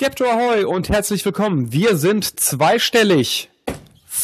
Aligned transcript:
Skepto 0.00 0.24
Ahoy 0.24 0.64
und 0.64 0.88
herzlich 0.88 1.24
willkommen. 1.24 1.72
Wir 1.72 1.96
sind 1.96 2.40
zweistellig. 2.40 3.48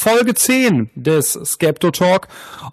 Folge 0.08 0.34
10 0.34 0.90
des 0.94 1.32
Skepto 1.32 1.90
Talk, 1.90 2.28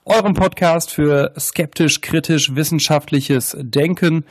eurem 0.05 0.36
Podcast 0.36 0.91
für 0.91 1.33
skeptisch, 1.39 2.02
kritisch, 2.02 2.54
wissenschaftliches 2.54 3.57
Denken. 3.59 4.25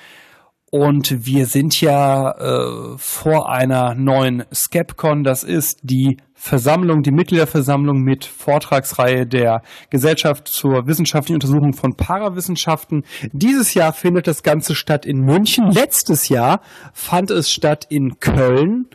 Und 0.70 1.26
wir 1.26 1.46
sind 1.46 1.80
ja 1.80 2.30
äh, 2.30 2.96
vor 2.98 3.50
einer 3.50 3.96
neuen 3.96 4.44
Skepcon. 4.54 5.24
Das 5.24 5.42
ist 5.42 5.80
die 5.82 6.18
Versammlung, 6.32 7.02
die 7.02 7.10
Mitgliederversammlung 7.10 8.02
mit 8.02 8.24
Vortragsreihe 8.24 9.26
der 9.26 9.62
Gesellschaft 9.90 10.46
zur 10.46 10.86
wissenschaftlichen 10.86 11.42
Untersuchung 11.42 11.72
von 11.72 11.96
Parawissenschaften. 11.96 13.02
Dieses 13.32 13.74
Jahr 13.74 13.92
findet 13.92 14.28
das 14.28 14.44
Ganze 14.44 14.76
statt 14.76 15.06
in 15.06 15.22
München. 15.22 15.72
Letztes 15.72 16.28
Jahr 16.28 16.60
fand 16.92 17.32
es 17.32 17.50
statt 17.50 17.84
in 17.88 18.20
Köln. 18.20 18.86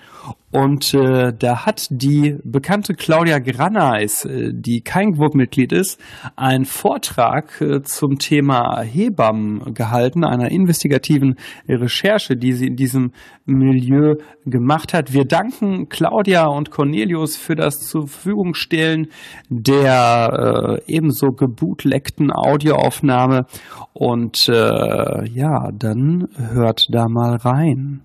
Und 0.50 0.94
äh, 0.94 1.34
da 1.38 1.66
hat 1.66 1.88
die 1.90 2.38
bekannte 2.44 2.94
Claudia 2.94 3.40
Granais, 3.40 4.24
äh, 4.24 4.54
die 4.54 4.82
kein 4.82 5.12
GWUB-Mitglied 5.12 5.74
ist, 5.74 6.00
einen 6.38 6.64
Vortrag 6.64 7.60
äh, 7.62 7.82
zum 7.84 8.18
Thema 8.18 8.82
Hebammen 8.82 9.74
gehalten, 9.74 10.24
einer 10.24 10.50
investigativen 10.50 11.36
Recherche, 11.68 12.38
die 12.38 12.54
sie 12.54 12.68
in 12.68 12.76
diesem 12.78 13.12
Milieu 13.46 14.16
gemacht 14.46 14.94
hat. 14.94 15.14
Wir 15.14 15.26
danken 15.26 15.90
Claudia 15.90 16.48
und 16.48 16.72
Cornelius 16.72 17.36
für 17.36 17.56
das 17.56 17.80
zur 17.82 18.08
Verfügung 18.08 18.54
stellen 18.54 19.08
der 19.50 20.80
äh, 20.88 20.92
ebenso 20.92 21.28
gebootleckten 21.28 22.32
Audioaufnahme. 22.32 23.46
Und 23.94 24.48
äh, 24.48 25.30
ja, 25.30 25.72
dann 25.74 26.28
hört 26.38 26.88
da 26.90 27.08
mal 27.10 27.36
rein. 27.36 28.02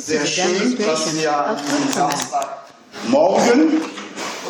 Sehr 0.00 0.24
schön, 0.24 0.78
dass 0.78 1.14
wir 1.14 1.36
am 1.36 1.56
Samstagmorgen 1.92 3.82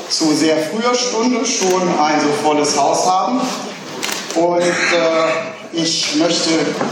zu 0.09 0.33
sehr 0.37 0.57
früher 0.57 0.95
Stunde 0.95 1.45
schon 1.45 1.83
ein 1.99 2.21
so 2.21 2.29
volles 2.45 2.77
Haus 2.79 3.07
haben. 3.07 3.41
Und 4.37 4.63
äh, 4.63 5.73
ich 5.73 6.15
möchte 6.17 6.51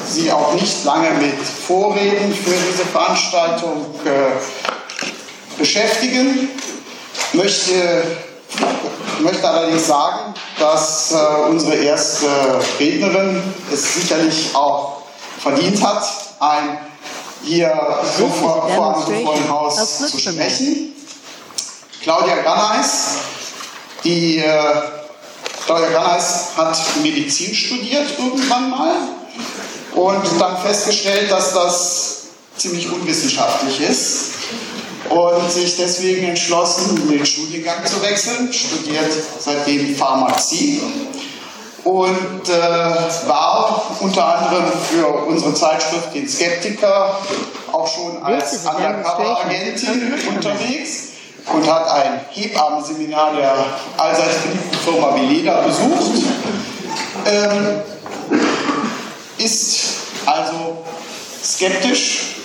Sie 0.09 0.33
auch 0.33 0.55
nicht 0.55 0.85
lange 0.85 1.11
mit 1.21 1.39
Vorreden 1.39 2.35
für 2.35 2.51
diese 2.51 2.85
Veranstaltung 2.87 3.87
äh, 4.05 5.59
beschäftigen. 5.59 6.49
Möchte, 7.33 8.03
möchte 9.21 9.49
allerdings 9.49 9.87
sagen, 9.87 10.35
dass 10.59 11.13
äh, 11.13 11.17
unsere 11.49 11.77
erste 11.77 12.27
Rednerin 12.81 13.43
es 13.73 13.95
sicherlich 13.95 14.51
auch 14.55 15.03
verdient 15.39 15.81
hat, 15.85 16.03
ein 16.41 16.90
hier 17.45 17.73
so 18.19 18.29
vor, 18.29 18.69
vor 18.69 19.07
einem 19.07 19.25
vollen 19.25 19.49
Haus 19.49 19.99
zu 20.11 20.19
sprechen. 20.19 20.95
Claudia 22.03 22.37
Granais, 22.43 23.19
die 24.05 24.39
äh, 24.39 24.63
Claudia 25.67 25.89
Granais 25.91 26.49
hat 26.57 26.79
Medizin 27.03 27.55
studiert 27.55 28.19
irgendwann 28.19 28.71
mal 28.71 28.97
und 29.93 30.23
dann 30.39 30.59
festgestellt, 30.63 31.31
dass 31.31 31.53
das 31.53 32.17
ziemlich 32.57 32.91
unwissenschaftlich 32.91 33.81
ist 33.81 34.31
und 35.09 35.51
sich 35.51 35.77
deswegen 35.77 36.29
entschlossen, 36.29 37.09
den 37.09 37.25
Studiengang 37.25 37.85
zu 37.85 38.01
wechseln, 38.03 38.53
studiert 38.53 39.13
seitdem 39.39 39.95
Pharmazie 39.97 40.81
und 41.85 42.49
äh, 42.49 43.29
war 43.29 43.83
unter 44.01 44.25
anderem 44.25 44.65
für 44.91 45.07
unsere 45.07 45.55
Zeitschrift 45.55 46.15
Den 46.15 46.29
Skeptiker 46.29 47.19
auch 47.73 47.87
schon 47.87 48.23
als 48.23 48.59
Undercover-Agentin 48.67 50.13
unterwegs 50.29 51.09
und 51.53 51.67
hat 51.71 51.89
ein 51.89 52.21
Hebammenseminar 52.31 53.35
der 53.35 53.55
allseits 53.97 54.39
beliebten 54.39 54.77
Firma 54.79 55.15
Veleda 55.15 55.63
besucht. 55.63 56.25
Ähm, 57.27 57.81
ist 59.39 59.81
also 60.27 60.85
skeptisch 61.43 62.37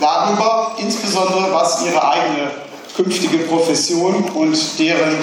darüber, 0.00 0.74
insbesondere 0.78 1.52
was 1.52 1.84
ihre 1.84 2.08
eigene 2.10 2.50
künftige 2.96 3.38
Profession 3.38 4.24
und 4.34 4.78
deren 4.78 5.18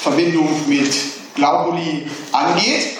Verbindung 0.00 0.48
mit 0.66 0.92
Glaubuli 1.34 2.10
angeht. 2.32 2.98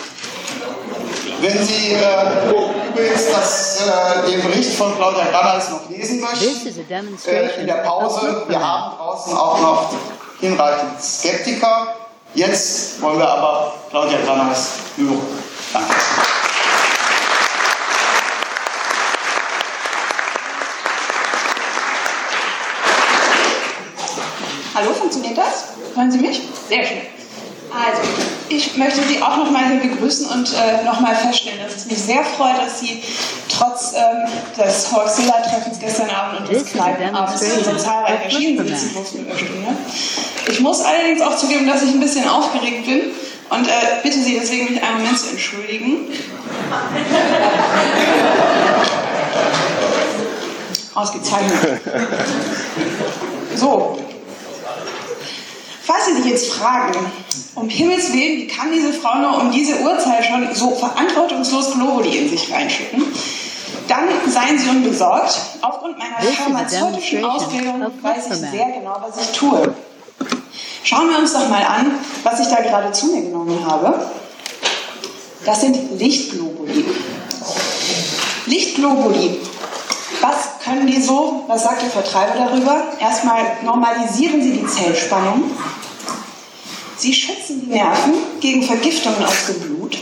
Wenn 1.41 1.65
Sie 1.65 1.93
äh, 1.93 2.51
übrigens 2.89 3.31
das, 3.31 3.83
äh, 3.87 4.31
den 4.31 4.43
Bericht 4.43 4.75
von 4.75 4.95
Claudia 4.97 5.25
Granais 5.27 5.71
noch 5.71 5.89
lesen 5.91 6.21
möchten, 6.21 7.29
äh, 7.29 7.61
in 7.61 7.67
der 7.67 7.75
Pause, 7.75 8.45
wir 8.49 8.61
haben 8.61 8.97
draußen 8.97 9.37
auch 9.37 9.61
noch 9.61 9.95
hinreichend 10.41 11.03
Skeptiker. 11.03 11.95
Jetzt 12.35 13.01
wollen 13.03 13.19
wir 13.19 13.29
aber 13.29 13.75
Claudia 13.91 14.19
Granais 14.25 14.71
hören. 14.97 15.21
Danke. 15.73 15.95
Hallo, 24.75 24.93
funktioniert 24.93 25.39
das? 25.39 25.67
Hören 25.95 26.11
Sie 26.11 26.19
mich? 26.19 26.43
Sehr 26.69 26.85
schön. 26.85 27.14
Also, 27.75 28.03
ich 28.49 28.77
möchte 28.77 29.03
Sie 29.03 29.21
auch 29.21 29.37
nochmal 29.37 29.65
hier 29.67 29.81
begrüßen 29.91 30.29
und 30.29 30.53
äh, 30.53 30.85
nochmal 30.85 31.17
feststellen, 31.17 31.59
dass 31.65 31.75
es 31.75 31.87
mich 31.87 31.99
sehr 31.99 32.25
freut, 32.25 32.57
dass 32.59 32.79
Sie 32.79 33.03
trotz 33.49 33.95
ähm, 33.95 34.29
des 34.57 34.93
Hoaxilla-Treffens 34.93 35.81
gestern 35.81 36.09
Abend 36.11 36.41
und 36.41 36.49
des 36.51 36.67
Kneipenabends 36.67 37.41
so 37.41 37.75
zahlreich 37.77 38.23
erschienen 38.25 38.65
der 38.65 38.77
Stunde. 38.77 39.33
Ich 40.49 40.61
muss 40.61 40.83
allerdings 40.83 41.21
auch 41.21 41.37
zugeben, 41.37 41.67
dass 41.67 41.83
ich 41.83 41.91
ein 41.91 42.01
bisschen 42.01 42.29
aufgeregt 42.29 42.87
bin 42.87 43.11
und 43.51 43.67
äh, 43.67 43.71
bitte 44.05 44.21
Sie 44.21 44.39
deswegen, 44.39 44.73
mich 44.73 44.81
einen 44.83 44.99
Moment 44.99 45.19
zu 45.19 45.31
entschuldigen. 45.31 46.13
Ausgezeichnet. 50.95 51.81
So. 53.57 53.99
Falls 55.87 56.07
Sie 56.07 56.15
sich 56.15 56.25
jetzt 56.25 56.53
fragen, 56.53 56.95
um 57.55 57.69
Himmels 57.69 58.13
Willen, 58.13 58.39
wie 58.39 58.47
kann 58.47 58.73
diese 58.73 58.93
Frau 58.93 59.19
nur 59.19 59.39
um 59.39 59.51
diese 59.51 59.81
Uhrzeit 59.81 60.25
schon 60.25 60.55
so 60.55 60.71
verantwortungslos 60.71 61.73
Globuli 61.73 62.17
in 62.17 62.31
sich 62.31 62.51
reinschütten? 62.51 63.05
Dann 63.87 64.09
seien 64.27 64.59
Sie 64.59 64.69
unbesorgt. 64.69 65.39
Aufgrund 65.61 65.99
meiner 65.99 66.17
pharmazeutischen 66.17 67.23
Ausbildung 67.23 67.83
weiß 68.01 68.27
ich 68.31 68.37
sehr 68.37 68.71
genau, 68.79 68.97
was 69.07 69.23
ich 69.23 69.37
tue. 69.37 69.75
Schauen 70.85 71.11
wir 71.11 71.19
uns 71.19 71.35
doch 71.35 71.49
mal 71.51 71.63
an, 71.63 71.93
was 72.23 72.41
ich 72.41 72.49
da 72.49 72.63
gerade 72.63 72.91
zu 72.93 73.07
mir 73.09 73.23
genommen 73.23 73.65
habe. 73.67 74.07
Das 75.45 75.61
sind 75.61 75.99
Lichtglobuli. 75.99 76.85
Lichtglobuli. 78.47 79.41
Was 80.23 80.65
können 80.65 80.87
die 80.87 81.01
so? 81.01 81.45
Was 81.49 81.65
sagt 81.65 81.83
der 81.83 81.91
Vertreiber 81.91 82.35
darüber? 82.37 82.85
Erstmal 82.99 83.43
normalisieren 83.63 84.43
sie 84.43 84.53
die 84.53 84.67
Zellspannung. 84.67 85.51
Sie 87.05 87.13
schützen 87.13 87.61
die 87.61 87.67
Nerven 87.67 88.15
gegen 88.41 88.63
Vergiftungen 88.63 89.23
aus 89.23 89.49
dem 89.49 89.61
Blut. 89.61 89.99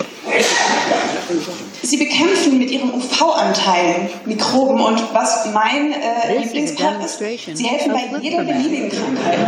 Sie 1.82 1.96
bekämpfen 1.96 2.56
mit 2.58 2.70
ihrem 2.70 2.94
UV-Anteil 2.94 4.08
Mikroben 4.24 4.80
und 4.80 5.02
was 5.12 5.46
mein 5.52 5.92
äh, 5.94 6.38
Lieblingspart 6.38 7.04
ist, 7.04 7.18
sie 7.18 7.64
helfen 7.64 7.90
bei 7.92 8.20
jeder 8.20 8.44
beliebigen 8.44 8.88
Krankheit. 8.88 9.38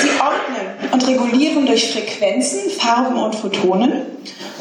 Sie 0.00 0.10
ordnen 0.20 0.92
und 0.92 1.08
regulieren 1.08 1.66
durch 1.66 1.90
Frequenzen, 1.90 2.70
Farben 2.78 3.20
und 3.20 3.34
Photonen 3.34 4.02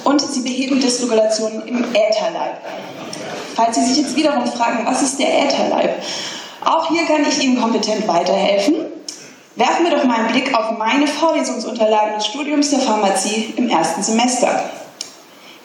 und 0.06 0.22
sie 0.22 0.42
beheben 0.42 0.82
Dysregulationen 0.82 1.68
im 1.68 1.84
Ätherleib. 1.94 2.62
Falls 3.56 3.76
Sie 3.76 3.86
sich 3.86 3.98
jetzt 3.98 4.16
wiederum 4.16 4.48
fragen, 4.48 4.88
was 4.88 5.04
ist 5.04 5.20
der 5.20 5.46
Ätherleib? 5.46 6.02
Auch 6.66 6.90
hier 6.90 7.06
kann 7.06 7.24
ich 7.30 7.44
Ihnen 7.44 7.62
kompetent 7.62 8.08
weiterhelfen. 8.08 8.91
Werfen 9.56 9.86
wir 9.86 9.92
doch 9.92 10.06
mal 10.06 10.16
einen 10.16 10.32
Blick 10.32 10.54
auf 10.54 10.78
meine 10.78 11.06
Vorlesungsunterlagen 11.06 12.16
des 12.16 12.28
Studiums 12.28 12.70
der 12.70 12.80
Pharmazie 12.80 13.54
im 13.58 13.70
ersten 13.70 14.02
Semester. 14.02 14.70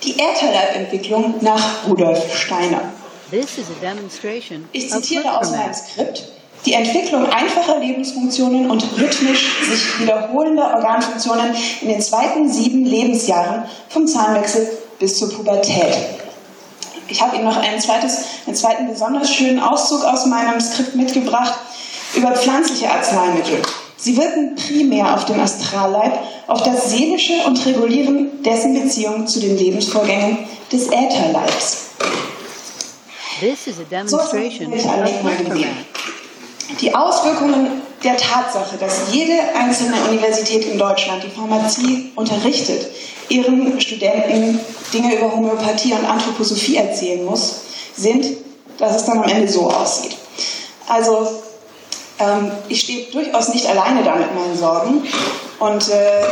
Die 0.03 0.19
Erdteilleibentwicklung 0.19 1.37
nach 1.41 1.87
Rudolf 1.87 2.37
Steiner. 2.37 2.81
Ich 4.73 4.91
zitiere 4.91 5.39
aus 5.39 5.51
meinem 5.53 5.73
Skript. 5.73 6.25
Die 6.65 6.73
Entwicklung 6.73 7.27
einfacher 7.27 7.79
Lebensfunktionen 7.79 8.69
und 8.71 8.83
rhythmisch 8.99 9.47
sich 9.69 10.01
wiederholender 10.01 10.75
Organfunktionen 10.75 11.55
in 11.81 11.89
den 11.89 12.01
zweiten 12.01 12.51
sieben 12.51 12.85
Lebensjahren 12.85 13.65
vom 13.89 14.07
Zahnwechsel 14.09 14.69
bis 14.99 15.19
zur 15.19 15.33
Pubertät. 15.33 15.95
Ich 17.09 17.23
habe 17.23 17.37
Ihnen 17.37 17.45
noch 17.45 17.57
ein 17.57 17.81
zweites, 17.81 18.25
einen 18.47 18.57
zweiten 18.57 18.89
besonders 18.89 19.33
schönen 19.33 19.61
Auszug 19.61 20.05
aus 20.05 20.27
meinem 20.27 20.61
Skript 20.61 20.97
mitgebracht 20.97 21.55
über 22.17 22.33
pflanzliche 22.33 22.91
Arzneimittel. 22.91 23.63
Sie 23.97 24.17
wirken 24.17 24.57
primär 24.57 25.15
auf 25.15 25.25
den 25.25 25.41
Astralleib, 25.41 26.19
auf 26.47 26.63
das 26.63 26.91
Seelische 26.91 27.35
und 27.47 27.65
regulieren 27.65 28.43
dessen 28.43 28.75
Beziehung 28.75 29.27
zu 29.27 29.41
den 29.41 29.57
Lebensvorgängen 29.57 30.39
des 30.71 30.89
Ätherleibs. 30.89 31.87
This 33.41 33.67
is 33.67 33.79
a 33.79 33.85
demonstration 33.91 34.73
so, 34.79 34.89
die 36.81 36.95
Auswirkungen 36.95 37.83
der 38.03 38.17
Tatsache, 38.17 38.77
dass 38.79 39.13
jede 39.13 39.35
einzelne 39.55 39.97
Universität 40.09 40.65
in 40.67 40.79
Deutschland 40.79 41.23
die 41.23 41.29
Pharmazie 41.29 42.13
unterrichtet, 42.17 42.87
ihren 43.29 43.81
Studenten 43.81 44.59
Dinge 44.93 45.17
über 45.17 45.33
Homöopathie 45.35 45.93
und 45.93 46.05
Anthroposophie 46.05 46.77
erzählen 46.77 47.25
muss, 47.25 47.63
sind, 47.97 48.27
dass 48.79 48.97
es 48.97 49.05
dann 49.05 49.19
am 49.19 49.29
Ende 49.29 49.49
so 49.49 49.71
aussieht. 49.71 50.17
Also 50.89 51.29
ähm, 52.19 52.51
ich 52.69 52.81
stehe 52.81 53.11
durchaus 53.11 53.49
nicht 53.53 53.67
alleine 53.67 54.03
da 54.03 54.17
mit 54.17 54.35
meinen 54.35 54.57
Sorgen 54.57 55.03
und 55.59 55.89
äh, 55.89 56.23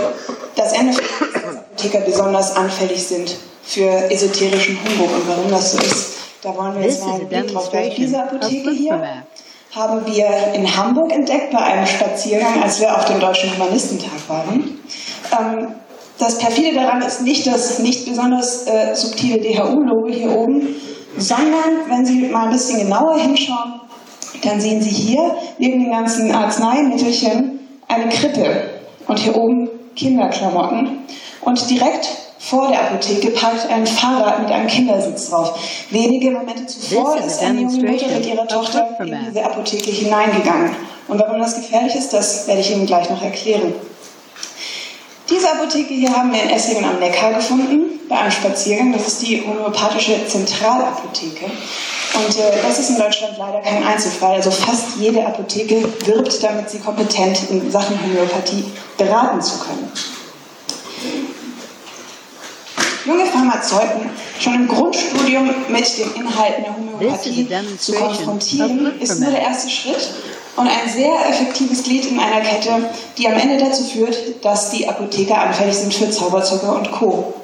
das 0.56 0.72
Ende 0.72 0.92
ist, 0.92 1.00
dass 1.00 1.56
Apotheker 1.56 2.00
besonders 2.00 2.56
anfällig 2.56 3.02
sind 3.02 3.36
für 3.62 3.88
esoterischen 4.10 4.78
Humbug 4.84 5.14
und 5.14 5.28
warum 5.28 5.50
das 5.50 5.72
so 5.72 5.78
ist, 5.78 6.12
da 6.42 6.54
wollen 6.56 6.76
wir 6.76 6.86
jetzt 6.86 7.04
mal 7.04 7.14
einen 7.14 7.28
Blick 7.28 7.52
drauf. 7.52 7.70
Diese 7.96 8.22
Apotheke 8.22 8.70
hier 8.70 9.24
haben 9.74 10.06
wir 10.06 10.54
in 10.54 10.76
Hamburg 10.76 11.12
entdeckt 11.12 11.50
bei 11.50 11.58
einem 11.58 11.86
Spaziergang, 11.86 12.62
als 12.62 12.80
wir 12.80 12.94
auf 12.94 13.06
dem 13.06 13.18
Deutschen 13.18 13.52
Humanistentag 13.54 14.28
waren. 14.28 14.78
Ähm, 15.32 15.74
das 16.18 16.38
perfide 16.38 16.74
daran 16.74 17.02
ist 17.02 17.22
nicht 17.22 17.46
das 17.46 17.80
nicht 17.80 18.06
besonders 18.06 18.66
äh, 18.66 18.94
subtile 18.94 19.40
DHU-Logo 19.40 20.08
hier 20.08 20.30
oben, 20.30 20.76
sondern 21.16 21.88
wenn 21.88 22.06
Sie 22.06 22.28
mal 22.28 22.46
ein 22.46 22.52
bisschen 22.52 22.78
genauer 22.78 23.18
hinschauen, 23.18 23.80
dann 24.44 24.60
sehen 24.60 24.80
Sie 24.80 24.90
hier 24.90 25.34
neben 25.58 25.80
den 25.80 25.90
ganzen 25.90 26.32
Arzneimittelchen 26.32 27.60
eine 27.88 28.08
Krippe 28.08 28.70
und 29.06 29.18
hier 29.18 29.36
oben 29.36 29.68
Kinderklamotten. 29.96 30.98
Und 31.42 31.70
direkt 31.70 32.08
vor 32.38 32.68
der 32.68 32.80
Apotheke 32.82 33.30
parkt 33.30 33.70
ein 33.70 33.86
Fahrrad 33.86 34.40
mit 34.40 34.50
einem 34.50 34.66
Kindersitz 34.66 35.30
drauf. 35.30 35.58
Wenige 35.90 36.30
Momente 36.30 36.66
zuvor 36.66 37.16
ist 37.16 37.42
eine 37.42 37.62
junge 37.62 37.90
Mutter 37.90 38.08
mit 38.08 38.26
ihrer 38.26 38.46
Tochter 38.46 38.98
in 39.00 39.16
diese 39.28 39.44
Apotheke 39.44 39.90
hineingegangen. 39.90 40.70
Und 41.08 41.20
warum 41.20 41.38
das 41.38 41.56
gefährlich 41.56 41.94
ist, 41.94 42.12
das 42.12 42.46
werde 42.46 42.60
ich 42.60 42.70
Ihnen 42.70 42.86
gleich 42.86 43.08
noch 43.08 43.22
erklären. 43.22 43.72
Diese 45.34 45.50
Apotheke 45.50 45.94
hier 45.94 46.14
haben 46.14 46.32
wir 46.32 46.40
in 46.42 46.50
Esslingen 46.50 46.84
am 46.84 47.00
Neckar 47.00 47.34
gefunden, 47.34 47.98
bei 48.08 48.16
einem 48.16 48.30
Spaziergang. 48.30 48.92
Das 48.92 49.08
ist 49.08 49.22
die 49.22 49.42
homöopathische 49.44 50.24
Zentralapotheke. 50.28 51.46
Und 51.46 52.38
äh, 52.38 52.62
das 52.62 52.78
ist 52.78 52.90
in 52.90 52.98
Deutschland 52.98 53.36
leider 53.36 53.60
kein 53.60 53.84
Einzelfall. 53.84 54.34
Also 54.34 54.52
fast 54.52 54.96
jede 55.00 55.26
Apotheke 55.26 55.88
wirbt 56.04 56.40
damit, 56.40 56.70
sie 56.70 56.78
kompetent 56.78 57.50
in 57.50 57.68
Sachen 57.72 58.00
Homöopathie 58.00 58.64
beraten 58.96 59.42
zu 59.42 59.58
können 59.58 59.90
junge 63.04 63.26
Pharmazeuten 63.26 64.10
schon 64.40 64.54
im 64.54 64.68
Grundstudium 64.68 65.50
mit 65.68 65.98
den 65.98 66.14
Inhalten 66.14 66.64
der 66.64 66.74
Homöopathie 66.74 67.46
zu 67.78 67.92
konfrontieren, 67.92 68.98
ist 69.00 69.20
nur 69.20 69.30
der 69.30 69.42
erste 69.42 69.70
Schritt 69.70 70.10
und 70.56 70.68
ein 70.68 70.88
sehr 70.88 71.14
effektives 71.28 71.82
Glied 71.82 72.06
in 72.06 72.18
einer 72.18 72.40
Kette, 72.40 72.70
die 73.18 73.26
am 73.26 73.34
Ende 73.34 73.58
dazu 73.58 73.84
führt, 73.84 74.44
dass 74.44 74.70
die 74.70 74.88
Apotheker 74.88 75.38
anfällig 75.38 75.74
sind 75.74 75.92
für 75.92 76.10
Zauberzucker 76.10 76.76
und 76.76 76.90
Co. 76.92 77.34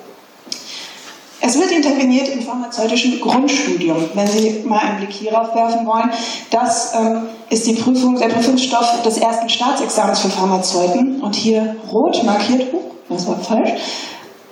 Es 1.43 1.59
wird 1.59 1.73
interveniert 1.73 2.29
im 2.29 2.43
pharmazeutischen 2.43 3.19
Grundstudium. 3.21 4.11
Wenn 4.15 4.27
Sie 4.27 4.63
mal 4.67 4.79
einen 4.79 4.99
Blick 4.99 5.13
hierauf 5.13 5.55
werfen 5.55 5.87
wollen, 5.87 6.11
das 6.51 6.95
ähm, 6.95 7.23
ist 7.49 7.67
die 7.67 7.73
Prüfung, 7.73 8.17
der 8.17 8.29
Prüfungsstoff 8.29 9.03
des 9.03 9.17
ersten 9.17 9.49
Staatsexamens 9.49 10.21
für 10.21 10.29
Pharmazeuten. 10.29 11.21
Und 11.23 11.35
hier 11.35 11.77
rot 11.91 12.23
markiert, 12.25 12.73
uh, 12.75 12.81
das 13.09 13.27
war 13.27 13.39
falsch, 13.39 13.71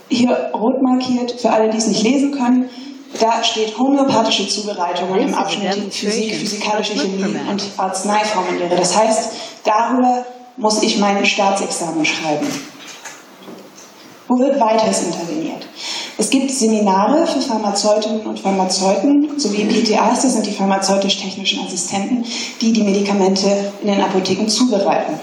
hier 0.09 0.51
rot 0.55 0.81
markiert, 0.81 1.33
für 1.33 1.51
alle, 1.51 1.69
die 1.69 1.77
es 1.77 1.87
nicht 1.87 2.03
lesen 2.03 2.33
können, 2.33 2.71
da 3.21 3.43
steht 3.43 3.79
homöopathische 3.79 4.49
Zubereitungen 4.49 5.21
im 5.21 5.35
Abschnitt 5.35 5.93
Physik, 5.93 6.35
physikalische 6.35 6.95
Chemie 6.95 7.25
und 7.49 7.63
Arzneiformenlehre. 7.77 8.77
Das 8.77 8.97
heißt, 8.97 9.31
darüber 9.65 10.25
muss 10.57 10.83
ich 10.83 10.99
mein 10.99 11.25
Staatsexamen 11.25 12.05
schreiben. 12.05 12.47
Wo 14.29 14.39
wird 14.39 14.61
weiters 14.61 15.05
interveniert? 15.05 15.67
Es 16.19 16.31
gibt 16.31 16.51
Seminare 16.51 17.27
für 17.27 17.41
Pharmazeutinnen 17.41 18.27
und 18.27 18.41
Pharmazeuten 18.41 19.39
sowie 19.39 19.65
PTAs, 19.65 20.23
das 20.23 20.35
sind 20.35 20.47
die 20.47 20.53
pharmazeutisch-technischen 20.53 21.65
Assistenten, 21.65 22.25
die 22.61 22.73
die 22.73 22.83
Medikamente 22.83 23.73
in 23.81 23.89
den 23.89 24.03
Apotheken 24.03 24.49
zubereiten. 24.49 25.19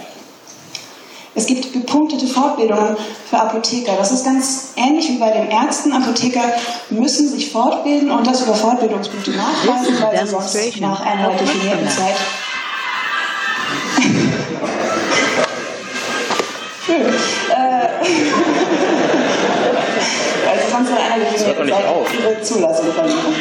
Es 1.37 1.45
gibt 1.47 1.73
gepunktete 1.73 2.27
Fortbildungen 2.27 2.95
für 3.29 3.37
Apotheker. 3.37 3.91
Das 3.97 4.09
ist 4.13 4.23
ganz 4.23 4.69
ähnlich 4.77 5.09
wie 5.09 5.17
bei 5.17 5.31
den 5.31 5.51
Ärzten. 5.51 5.91
Apotheker 5.91 6.43
müssen 6.89 7.27
sich 7.27 7.51
fortbilden 7.51 8.09
und 8.09 8.25
das 8.25 8.43
über 8.43 8.55
Fortbildungspunkte 8.55 9.31
nachweisen, 9.31 10.01
weil 10.01 10.25
sie 10.25 10.31
sonst 10.31 10.79
nach 10.79 11.05
einer 11.05 11.31
definierten 11.31 11.89
Zeit. 11.89 12.15
Schön. 16.85 17.01
Äh, 17.01 17.87
weil 20.45 20.59
sie 20.63 20.71
sonst 20.71 20.89
nach 20.89 21.11
einer 21.11 21.25
definierten 21.25 21.67
Zeit 21.67 21.85
ihre 22.17 22.41
Zulassung 22.41 22.93
verlieren. 22.93 23.35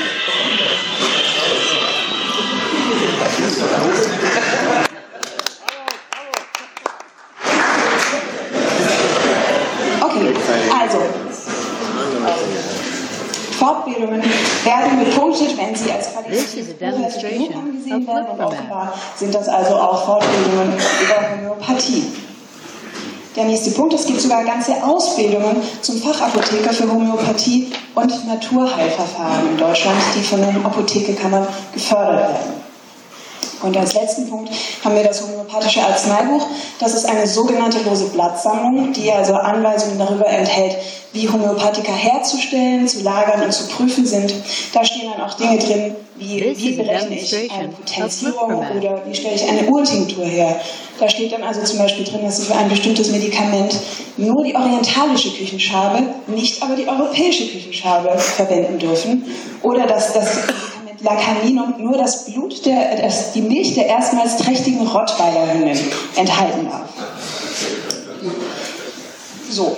Also, 10.71 10.99
Fortbildungen 14.05 14.23
werden 14.65 15.05
bepunktet, 15.05 15.57
wenn 15.57 15.75
sie 15.75 15.91
als 15.91 16.13
qualifiziert 16.13 16.79
genug 16.79 17.55
angesehen 17.57 18.07
werden. 18.07 18.27
Und 18.27 18.41
offenbar 18.41 18.93
sind 19.17 19.35
das 19.35 19.49
also 19.49 19.77
auch 19.77 20.05
Fortbildungen 20.05 20.73
über 20.73 21.49
Homöopathie. 21.49 22.05
Der 23.37 23.45
nächste 23.45 23.73
Punkt, 23.73 23.95
es 23.95 24.07
gibt 24.07 24.21
sogar 24.21 24.45
ganze 24.45 24.75
Ausbildungen 24.85 25.57
zum 25.81 26.01
Fachapotheker 26.01 26.73
für 26.73 26.91
Homöopathie 26.91 27.73
und 27.95 28.29
Naturheilverfahren 28.29 29.51
in 29.51 29.57
Deutschland, 29.57 29.99
die 30.15 30.23
von 30.23 30.41
den 30.41 30.65
Apothekekammern 30.65 31.47
gefördert 31.73 32.21
werden. 32.21 32.64
Und 33.65 33.77
als 33.77 33.95
letzten 33.95 34.29
Punkt 34.29 34.51
haben 34.85 34.95
wir 34.95 35.05
das 35.05 35.23
homöopathische 35.23 35.83
Arzneibuch. 35.83 36.47
Das 36.79 36.95
ist 36.95 37.07
eine 37.09 37.27
sogenannte 37.27 37.79
lose 37.83 38.07
Blattsammlung, 38.07 38.93
die 38.93 39.11
also 39.11 39.35
Anweisungen 39.35 39.99
darüber 39.99 40.27
enthält, 40.27 40.77
wie 41.13 41.29
Homöopathika 41.29 41.93
herzustellen, 41.93 42.87
zu 42.87 43.03
lagern 43.03 43.43
und 43.43 43.53
zu 43.53 43.67
prüfen 43.69 44.05
sind. 44.05 44.35
Da 44.73 44.85
stehen 44.85 45.11
dann 45.11 45.27
auch 45.27 45.35
Dinge 45.35 45.59
drin, 45.59 45.97
wie, 46.17 46.55
wie 46.57 46.73
berechne 46.73 47.19
ich 47.19 47.51
eine 47.51 47.69
Potenzierung 47.69 48.67
oder 48.77 49.03
wie 49.07 49.15
stelle 49.15 49.35
ich 49.35 49.49
eine 49.49 49.67
Urtinktur 49.69 50.27
her. 50.27 50.61
Da 51.01 51.09
steht 51.09 51.33
dann 51.33 51.43
also 51.43 51.63
zum 51.63 51.79
Beispiel 51.79 52.05
drin, 52.05 52.25
dass 52.25 52.37
Sie 52.37 52.45
für 52.45 52.55
ein 52.55 52.69
bestimmtes 52.69 53.11
Medikament 53.11 53.75
nur 54.17 54.45
die 54.45 54.55
orientalische 54.55 55.31
Küchenschabe, 55.31 56.03
nicht 56.29 56.63
aber 56.63 56.77
die 56.77 56.87
europäische 56.87 57.49
Küchenschabe 57.49 58.17
verwenden 58.19 58.79
dürfen. 58.79 59.25
Oder 59.63 59.87
dass 59.87 60.13
das 60.13 60.29
Lacaninum 61.05 61.75
nur 61.79 61.99
das 61.99 62.25
Blut, 62.25 62.65
der, 62.65 62.97
das, 62.97 63.33
die 63.33 63.43
Milch 63.43 63.75
der 63.75 63.87
erstmals 63.87 64.39
trächtigen 64.39 64.87
Rottweilerhündin 64.87 65.79
enthalten 66.17 66.67
darf. 66.69 66.89
So, 69.51 69.77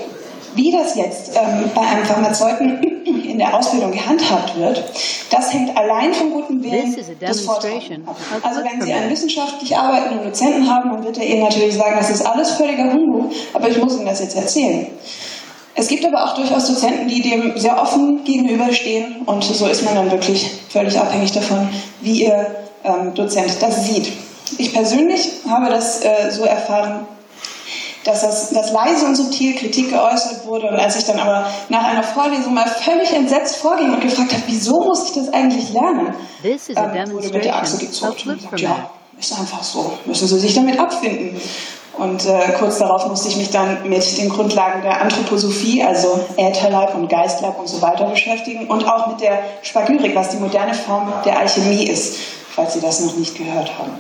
wie 0.54 0.72
das 0.72 0.94
jetzt 0.94 1.32
ähm, 1.34 1.70
bei 1.74 1.82
einem 1.82 2.04
Pharmazeuten 2.04 2.80
in 3.04 3.38
der 3.38 3.54
Ausbildung 3.54 3.90
gehandhabt 3.90 4.56
wird, 4.56 4.84
das 5.30 5.52
hängt 5.52 5.76
allein 5.76 6.14
vom 6.14 6.32
guten 6.32 6.62
Willen 6.62 6.96
des 7.20 7.40
Vortragenden 7.40 8.08
ab. 8.08 8.16
Also 8.42 8.60
wenn 8.60 8.80
Sie 8.80 8.92
einen 8.92 9.10
wissenschaftlich 9.10 9.76
arbeitenden 9.76 10.24
Dozenten 10.24 10.70
haben, 10.72 10.90
dann 10.90 11.04
wird 11.04 11.18
er 11.18 11.26
Ihnen 11.26 11.42
natürlich 11.42 11.74
sagen, 11.74 11.96
das 11.98 12.08
ist 12.08 12.22
alles 12.22 12.52
völliger 12.52 12.92
Humbug, 12.92 13.32
aber 13.52 13.68
ich 13.68 13.78
muss 13.78 13.96
Ihnen 13.96 14.06
das 14.06 14.20
jetzt 14.20 14.36
erzählen. 14.36 14.86
Es 15.78 15.88
gibt 15.88 16.06
aber 16.06 16.24
auch 16.24 16.34
durchaus 16.34 16.66
Dozenten, 16.68 17.06
die 17.06 17.20
dem 17.20 17.58
sehr 17.58 17.80
offen 17.80 18.24
gegenüberstehen 18.24 19.22
und 19.26 19.44
so 19.44 19.66
ist 19.66 19.84
man 19.84 19.94
dann 19.94 20.10
wirklich 20.10 20.50
völlig 20.70 20.98
abhängig 20.98 21.32
davon, 21.32 21.68
wie 22.00 22.24
ihr 22.24 22.46
ähm, 22.82 23.14
Dozent 23.14 23.52
das 23.60 23.84
sieht. 23.84 24.10
Ich 24.56 24.72
persönlich 24.72 25.28
habe 25.48 25.68
das 25.68 26.02
äh, 26.02 26.30
so 26.30 26.44
erfahren, 26.44 27.06
dass, 28.04 28.22
das, 28.22 28.50
dass 28.50 28.72
leise 28.72 29.04
und 29.04 29.16
subtil 29.16 29.54
Kritik 29.54 29.90
geäußert 29.90 30.46
wurde. 30.46 30.68
Und 30.68 30.76
als 30.76 30.96
ich 30.96 31.04
dann 31.04 31.18
aber 31.18 31.46
nach 31.68 31.84
einer 31.84 32.04
Vorlesung 32.04 32.54
mal 32.54 32.66
völlig 32.66 33.12
entsetzt 33.12 33.56
vorging 33.56 33.92
und 33.92 34.00
gefragt 34.00 34.32
habe, 34.32 34.44
wieso 34.46 34.80
muss 34.80 35.08
ich 35.08 35.14
das 35.14 35.28
eigentlich 35.32 35.72
lernen, 35.72 36.14
ähm, 36.42 37.12
wurde 37.12 37.28
mit 37.30 37.44
der 37.44 37.56
Achse 37.56 37.84
gesagt, 37.84 38.24
ja, 38.56 38.90
ist 39.18 39.38
einfach 39.38 39.62
so, 39.62 39.92
müssen 40.06 40.28
Sie 40.28 40.38
sich 40.38 40.54
damit 40.54 40.78
abfinden. 40.78 41.38
Und 41.98 42.26
äh, 42.26 42.52
kurz 42.58 42.78
darauf 42.78 43.08
musste 43.08 43.28
ich 43.28 43.36
mich 43.36 43.50
dann 43.50 43.88
mit 43.88 44.18
den 44.18 44.28
Grundlagen 44.28 44.82
der 44.82 45.00
Anthroposophie, 45.00 45.82
also 45.82 46.20
Ätherleib 46.36 46.94
und 46.94 47.08
Geistleib 47.08 47.58
und 47.58 47.68
so 47.68 47.80
weiter 47.80 48.04
beschäftigen 48.06 48.66
und 48.66 48.86
auch 48.86 49.06
mit 49.06 49.20
der 49.20 49.38
Spagyrik, 49.62 50.14
was 50.14 50.30
die 50.30 50.36
moderne 50.36 50.74
Form 50.74 51.10
der 51.24 51.38
Alchemie 51.38 51.84
ist, 51.86 52.16
falls 52.50 52.74
Sie 52.74 52.80
das 52.80 53.00
noch 53.00 53.16
nicht 53.16 53.36
gehört 53.36 53.78
haben. 53.78 53.92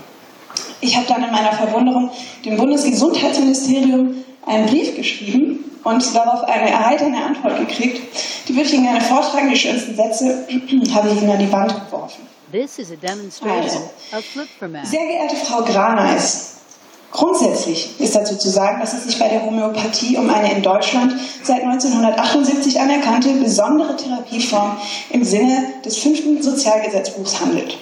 Ich 0.80 0.94
habe 0.94 1.06
dann 1.06 1.24
in 1.24 1.30
meiner 1.30 1.52
Verwunderung 1.52 2.10
dem 2.44 2.56
Bundesgesundheitsministerium 2.58 4.24
einen 4.44 4.66
Brief 4.66 4.94
geschrieben 4.94 5.64
und 5.82 6.14
darauf 6.14 6.42
eine 6.44 6.70
erheiternde 6.70 7.18
Antwort 7.18 7.58
gekriegt. 7.58 8.02
Die 8.48 8.54
würde 8.54 8.68
ich 8.68 8.74
Ihnen 8.74 8.84
gerne 8.84 9.00
vortragen. 9.00 9.48
Die 9.48 9.56
schönsten 9.56 9.96
Sätze 9.96 10.46
habe 10.94 11.08
ich 11.08 11.22
Ihnen 11.22 11.30
an 11.30 11.38
die 11.38 11.50
Wand 11.50 11.74
geworfen. 11.86 12.26
This 12.52 12.78
is 12.78 12.92
a 12.92 12.96
demonstration 12.96 13.82
also, 14.12 14.40
Sehr 14.84 15.06
geehrte 15.06 15.34
Frau 15.36 15.62
Graneis, 15.62 16.58
Grundsätzlich 17.12 17.98
ist 17.98 18.14
dazu 18.14 18.36
zu 18.36 18.50
sagen, 18.50 18.80
dass 18.80 18.92
es 18.92 19.04
sich 19.04 19.18
bei 19.18 19.28
der 19.28 19.44
Homöopathie 19.44 20.16
um 20.16 20.28
eine 20.28 20.52
in 20.52 20.62
Deutschland 20.62 21.14
seit 21.42 21.62
1978 21.62 22.80
anerkannte 22.80 23.30
besondere 23.34 23.96
Therapieform 23.96 24.76
im 25.10 25.24
Sinne 25.24 25.64
des 25.84 25.96
fünften 25.96 26.42
Sozialgesetzbuchs 26.42 27.40
handelt. 27.40 27.78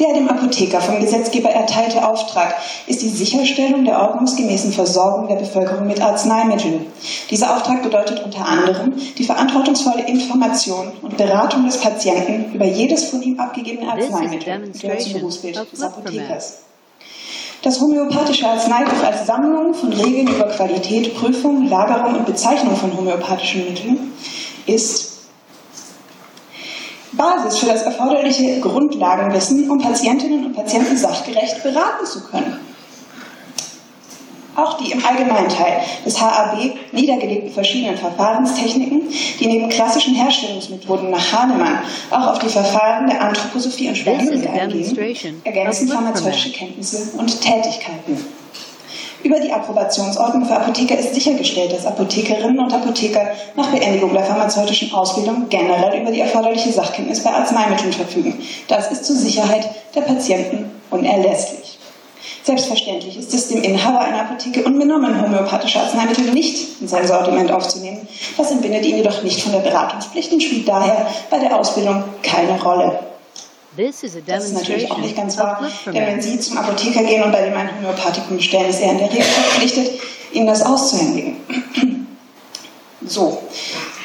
Der 0.00 0.14
dem 0.14 0.28
Apotheker 0.30 0.80
vom 0.80 0.98
Gesetzgeber 0.98 1.50
erteilte 1.50 2.08
Auftrag 2.08 2.54
ist 2.86 3.02
die 3.02 3.10
Sicherstellung 3.10 3.84
der 3.84 4.00
ordnungsgemäßen 4.00 4.72
Versorgung 4.72 5.28
der 5.28 5.36
Bevölkerung 5.36 5.86
mit 5.86 6.00
Arzneimitteln. 6.00 6.86
Dieser 7.28 7.54
Auftrag 7.54 7.82
bedeutet 7.82 8.24
unter 8.24 8.46
anderem 8.46 8.94
die 9.18 9.24
verantwortungsvolle 9.24 10.06
Information 10.06 10.92
und 11.02 11.18
Beratung 11.18 11.66
des 11.66 11.76
Patienten 11.76 12.54
über 12.54 12.64
jedes 12.64 13.04
von 13.04 13.20
ihm 13.20 13.38
abgegebene 13.38 13.92
Arzneimittel, 13.92 14.72
der 14.82 14.98
zum 14.98 15.12
Berufsbild 15.12 15.70
des 15.70 15.82
Apothekers. 15.82 16.60
Das 17.62 17.78
homöopathische 17.78 18.48
Arzneibuch 18.48 19.04
als 19.04 19.26
Sammlung 19.26 19.74
von 19.74 19.92
Regeln 19.92 20.28
über 20.28 20.46
Qualität, 20.46 21.14
Prüfung, 21.14 21.68
Lagerung 21.68 22.16
und 22.16 22.26
Bezeichnung 22.26 22.74
von 22.74 22.96
homöopathischen 22.96 23.66
Mitteln 23.66 24.12
ist 24.64 25.10
Basis 27.12 27.58
für 27.58 27.66
das 27.66 27.82
erforderliche 27.82 28.60
Grundlagenwissen, 28.60 29.70
um 29.70 29.78
Patientinnen 29.78 30.46
und 30.46 30.54
Patienten 30.54 30.96
sachgerecht 30.96 31.62
beraten 31.62 32.06
zu 32.06 32.22
können. 32.22 32.69
Auch 34.60 34.76
die 34.76 34.92
im 34.92 35.04
Allgemeinteil 35.04 35.80
des 36.04 36.20
HAB 36.20 36.74
niedergelegten 36.92 37.50
verschiedenen 37.50 37.96
Verfahrenstechniken, 37.96 39.02
die 39.38 39.46
neben 39.46 39.68
klassischen 39.70 40.14
Herstellungsmethoden 40.14 41.10
nach 41.10 41.32
Hahnemann 41.32 41.78
auch 42.10 42.32
auf 42.32 42.38
die 42.40 42.48
Verfahren 42.48 43.08
der 43.08 43.22
Anthroposophie 43.22 43.88
und 43.88 43.96
Schwerhöhe 43.96 44.50
eingehen, 44.50 45.40
ergänzen 45.44 45.88
pharmazeutische 45.88 46.52
Kenntnisse 46.52 47.18
und 47.18 47.40
Tätigkeiten. 47.40 48.22
Über 49.22 49.38
die 49.38 49.52
Approbationsordnung 49.52 50.46
für 50.46 50.56
Apotheker 50.56 50.98
ist 50.98 51.14
sichergestellt, 51.14 51.72
dass 51.72 51.86
Apothekerinnen 51.86 52.58
und 52.58 52.72
Apotheker 52.72 53.32
nach 53.54 53.68
Beendigung 53.68 54.12
der 54.12 54.24
pharmazeutischen 54.24 54.92
Ausbildung 54.92 55.46
generell 55.48 56.00
über 56.00 56.10
die 56.10 56.20
erforderliche 56.20 56.72
Sachkenntnis 56.72 57.22
bei 57.22 57.30
Arzneimitteln 57.30 57.92
verfügen. 57.92 58.38
Das 58.68 58.90
ist 58.90 59.04
zur 59.04 59.16
Sicherheit 59.16 59.68
der 59.94 60.02
Patienten 60.02 60.70
unerlässlich. 60.90 61.79
Selbstverständlich 62.42 63.18
ist 63.18 63.34
es 63.34 63.48
dem 63.48 63.62
Inhaber 63.62 64.00
einer 64.00 64.22
Apotheke 64.22 64.64
unbenommen, 64.64 65.20
homöopathische 65.20 65.80
Arzneimittel 65.80 66.32
nicht 66.32 66.80
in 66.80 66.88
sein 66.88 67.06
Sortiment 67.06 67.52
aufzunehmen. 67.52 68.08
Das 68.36 68.50
entbindet 68.50 68.84
ihn 68.86 68.96
jedoch 68.96 69.22
nicht 69.22 69.42
von 69.42 69.52
der 69.52 69.60
Beratungspflicht 69.60 70.32
und 70.32 70.42
spielt 70.42 70.66
daher 70.66 71.06
bei 71.28 71.38
der 71.38 71.54
Ausbildung 71.58 72.02
keine 72.22 72.60
Rolle. 72.62 72.98
Das 73.76 74.02
ist 74.02 74.54
natürlich 74.54 74.90
auch 74.90 74.98
nicht 74.98 75.16
ganz 75.16 75.38
wahr, 75.38 75.62
denn 75.86 75.94
wenn 75.94 76.20
Sie 76.20 76.40
zum 76.40 76.58
Apotheker 76.58 77.04
gehen 77.04 77.22
und 77.22 77.30
bei 77.30 77.42
dem 77.42 77.56
ein 77.56 77.70
Homöopathikum 77.76 78.36
bestellen, 78.36 78.68
ist 78.68 78.80
er 78.80 78.92
in 78.92 78.98
der 78.98 79.10
Regel 79.10 79.22
verpflichtet, 79.22 80.00
Ihnen 80.32 80.46
das 80.46 80.62
auszuhändigen. 80.62 81.36
So, 83.02 83.40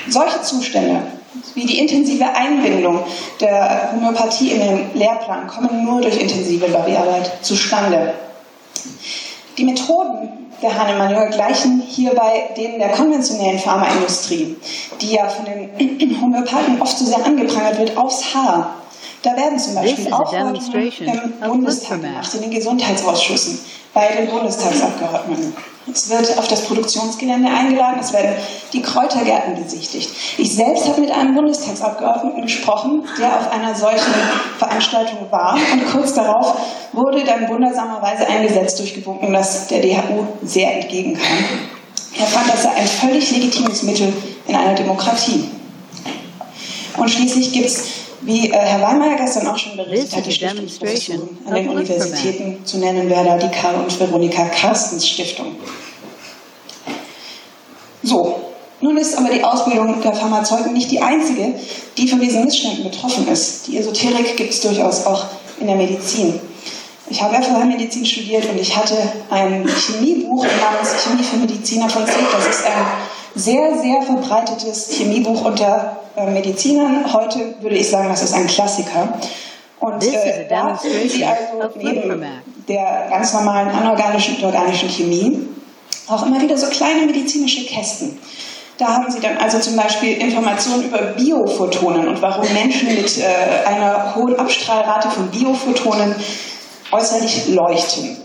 solche 0.07 0.41
Zustände 0.41 1.03
wie 1.53 1.65
die 1.65 1.79
intensive 1.79 2.25
Einbindung 2.27 2.99
der 3.39 3.91
Homöopathie 3.91 4.51
in 4.51 4.59
den 4.59 4.89
Lehrplan 4.93 5.47
kommen 5.47 5.83
nur 5.85 6.01
durch 6.01 6.19
intensive 6.19 6.67
Lobbyarbeit 6.67 7.31
zustande. 7.41 8.13
Die 9.57 9.63
Methoden 9.63 10.45
der 10.61 10.77
Hahnemann 10.77 11.31
gleichen 11.31 11.81
hierbei 11.81 12.49
denen 12.57 12.79
der 12.79 12.89
konventionellen 12.89 13.59
Pharmaindustrie, 13.59 14.55
die 15.01 15.13
ja 15.13 15.27
von 15.27 15.45
den 15.45 16.21
Homöopathen 16.21 16.81
oft 16.81 16.97
so 16.97 17.05
sehr 17.05 17.25
angeprangert 17.25 17.77
wird, 17.77 17.97
aufs 17.97 18.33
Haar. 18.33 18.75
Da 19.25 19.35
werden 19.35 19.57
zum 19.57 19.73
Beispiel 19.73 20.13
Aufforderungen 20.13 20.55
im 20.99 21.49
Bundestag 21.49 21.99
gemacht, 21.99 22.31
in 22.35 22.41
den 22.41 22.51
Gesundheitsausschüssen, 22.51 23.57
bei 23.91 24.07
den 24.09 24.29
Bundestagsabgeordneten. 24.29 25.51
Es 25.91 26.09
wird 26.11 26.37
auf 26.37 26.47
das 26.47 26.61
Produktionsgelände 26.65 27.49
eingeladen, 27.49 27.97
es 27.99 28.13
werden 28.13 28.35
die 28.71 28.83
Kräutergärten 28.83 29.55
besichtigt. 29.55 30.11
Ich 30.37 30.55
selbst 30.55 30.87
habe 30.87 31.01
mit 31.01 31.09
einem 31.09 31.33
Bundestagsabgeordneten 31.33 32.43
gesprochen, 32.43 33.03
der 33.19 33.39
auf 33.39 33.51
einer 33.51 33.73
solchen 33.73 34.13
Veranstaltung 34.59 35.31
war 35.31 35.57
und 35.73 35.91
kurz 35.91 36.13
darauf 36.13 36.59
wurde 36.93 37.23
dann 37.23 37.49
wundersamerweise 37.49 38.27
ein 38.27 38.47
Gesetz 38.47 38.75
durchgewunken, 38.75 39.33
das 39.33 39.65
der 39.65 39.81
DHU 39.81 40.27
sehr 40.43 40.71
entgegenkam. 40.81 41.25
Er 42.19 42.27
fand, 42.27 42.47
das 42.47 42.61
sei 42.61 42.69
ein 42.75 42.87
völlig 42.87 43.31
legitimes 43.31 43.81
Mittel 43.81 44.13
in 44.45 44.55
einer 44.55 44.75
Demokratie. 44.75 45.49
Und 46.97 47.09
schließlich 47.09 47.51
gibt 47.51 47.65
es 47.65 48.04
wie 48.21 48.49
äh, 48.49 48.53
Herr 48.53 48.81
Weimeyer 48.81 49.15
gestern 49.17 49.47
auch 49.47 49.57
schon 49.57 49.77
berichtet 49.77 50.17
hat, 50.17 50.25
die 50.25 50.31
Stiftungsprofessuren 50.31 51.37
an 51.45 51.53
den 51.53 51.69
Universitäten 51.69 52.65
zu 52.65 52.77
nennen 52.77 53.09
wäre 53.09 53.25
da 53.25 53.37
die 53.37 53.49
Karl 53.49 53.75
und 53.75 53.99
Veronika 53.99 54.45
Carstens 54.45 55.07
Stiftung. 55.07 55.55
So, 58.03 58.39
nun 58.81 58.97
ist 58.97 59.17
aber 59.17 59.29
die 59.29 59.43
Ausbildung 59.43 60.01
der 60.01 60.13
Pharmazeuten 60.13 60.73
nicht 60.73 60.91
die 60.91 61.01
einzige, 61.01 61.55
die 61.97 62.07
von 62.07 62.19
diesen 62.19 62.45
Missständen 62.45 62.83
betroffen 62.83 63.27
ist. 63.27 63.67
Die 63.67 63.77
Esoterik 63.77 64.37
gibt 64.37 64.53
es 64.53 64.61
durchaus 64.61 65.05
auch 65.05 65.25
in 65.59 65.67
der 65.67 65.75
Medizin. 65.75 66.39
Ich 67.09 67.21
habe 67.21 67.35
ja 67.35 67.41
vorher 67.41 67.65
Medizin 67.65 68.05
studiert 68.05 68.45
und 68.49 68.59
ich 68.59 68.75
hatte 68.75 68.97
ein 69.29 69.67
Chemiebuch 69.67 70.43
namens 70.43 71.03
Chemie 71.03 71.23
für 71.23 71.37
Mediziner 71.37 71.87
von 71.87 72.05
Zed. 72.05 72.15
Das 72.33 72.47
ist 72.47 72.65
ein 72.65 72.85
sehr, 73.35 73.77
sehr 73.77 74.01
verbreitetes 74.01 74.91
Chemiebuch 74.91 75.43
unter 75.43 75.97
äh, 76.15 76.29
Medizinern. 76.29 77.11
Heute 77.11 77.55
würde 77.59 77.75
ich 77.75 77.89
sagen, 77.89 78.09
das 78.09 78.23
ist 78.23 78.33
ein 78.33 78.47
Klassiker. 78.47 79.19
Und 79.79 80.03
äh, 80.03 80.47
da 80.49 80.75
finden 80.75 81.09
Sie 81.09 81.25
also 81.25 81.69
neben 81.75 82.25
der 82.67 83.07
ganz 83.09 83.33
normalen 83.33 83.69
anorganischen 83.69 84.37
und 84.37 84.45
organischen 84.45 84.89
Chemie 84.89 85.47
auch 86.07 86.25
immer 86.25 86.41
wieder 86.41 86.57
so 86.57 86.67
kleine 86.67 87.05
medizinische 87.05 87.65
Kästen. 87.65 88.17
Da 88.77 88.87
haben 88.87 89.09
Sie 89.09 89.19
dann 89.19 89.37
also 89.37 89.59
zum 89.59 89.75
Beispiel 89.75 90.17
Informationen 90.17 90.85
über 90.85 90.97
Biophotonen 90.97 92.07
und 92.07 92.21
warum 92.21 92.45
Menschen 92.53 92.89
mit 92.89 93.17
äh, 93.17 93.67
einer 93.67 94.15
hohen 94.15 94.37
Abstrahlrate 94.37 95.09
von 95.09 95.29
Biophotonen 95.29 96.15
äußerlich 96.91 97.47
leuchten. 97.47 98.24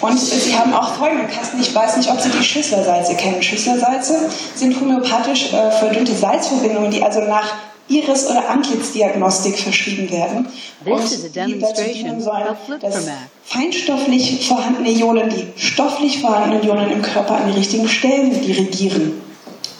Und 0.00 0.18
Sie 0.18 0.56
haben 0.56 0.72
auch 0.74 0.94
folgenden 0.94 1.28
Kasten. 1.28 1.60
Ich 1.60 1.74
weiß 1.74 1.96
nicht, 1.96 2.10
ob 2.10 2.20
Sie 2.20 2.30
die 2.30 2.44
Schüsslersalze 2.44 3.14
kennen. 3.14 3.42
Schüsslersalze 3.42 4.30
sind 4.54 4.78
homöopathisch 4.80 5.52
äh, 5.52 5.70
verdünnte 5.72 6.14
Salzverbindungen, 6.14 6.90
die 6.90 7.02
also 7.02 7.20
nach 7.20 7.54
Iris- 7.88 8.26
oder 8.26 8.48
Antlitzdiagnostik 8.48 9.58
verschrieben 9.58 10.10
werden. 10.10 10.46
Und 10.84 11.10
die 11.34 11.58
dazu 11.58 11.82
dienen 11.82 12.20
sollen, 12.20 12.44
dass 12.80 13.06
feinstofflich 13.44 14.46
vorhandene 14.46 14.90
Ionen, 14.90 15.30
die 15.30 15.46
stofflich 15.56 16.20
vorhandenen 16.20 16.62
Ionen 16.64 16.90
im 16.90 17.02
Körper 17.02 17.36
an 17.36 17.50
die 17.50 17.58
richtigen 17.58 17.88
Stellen 17.88 18.40
dirigieren. 18.42 19.20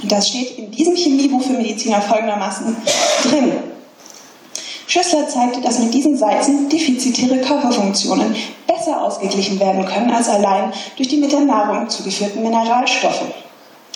Und 0.02 0.10
das 0.10 0.28
steht 0.28 0.58
in 0.58 0.70
diesem 0.70 0.96
Chemiebuch 0.96 1.42
für 1.42 1.52
Mediziner 1.52 2.00
folgendermaßen 2.00 2.76
drin. 3.24 3.52
Schüssler 4.88 5.28
zeigte, 5.28 5.60
dass 5.60 5.78
mit 5.78 5.92
diesen 5.92 6.16
Salzen 6.16 6.68
defizitäre 6.70 7.38
Körperfunktionen 7.42 8.34
besser 8.66 9.02
ausgeglichen 9.02 9.60
werden 9.60 9.84
können 9.84 10.10
als 10.10 10.30
allein 10.30 10.72
durch 10.96 11.08
die 11.08 11.18
mit 11.18 11.30
der 11.30 11.40
Nahrung 11.40 11.90
zugeführten 11.90 12.42
Mineralstoffe. 12.42 13.26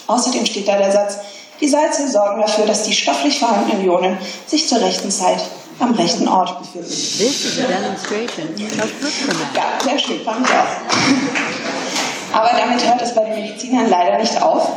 Außerdem 0.07 0.45
steht 0.45 0.69
da 0.69 0.77
der 0.77 0.93
Satz, 0.93 1.17
die 1.63 1.69
Salze 1.69 2.11
sorgen 2.11 2.43
dafür, 2.43 2.67
dass 2.67 2.83
die 2.83 2.93
stofflich 2.93 3.39
vorhandenen 3.39 3.83
Ionen 3.87 4.19
sich 4.47 4.69
zur 4.69 4.83
rechten 4.83 5.11
Zeit 5.11 5.39
am 5.79 5.95
rechten 5.95 6.29
Ort 6.29 6.59
befinden. 6.59 6.89
This 6.89 7.45
is 7.45 7.59
a 7.59 7.67
demonstration 7.69 8.49
of 8.79 9.57
Ja, 9.57 9.83
sehr 9.83 9.99
schön, 9.99 10.21
fand 10.23 10.47
ich 10.47 10.53
auch. 10.53 12.39
Aber 12.39 12.51
damit 12.59 12.87
hört 12.87 13.01
es 13.01 13.15
bei 13.15 13.25
den 13.25 13.43
Medizinern 13.43 13.89
leider 13.89 14.19
nicht 14.19 14.43
auf. 14.43 14.69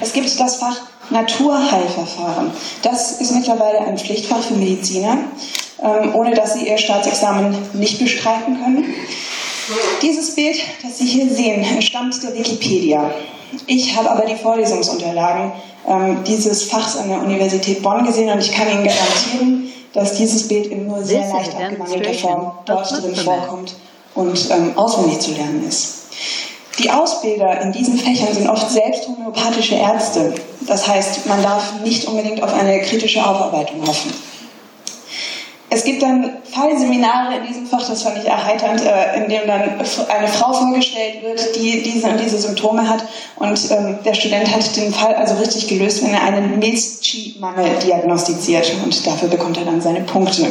Es 0.00 0.12
gibt 0.14 0.40
das 0.40 0.56
Fach 0.56 0.76
Naturheilverfahren. 1.10 2.50
Das 2.82 3.20
ist 3.20 3.32
mittlerweile 3.32 3.80
ein 3.80 3.98
Pflichtfach 3.98 4.42
für 4.42 4.54
Mediziner, 4.54 5.18
ähm, 5.82 6.14
ohne 6.14 6.34
dass 6.34 6.54
sie 6.54 6.68
ihr 6.68 6.78
Staatsexamen 6.78 7.56
nicht 7.74 7.98
bestreiten 7.98 8.58
können. 8.62 8.94
Dieses 10.02 10.34
Bild, 10.34 10.56
das 10.82 10.98
Sie 10.98 11.06
hier 11.06 11.32
sehen, 11.32 11.62
entstammt 11.64 12.20
der 12.22 12.34
Wikipedia. 12.34 13.10
Ich 13.66 13.96
habe 13.96 14.10
aber 14.10 14.26
die 14.26 14.34
Vorlesungsunterlagen 14.34 15.52
ähm, 15.86 16.24
dieses 16.26 16.64
Fachs 16.64 16.96
an 16.96 17.08
der 17.08 17.20
Universität 17.20 17.82
Bonn 17.82 18.04
gesehen 18.04 18.30
und 18.30 18.40
ich 18.40 18.52
kann 18.52 18.68
Ihnen 18.70 18.84
garantieren, 18.84 19.72
dass 19.92 20.14
dieses 20.14 20.48
Bild 20.48 20.66
in 20.66 20.86
nur 20.86 21.02
sehr 21.02 21.28
leicht 21.28 21.54
abgewandelter 21.54 22.14
Form 22.14 22.52
dort 22.64 22.90
drin 22.90 23.14
vorkommt 23.14 23.74
und 24.14 24.50
ähm, 24.50 24.72
auswendig 24.76 25.20
zu 25.20 25.32
lernen 25.32 25.64
ist. 25.68 26.01
Die 26.78 26.90
Ausbilder 26.90 27.60
in 27.60 27.72
diesen 27.72 27.98
Fächern 27.98 28.32
sind 28.32 28.48
oft 28.48 28.70
selbst 28.70 29.06
homöopathische 29.06 29.74
Ärzte. 29.74 30.34
Das 30.66 30.88
heißt, 30.88 31.26
man 31.26 31.42
darf 31.42 31.80
nicht 31.84 32.06
unbedingt 32.06 32.42
auf 32.42 32.54
eine 32.54 32.80
kritische 32.80 33.24
Aufarbeitung 33.24 33.86
hoffen. 33.86 34.12
Es 35.74 35.84
gibt 35.84 36.02
dann 36.02 36.36
Fallseminare 36.44 37.36
in 37.36 37.46
diesem 37.46 37.66
Fach, 37.66 37.86
das 37.88 38.02
fand 38.02 38.18
ich 38.18 38.26
erheiternd, 38.26 38.82
äh, 38.82 39.22
in 39.22 39.30
dem 39.30 39.46
dann 39.46 39.62
eine 40.08 40.28
Frau 40.28 40.52
vorgestellt 40.52 41.22
wird, 41.22 41.56
die 41.56 41.82
diese 41.82 42.08
und 42.08 42.20
diese 42.20 42.36
Symptome 42.36 42.86
hat. 42.86 43.04
Und 43.36 43.58
ähm, 43.70 43.98
der 44.04 44.12
Student 44.12 44.54
hat 44.54 44.76
den 44.76 44.92
Fall 44.92 45.14
also 45.14 45.34
richtig 45.36 45.68
gelöst, 45.68 46.04
wenn 46.04 46.12
er 46.12 46.24
einen 46.24 46.58
Milch-Mangel 46.58 47.78
diagnostiziert. 47.86 48.70
Und 48.84 49.06
dafür 49.06 49.28
bekommt 49.28 49.56
er 49.56 49.64
dann 49.64 49.80
seine 49.80 50.02
Punkte. 50.02 50.46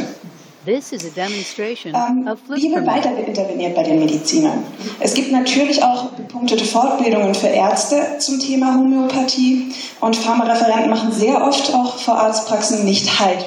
This 0.64 0.92
is 0.92 1.06
a 1.06 1.10
demonstration 1.10 1.96
Ähm, 1.96 2.38
wie 2.54 2.72
wird 2.72 2.86
weiter 2.86 3.18
interveniert 3.18 3.74
bei 3.74 3.82
den 3.82 3.98
Medizinern? 3.98 4.64
Es 5.00 5.16
gibt 5.16 5.32
natürlich 5.32 5.82
auch 5.82 6.12
bepunktete 6.12 6.66
Fortbildungen 6.66 7.34
für 7.34 7.48
Ärzte 7.48 8.20
zum 8.20 8.40
Thema 8.40 8.76
Homöopathie 8.76 9.74
und 10.02 10.16
Pharmareferenten 10.16 10.92
machen 10.92 11.12
sehr 11.12 11.42
oft 11.44 11.74
auch 11.74 11.98
vor 11.98 12.20
Arztpraxen 12.20 12.86
nicht 12.86 13.20
Halt. 13.20 13.44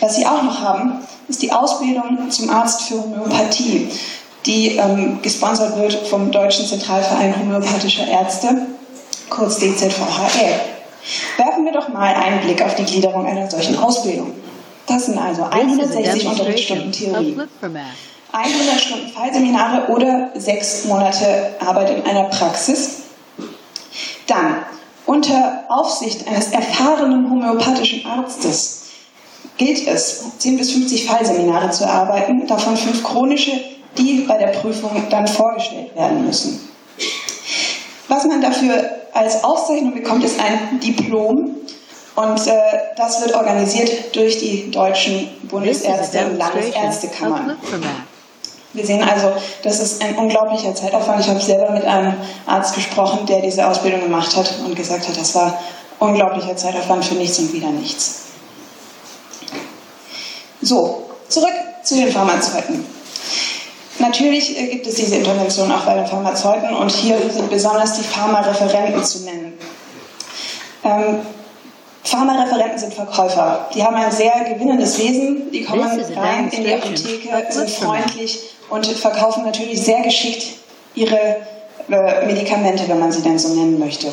Was 0.00 0.16
sie 0.16 0.24
auch 0.24 0.42
noch 0.42 0.60
haben, 0.60 1.00
ist 1.28 1.42
die 1.42 1.52
Ausbildung 1.52 2.30
zum 2.30 2.48
Arzt 2.48 2.84
für 2.84 3.02
Homöopathie, 3.02 3.88
die 4.46 4.76
ähm, 4.76 5.18
gesponsert 5.20 5.76
wird 5.76 5.92
vom 5.92 6.30
Deutschen 6.30 6.64
Zentralverein 6.64 7.38
Homöopathischer 7.38 8.08
Ärzte, 8.08 8.66
kurz 9.28 9.58
DZVHL. 9.58 10.58
Werfen 11.36 11.64
wir 11.66 11.72
doch 11.72 11.90
mal 11.90 12.14
einen 12.14 12.40
Blick 12.40 12.62
auf 12.62 12.74
die 12.76 12.84
Gliederung 12.84 13.26
einer 13.26 13.50
solchen 13.50 13.78
Ausbildung. 13.78 14.32
Das 14.86 15.06
sind 15.06 15.18
also 15.18 15.42
This 15.44 15.88
is 15.88 15.96
a 15.96 15.98
160 15.98 16.28
Unterrichtsstunden 16.28 16.92
Theorie. 16.92 17.34
Lipframath. 17.34 17.84
100 18.32 18.80
Stunden 18.80 19.08
Fallseminare 19.08 19.90
oder 19.90 20.30
sechs 20.34 20.84
Monate 20.84 21.54
Arbeit 21.60 21.90
in 21.90 22.02
einer 22.04 22.24
Praxis. 22.24 23.02
Dann 24.26 24.56
unter 25.06 25.64
Aufsicht 25.68 26.26
eines 26.28 26.48
erfahrenen 26.48 27.30
homöopathischen 27.30 28.04
Arztes 28.04 28.82
gilt 29.56 29.86
es, 29.86 30.36
10 30.38 30.58
bis 30.58 30.72
50 30.72 31.06
Fallseminare 31.06 31.70
zu 31.70 31.84
erarbeiten, 31.84 32.46
davon 32.46 32.76
fünf 32.76 33.02
chronische, 33.02 33.52
die 33.96 34.24
bei 34.28 34.36
der 34.36 34.48
Prüfung 34.48 34.90
dann 35.08 35.26
vorgestellt 35.26 35.94
werden 35.96 36.26
müssen. 36.26 36.68
Was 38.08 38.24
man 38.24 38.40
dafür 38.42 38.90
als 39.14 39.42
Auszeichnung 39.42 39.94
bekommt, 39.94 40.24
ist 40.24 40.38
ein 40.38 40.78
Diplom. 40.80 41.56
Und 42.16 42.46
äh, 42.46 42.52
das 42.96 43.20
wird 43.20 43.34
organisiert 43.34 44.16
durch 44.16 44.38
die 44.38 44.70
deutschen 44.70 45.28
Bundesärzte 45.48 46.26
und 46.26 46.38
Landesärztekammern. 46.38 47.56
Wir 48.72 48.86
sehen 48.86 49.02
also, 49.02 49.32
das 49.62 49.80
ist 49.80 50.02
ein 50.02 50.16
unglaublicher 50.16 50.74
Zeitaufwand. 50.74 51.20
Ich 51.20 51.28
habe 51.28 51.40
selber 51.40 51.70
mit 51.70 51.84
einem 51.84 52.14
Arzt 52.46 52.74
gesprochen, 52.74 53.26
der 53.26 53.40
diese 53.40 53.66
Ausbildung 53.66 54.00
gemacht 54.00 54.34
hat 54.34 54.54
und 54.64 54.74
gesagt 54.74 55.06
hat, 55.06 55.18
das 55.18 55.34
war 55.34 55.58
unglaublicher 55.98 56.56
Zeitaufwand 56.56 57.04
für 57.04 57.14
nichts 57.14 57.38
und 57.38 57.52
wieder 57.52 57.68
nichts. 57.68 58.22
So, 60.62 61.10
zurück 61.28 61.54
zu 61.82 61.96
den 61.96 62.10
Pharmazeuten. 62.10 62.84
Natürlich 63.98 64.58
äh, 64.58 64.66
gibt 64.68 64.86
es 64.86 64.94
diese 64.96 65.16
Intervention 65.16 65.70
auch 65.70 65.84
bei 65.84 65.94
den 65.94 66.06
Pharmazeuten 66.06 66.74
und 66.74 66.90
hier 66.90 67.18
sind 67.30 67.50
besonders 67.50 67.94
die 67.94 68.04
Pharmareferenten 68.04 69.04
zu 69.04 69.24
nennen. 69.24 69.58
Ähm, 70.84 71.18
Pharmareferenten 72.06 72.78
sind 72.78 72.94
Verkäufer. 72.94 73.68
Die 73.74 73.82
haben 73.82 73.96
ein 73.96 74.12
sehr 74.12 74.32
gewinnendes 74.44 74.98
Wesen. 74.98 75.50
Die 75.50 75.64
kommen 75.64 75.82
rein 75.82 76.48
in 76.50 76.64
die 76.64 76.74
Apotheke, 76.74 77.46
sind 77.50 77.70
freundlich 77.70 78.38
und 78.70 78.86
verkaufen 78.86 79.44
natürlich 79.44 79.82
sehr 79.82 80.02
geschickt 80.02 80.46
ihre 80.94 81.36
äh, 81.88 82.26
Medikamente, 82.26 82.88
wenn 82.88 82.98
man 82.98 83.12
sie 83.12 83.22
denn 83.22 83.38
so 83.38 83.48
nennen 83.54 83.78
möchte. 83.78 84.08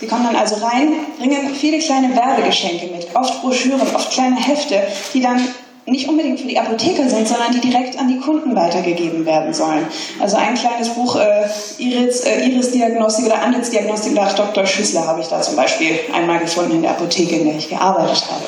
Sie 0.00 0.06
kommen 0.06 0.24
dann 0.24 0.36
also 0.36 0.56
rein, 0.56 0.92
bringen 1.18 1.54
viele 1.54 1.78
kleine 1.78 2.14
Werbegeschenke 2.14 2.86
mit, 2.86 3.08
oft 3.14 3.40
Broschüren, 3.40 3.80
oft 3.94 4.10
kleine 4.10 4.36
Hefte, 4.36 4.82
die 5.12 5.20
dann 5.20 5.48
nicht 5.86 6.08
unbedingt 6.08 6.40
für 6.40 6.46
die 6.46 6.58
Apotheker 6.58 7.08
sind, 7.08 7.28
sondern 7.28 7.52
die 7.52 7.60
direkt 7.60 7.98
an 7.98 8.08
die 8.08 8.18
Kunden 8.18 8.56
weitergegeben 8.56 9.26
werden 9.26 9.52
sollen. 9.52 9.86
Also 10.18 10.36
ein 10.36 10.54
kleines 10.54 10.88
Buch 10.90 11.16
äh, 11.16 11.44
Iris, 11.78 12.20
äh, 12.20 12.46
Iris-Diagnostik 12.46 13.26
oder 13.26 13.42
Andelsdiagnostik 13.42 14.14
nach 14.14 14.32
Dr. 14.34 14.66
Schüssler 14.66 15.06
habe 15.06 15.20
ich 15.20 15.28
da 15.28 15.42
zum 15.42 15.56
Beispiel 15.56 15.98
einmal 16.12 16.38
gefunden 16.38 16.76
in 16.76 16.82
der 16.82 16.92
Apotheke, 16.92 17.36
in 17.36 17.46
der 17.46 17.56
ich 17.56 17.68
gearbeitet 17.68 18.24
habe. 18.30 18.46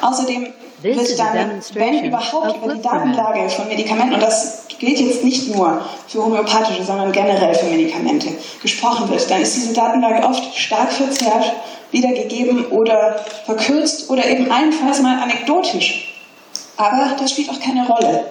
Außerdem 0.00 0.48
wird 0.80 1.18
dann, 1.18 1.60
wenn 1.74 2.04
überhaupt, 2.04 2.56
über 2.56 2.74
die. 2.74 2.82
Datenlage 2.82 3.48
von 3.50 3.68
Medikamenten, 3.68 4.14
und 4.14 4.22
das 4.22 4.62
gilt 4.78 5.00
jetzt 5.00 5.24
nicht 5.24 5.54
nur 5.54 5.82
für 6.06 6.24
homöopathische, 6.24 6.84
sondern 6.84 7.10
generell 7.12 7.54
für 7.54 7.66
Medikamente, 7.66 8.28
gesprochen 8.62 9.10
wird, 9.10 9.28
dann 9.30 9.42
ist 9.42 9.56
diese 9.56 9.74
Datenlage 9.74 10.26
oft 10.26 10.56
stark 10.56 10.92
verzerrt, 10.92 11.52
wiedergegeben 11.90 12.66
oder 12.66 13.24
verkürzt 13.44 14.10
oder 14.10 14.26
eben 14.26 14.50
allenfalls 14.50 15.00
mal 15.00 15.20
anekdotisch. 15.20 16.14
Aber 16.76 17.16
das 17.18 17.32
spielt 17.32 17.50
auch 17.50 17.60
keine 17.60 17.86
Rolle. 17.86 18.24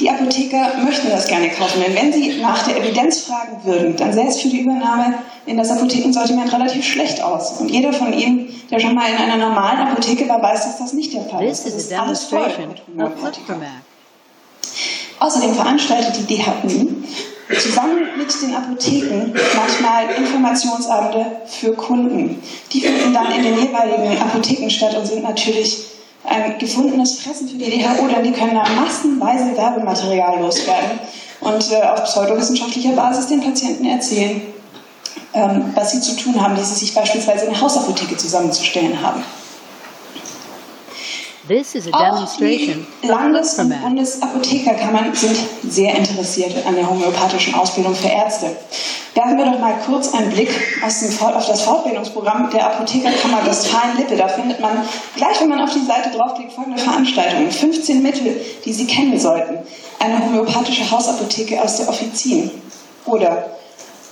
Die 0.00 0.10
Apotheker 0.10 0.78
möchten 0.84 1.10
das 1.10 1.28
gerne 1.28 1.48
kaufen, 1.50 1.80
denn 1.80 1.94
wenn 1.94 2.12
sie 2.12 2.40
nach 2.40 2.66
der 2.66 2.78
Evidenz 2.78 3.20
fragen 3.20 3.60
würden, 3.62 3.94
dann 3.96 4.12
sähe 4.12 4.26
es 4.26 4.40
für 4.40 4.48
die 4.48 4.62
Übernahme 4.62 5.14
in 5.46 5.56
das 5.56 5.70
Apothekensortiment 5.70 6.52
relativ 6.52 6.84
schlecht 6.84 7.22
aus. 7.22 7.60
Und 7.60 7.70
jeder 7.70 7.92
von 7.92 8.12
Ihnen, 8.12 8.48
der 8.70 8.80
schon 8.80 8.94
mal 8.94 9.08
in 9.08 9.16
einer 9.16 9.36
normalen 9.36 9.78
Apotheke 9.78 10.28
war, 10.28 10.42
weiß, 10.42 10.64
dass 10.64 10.78
das 10.78 10.92
nicht 10.92 11.14
der 11.14 11.22
Fall 11.22 11.46
This 11.46 11.60
ist. 11.60 11.66
Es 11.66 11.74
is 11.74 11.84
ist 11.84 11.92
a 11.92 12.02
alles 12.02 12.24
voll 12.24 12.40
demonstration 12.40 12.68
mit 12.68 12.80
of 12.80 12.86
Homöopathika. 12.88 13.56
Außerdem 15.22 15.54
veranstaltet 15.54 16.16
die 16.16 16.34
DHU 16.34 16.88
zusammen 17.56 18.08
mit 18.18 18.42
den 18.42 18.56
Apotheken 18.56 19.32
manchmal 19.54 20.10
Informationsabende 20.16 21.26
für 21.46 21.74
Kunden. 21.74 22.42
Die 22.72 22.80
finden 22.80 23.14
dann 23.14 23.30
in 23.30 23.44
den 23.44 23.56
jeweiligen 23.56 24.20
Apotheken 24.20 24.68
statt 24.68 24.96
und 24.96 25.06
sind 25.06 25.22
natürlich 25.22 25.84
ein 26.24 26.58
gefundenes 26.58 27.20
Fressen 27.20 27.48
für 27.48 27.56
die 27.56 27.70
DHU, 27.70 28.08
denn 28.08 28.24
die 28.24 28.32
können 28.32 28.54
da 28.54 28.64
massenweise 28.70 29.56
Werbematerial 29.56 30.40
loswerden 30.40 30.98
und 31.40 31.70
äh, 31.70 31.82
auf 31.82 32.02
pseudowissenschaftlicher 32.02 32.92
Basis 32.92 33.28
den 33.28 33.42
Patienten 33.42 33.84
erzählen, 33.84 34.42
ähm, 35.34 35.72
was 35.76 35.92
sie 35.92 36.00
zu 36.00 36.16
tun 36.16 36.40
haben, 36.42 36.56
wie 36.56 36.64
sie 36.64 36.74
sich 36.74 36.94
beispielsweise 36.94 37.46
eine 37.46 37.60
Hausapotheke 37.60 38.16
zusammenzustellen 38.16 39.00
haben. 39.00 39.22
This 41.48 41.74
is 41.74 41.88
a 41.88 41.90
Auch 41.92 42.36
die 42.38 42.74
Landes- 43.02 43.58
und. 43.58 43.74
Bundesapothekerkammern 43.82 45.12
sind 45.12 45.36
sehr 45.68 45.96
interessiert 45.96 46.54
an 46.64 46.76
der 46.76 46.88
homöopathischen 46.88 47.54
Ausbildung 47.54 47.96
für 47.96 48.08
Ärzte. 48.08 48.56
Werfen 49.14 49.36
wir 49.36 49.46
doch 49.46 49.58
mal 49.58 49.74
kurz 49.84 50.14
einen 50.14 50.30
Blick 50.30 50.50
auf 50.82 51.46
das 51.46 51.62
Fortbildungsprogramm 51.62 52.48
der 52.50 52.66
Apothekerkammer 52.66 53.44
Westfalen-Lippe. 53.44 54.16
Da 54.16 54.28
findet 54.28 54.60
man, 54.60 54.86
gleich 55.16 55.40
wenn 55.40 55.48
man 55.48 55.60
auf 55.60 55.72
die 55.72 55.84
Seite 55.84 56.16
draufklickt, 56.16 56.52
folgende 56.52 56.80
Veranstaltungen. 56.80 57.50
15 57.50 58.02
Mittel, 58.02 58.40
die 58.64 58.72
Sie 58.72 58.86
kennen 58.86 59.18
sollten. 59.18 59.58
Eine 59.98 60.24
homöopathische 60.24 60.88
Hausapotheke 60.88 61.60
aus 61.60 61.78
der 61.78 61.88
Offizin. 61.88 62.52
Oder 63.04 63.56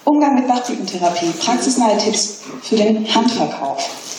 Umgang 0.05 0.35
mit 0.35 0.49
Bachblütentherapie, 0.49 1.31
praxisnahe 1.39 1.97
Tipps 1.97 2.41
für 2.63 2.75
den 2.75 3.07
Handverkauf. 3.15 4.10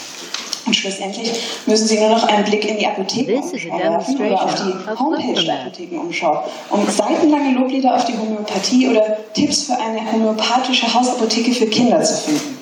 Und 0.72 0.76
schlussendlich 0.76 1.34
müssen 1.66 1.86
Sie 1.86 2.00
nur 2.00 2.12
noch 2.12 2.24
einen 2.24 2.46
Blick 2.46 2.64
in 2.64 2.78
die 2.78 2.88
Apothekenumschau 2.88 3.52
This 3.52 3.66
is 3.66 3.72
a 3.74 3.78
werfen 3.78 4.18
oder 4.26 4.42
auf 4.42 4.56
die 4.56 4.98
Homepage 4.98 5.44
der. 5.44 5.60
Apothekenumschau, 5.64 6.44
um 6.70 6.88
seitenlange 6.90 7.60
Loblieder 7.60 7.94
auf 7.94 8.06
die 8.06 8.18
Homöopathie 8.18 8.88
oder 8.88 9.18
Tipps 9.34 9.64
für 9.64 9.74
eine 9.74 10.10
homöopathische 10.10 10.94
Hausapotheke 10.94 11.52
für 11.52 11.68
Kinder 11.68 12.02
zu 12.02 12.14
finden. 12.14 12.58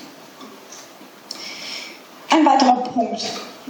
Ein 2.31 2.43
weiterer 2.47 2.77
Punkt, 2.77 3.21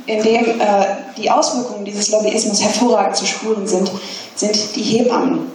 in 0.06 0.24
dem 0.24 0.62
äh, 0.62 0.86
die 1.18 1.30
Auswirkungen 1.30 1.84
dieses 1.84 2.10
Lobbyismus 2.10 2.64
hervorragend 2.64 3.18
zu 3.18 3.26
spüren 3.26 3.68
sind, 3.68 3.92
sind 4.36 4.74
die 4.74 4.84
Hebammen. 4.84 5.52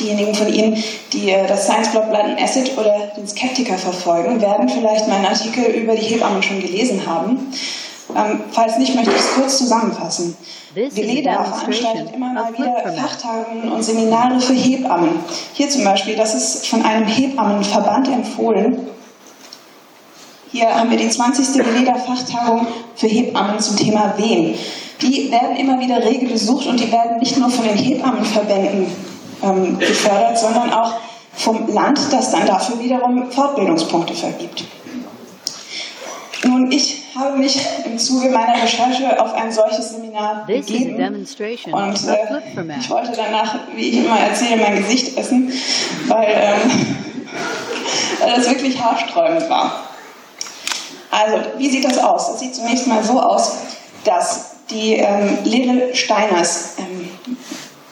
Diejenigen 0.00 0.34
von 0.34 0.52
Ihnen, 0.52 0.82
die 1.12 1.30
äh, 1.30 1.46
das 1.46 1.66
Science-Blog 1.66 2.10
Blood 2.10 2.24
and 2.24 2.42
Acid 2.42 2.76
oder 2.76 3.12
den 3.16 3.28
Skeptiker 3.28 3.78
verfolgen, 3.78 4.40
werden 4.40 4.68
vielleicht 4.68 5.06
meinen 5.06 5.26
Artikel 5.26 5.64
über 5.66 5.94
die 5.94 6.06
Hebammen 6.06 6.42
schon 6.42 6.60
gelesen 6.60 7.06
haben. 7.06 7.52
Ähm, 8.16 8.40
falls 8.50 8.78
nicht, 8.78 8.94
möchte 8.94 9.10
ich 9.10 9.18
es 9.18 9.34
kurz 9.34 9.58
zusammenfassen. 9.58 10.36
Demonstration 10.74 11.44
veranstaltet 11.44 12.14
immer 12.14 12.32
mal 12.32 12.52
wieder. 12.52 12.92
Fachtagungen 12.92 13.72
und 13.72 13.82
Seminare 13.82 14.40
für 14.40 14.52
Hebammen. 14.52 15.18
Hier 15.52 15.68
zum 15.68 15.84
Beispiel, 15.84 16.16
das 16.16 16.34
ist 16.34 16.66
von 16.66 16.82
einem 16.84 17.06
Hebammenverband 17.06 18.08
empfohlen. 18.08 18.86
Hier 20.52 20.74
haben 20.74 20.90
wir 20.90 20.98
die 20.98 21.08
20. 21.08 21.64
Veleda-Fachtagung 21.64 22.66
für 22.96 23.06
Hebammen 23.06 23.58
zum 23.60 23.76
Thema 23.76 24.14
Wehen. 24.16 24.54
Die 25.00 25.30
werden 25.30 25.56
immer 25.56 25.78
wieder 25.80 26.04
rege 26.04 26.26
besucht 26.26 26.66
und 26.66 26.78
die 26.78 26.90
werden 26.90 27.18
nicht 27.18 27.36
nur 27.36 27.50
von 27.50 27.64
den 27.64 27.76
Hebammenverbänden 27.76 28.86
ähm, 29.42 29.78
gefördert, 29.78 30.38
sondern 30.38 30.72
auch 30.72 30.94
vom 31.32 31.68
Land, 31.68 32.00
das 32.10 32.32
dann 32.32 32.46
dafür 32.46 32.78
wiederum 32.80 33.30
Fortbildungspunkte 33.30 34.14
vergibt. 34.14 34.64
Nun, 36.44 36.72
ich 36.72 37.02
habe 37.14 37.36
mich 37.36 37.58
im 37.84 37.98
Zuge 37.98 38.30
meiner 38.30 38.62
Recherche 38.62 39.20
auf 39.20 39.34
ein 39.34 39.52
solches 39.52 39.90
Seminar 39.90 40.46
begeben 40.46 40.96
und 40.96 42.08
äh, 42.08 42.78
ich 42.78 42.90
wollte 42.90 43.12
danach, 43.14 43.56
wie 43.74 43.88
ich 43.90 43.96
immer 43.98 44.18
erzähle, 44.18 44.56
mein 44.56 44.76
Gesicht 44.76 45.18
essen, 45.18 45.52
weil, 46.06 46.28
ähm, 46.28 46.96
weil 48.20 48.34
das 48.36 48.48
wirklich 48.48 48.80
haarsträubend 48.82 49.50
war. 49.50 49.84
Also, 51.10 51.38
wie 51.58 51.68
sieht 51.68 51.84
das 51.84 51.98
aus? 51.98 52.28
Das 52.28 52.40
sieht 52.40 52.54
zunächst 52.54 52.86
mal 52.86 53.02
so 53.02 53.20
aus, 53.20 53.56
dass 54.04 54.52
die 54.70 54.94
ähm, 54.94 55.38
Lehre 55.44 55.94
Steiners 55.94 56.76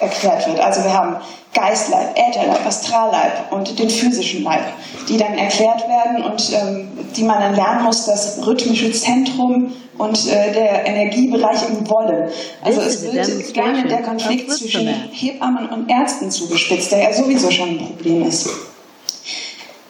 erklärt 0.00 0.46
wird. 0.46 0.60
Also 0.60 0.84
wir 0.84 0.92
haben 0.92 1.16
Geistleib, 1.54 2.16
Ätherleib, 2.16 2.64
Astralleib 2.66 3.50
und 3.50 3.78
den 3.78 3.90
physischen 3.90 4.44
Leib, 4.44 4.64
die 5.08 5.16
dann 5.16 5.36
erklärt 5.36 5.88
werden 5.88 6.22
und 6.22 6.52
ähm, 6.52 6.88
die 7.16 7.22
man 7.24 7.40
dann 7.40 7.54
lernen 7.54 7.84
muss, 7.84 8.06
das 8.06 8.46
rhythmische 8.46 8.92
Zentrum 8.92 9.72
und 9.96 10.26
äh, 10.28 10.52
der 10.52 10.86
Energiebereich 10.86 11.68
im 11.68 11.88
Wollen. 11.88 12.30
Also 12.62 12.80
es 12.80 13.02
wird 13.02 13.54
gerne 13.54 13.86
der 13.88 14.02
Konflikt 14.02 14.52
zwischen. 14.52 14.86
Hebammen 15.10 15.68
und 15.70 15.90
Ärzten 15.90 16.30
zugespitzt, 16.30 16.92
der 16.92 17.02
ja 17.02 17.12
sowieso 17.12 17.50
schon 17.50 17.70
ein 17.70 17.78
Problem 17.78 18.24
ist. 18.26 18.48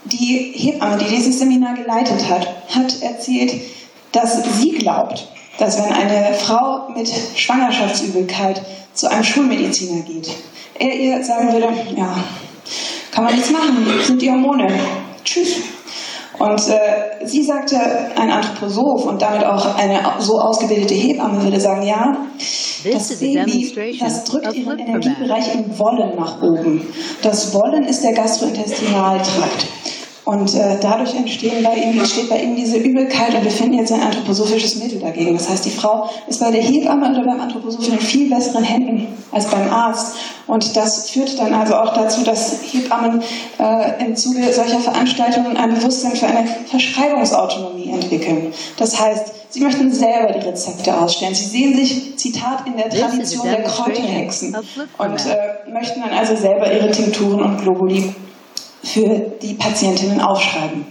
Die 0.04 0.52
Hebamme, 0.54 0.96
die 0.96 1.16
dieses 1.16 1.38
Seminar 1.38 1.74
geleitet 1.74 2.28
hat, 2.30 2.48
hat 2.74 3.02
erzählt, 3.02 3.52
dass 4.12 4.42
sie 4.58 4.70
glaubt, 4.70 5.28
dass 5.58 5.76
wenn 5.76 5.92
eine 5.92 6.32
Frau 6.34 6.88
mit 6.94 7.12
Schwangerschaftsübelkeit 7.34 8.62
zu 8.98 9.08
einem 9.08 9.22
Schulmediziner 9.22 10.02
geht, 10.02 10.28
er 10.76 10.92
ihr 10.92 11.22
sagen 11.22 11.52
würde, 11.52 11.68
ja, 11.96 12.16
kann 13.12 13.24
man 13.24 13.34
nichts 13.34 13.50
machen, 13.52 13.86
sind 14.04 14.20
die 14.20 14.28
Hormone. 14.28 14.66
Tschüss. 15.24 15.56
Und 16.38 16.68
äh, 16.68 17.24
sie 17.24 17.42
sagte, 17.44 17.76
ein 18.16 18.30
Anthroposoph 18.30 19.06
und 19.06 19.22
damit 19.22 19.44
auch 19.44 19.76
eine 19.76 20.00
so 20.18 20.40
ausgebildete 20.40 20.94
Hebamme 20.94 21.42
würde 21.42 21.60
sagen, 21.60 21.82
ja, 21.82 22.16
das 22.92 23.18
Baby, 23.18 23.98
das 24.00 24.24
drückt 24.24 24.54
ihren. 24.54 24.78
Energiebereich 24.78 25.54
im 25.54 25.78
Wollen 25.78 26.16
nach 26.16 26.42
oben. 26.42 26.86
Das 27.22 27.54
Wollen 27.54 27.84
ist 27.84 28.02
der 28.02 28.14
Gastrointestinaltrakt. 28.14 29.66
Und 30.28 30.54
äh, 30.54 30.76
dadurch 30.78 31.14
entstehen 31.14 31.64
bei 31.64 31.74
ihm, 31.74 31.98
entsteht 31.98 32.28
bei 32.28 32.42
ihm 32.42 32.54
diese 32.54 32.76
Übelkeit 32.76 33.34
und 33.34 33.44
wir 33.44 33.50
finden 33.50 33.78
jetzt 33.78 33.90
ein 33.92 34.02
anthroposophisches 34.02 34.74
Mittel 34.74 35.00
dagegen. 35.00 35.32
Das 35.32 35.48
heißt, 35.48 35.64
die 35.64 35.70
Frau 35.70 36.10
ist 36.26 36.40
bei 36.40 36.50
der 36.50 36.60
Hebamme 36.60 37.12
oder 37.12 37.24
beim 37.24 37.40
Anthroposophen 37.40 37.94
in 37.94 37.98
viel 37.98 38.28
besseren 38.28 38.62
Händen 38.62 39.06
als 39.32 39.46
beim 39.46 39.72
Arzt. 39.72 40.16
Und 40.46 40.76
das 40.76 41.08
führt 41.08 41.38
dann 41.38 41.54
also 41.54 41.76
auch 41.76 41.94
dazu, 41.94 42.24
dass 42.24 42.58
Hebammen 42.60 43.22
äh, 43.58 44.04
im 44.04 44.14
Zuge 44.16 44.52
solcher 44.52 44.80
Veranstaltungen 44.80 45.56
ein 45.56 45.74
Bewusstsein 45.74 46.14
für 46.14 46.26
eine 46.26 46.46
Verschreibungsautonomie 46.66 47.88
entwickeln. 47.88 48.52
Das 48.76 49.00
heißt, 49.00 49.32
sie 49.48 49.60
möchten 49.60 49.90
selber 49.90 50.34
die 50.34 50.46
Rezepte 50.46 50.94
ausstellen. 50.94 51.34
Sie 51.34 51.46
sehen 51.46 51.74
sich, 51.74 52.18
Zitat, 52.18 52.66
in 52.66 52.76
der 52.76 52.90
Tradition 52.90 53.46
der 53.46 53.62
Kräuterhexen 53.62 54.54
und 54.54 55.26
äh, 55.26 55.70
möchten 55.72 56.02
dann 56.02 56.12
also 56.12 56.36
selber 56.36 56.70
ihre 56.70 56.90
Tinkturen 56.90 57.40
und 57.40 57.62
Globuli 57.62 58.12
für 58.82 59.32
die 59.42 59.54
Patientinnen 59.54 60.20
aufschreiben. 60.20 60.86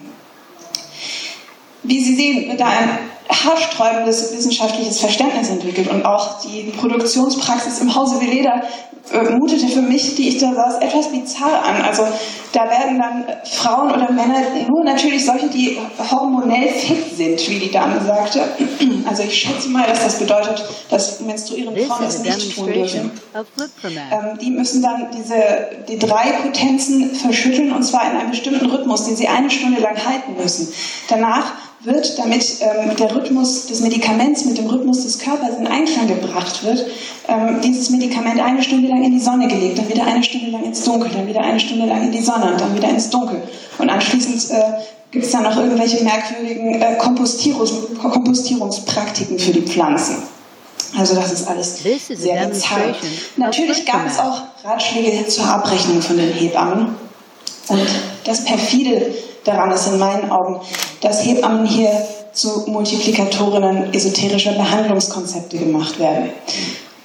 Wie 1.84 2.04
Sie 2.04 2.15
sehen, 2.15 2.50
wird 2.50 2.60
da 2.60 2.67
ein 2.67 3.00
haarsträubendes 3.29 4.33
wissenschaftliches 4.33 4.99
Verständnis 4.99 5.49
entwickelt 5.49 5.89
und 5.89 6.05
auch 6.05 6.41
die 6.41 6.71
Produktionspraxis 6.71 7.79
im 7.79 7.93
Hause 7.93 8.21
Veleda 8.21 8.63
äh, 9.11 9.37
mutete 9.37 9.67
für 9.67 9.81
mich, 9.81 10.15
die 10.15 10.29
ich 10.29 10.37
da 10.37 10.53
saß, 10.53 10.79
etwas 10.79 11.09
bizarr 11.09 11.63
an. 11.63 11.81
Also 11.81 12.05
da 12.51 12.69
werden 12.69 12.99
dann 12.99 13.25
Frauen 13.45 13.91
oder 13.91 14.11
Männer, 14.11 14.41
nur 14.67 14.83
natürlich 14.83 15.25
solche, 15.25 15.47
die 15.47 15.77
hormonell 16.11 16.69
fit 16.69 17.15
sind, 17.15 17.49
wie 17.49 17.59
die 17.59 17.71
Dame 17.71 18.01
sagte. 18.05 18.41
Also 19.05 19.23
ich 19.23 19.33
schätze 19.33 19.69
mal, 19.69 19.87
dass 19.87 20.03
das 20.03 20.19
bedeutet, 20.19 20.63
dass 20.89 21.21
menstruierende 21.21 21.85
Frauen 21.85 22.03
das 22.03 22.21
nicht 22.21 22.55
tun 22.55 22.71
dürfen. 22.71 23.11
Ähm, 23.85 24.37
die 24.41 24.51
müssen 24.51 24.81
dann 24.81 25.07
diese, 25.15 25.85
die 25.87 25.97
drei 25.97 26.31
Potenzen 26.43 27.15
verschütteln 27.15 27.71
und 27.71 27.83
zwar 27.83 28.11
in 28.11 28.17
einem 28.17 28.31
bestimmten 28.31 28.65
Rhythmus, 28.65 29.05
den 29.05 29.15
sie 29.15 29.27
eine 29.27 29.49
Stunde 29.49 29.79
lang 29.79 29.95
halten 30.05 30.35
müssen. 30.41 30.73
Danach 31.07 31.53
wird, 31.81 32.17
damit 32.17 32.43
ähm, 32.61 32.95
der 32.95 33.15
Rhythmus 33.15 33.67
des 33.67 33.81
Medikaments 33.81 34.45
mit 34.45 34.57
dem 34.57 34.67
Rhythmus 34.67 35.03
des 35.03 35.19
Körpers 35.19 35.57
in 35.59 35.67
Einklang 35.67 36.07
gebracht 36.07 36.63
wird, 36.63 36.85
ähm, 37.27 37.61
dieses 37.63 37.89
Medikament 37.89 38.39
eine 38.39 38.63
Stunde 38.63 38.87
lang 38.87 39.03
in 39.03 39.11
die 39.11 39.19
Sonne 39.19 39.47
gelegt, 39.47 39.77
dann 39.77 39.89
wieder 39.89 40.05
eine 40.05 40.23
Stunde 40.23 40.49
lang 40.49 40.63
ins 40.63 40.83
Dunkel, 40.83 41.11
dann 41.11 41.27
wieder 41.27 41.41
eine 41.41 41.59
Stunde 41.59 41.85
lang 41.85 42.03
in 42.03 42.11
die 42.11 42.21
Sonne 42.21 42.53
und 42.53 42.61
dann 42.61 42.75
wieder 42.75 42.89
ins 42.89 43.09
Dunkel. 43.09 43.41
Und 43.77 43.89
anschließend 43.89 44.51
äh, 44.51 44.63
gibt 45.11 45.25
es 45.25 45.31
dann 45.31 45.43
noch 45.43 45.55
irgendwelche 45.55 46.03
merkwürdigen 46.03 46.81
äh, 46.81 46.95
Kompostierungs 46.97 47.73
Kompostierungspraktiken 48.01 49.37
für 49.37 49.51
die 49.51 49.61
Pflanzen. 49.61 50.17
Also 50.97 51.15
das 51.15 51.31
ist 51.31 51.47
alles 51.47 51.83
This 51.83 52.07
sehr 52.07 52.47
bizarr. 52.47 52.95
Natürlich 53.35 53.85
gab 53.85 54.07
es 54.07 54.19
auch 54.19 54.41
Ratschläge 54.63 55.27
zur 55.27 55.45
Abrechnung 55.45 56.01
von 56.01 56.17
den 56.17 56.31
Hebammen. 56.31 56.95
Und 57.67 57.87
das 58.23 58.45
perfide 58.45 59.13
daran 59.43 59.71
ist 59.71 59.88
in 59.88 60.00
meinen 60.00 60.32
Augen, 60.32 60.60
dass 61.02 61.26
Hebammen 61.26 61.65
hier 61.65 61.91
zu 62.34 62.65
Multiplikatorinnen 62.67 63.93
esoterischer 63.93 64.54
Behandlungskonzepte 64.54 65.58
gemacht 65.58 66.00
werden. 66.00 66.30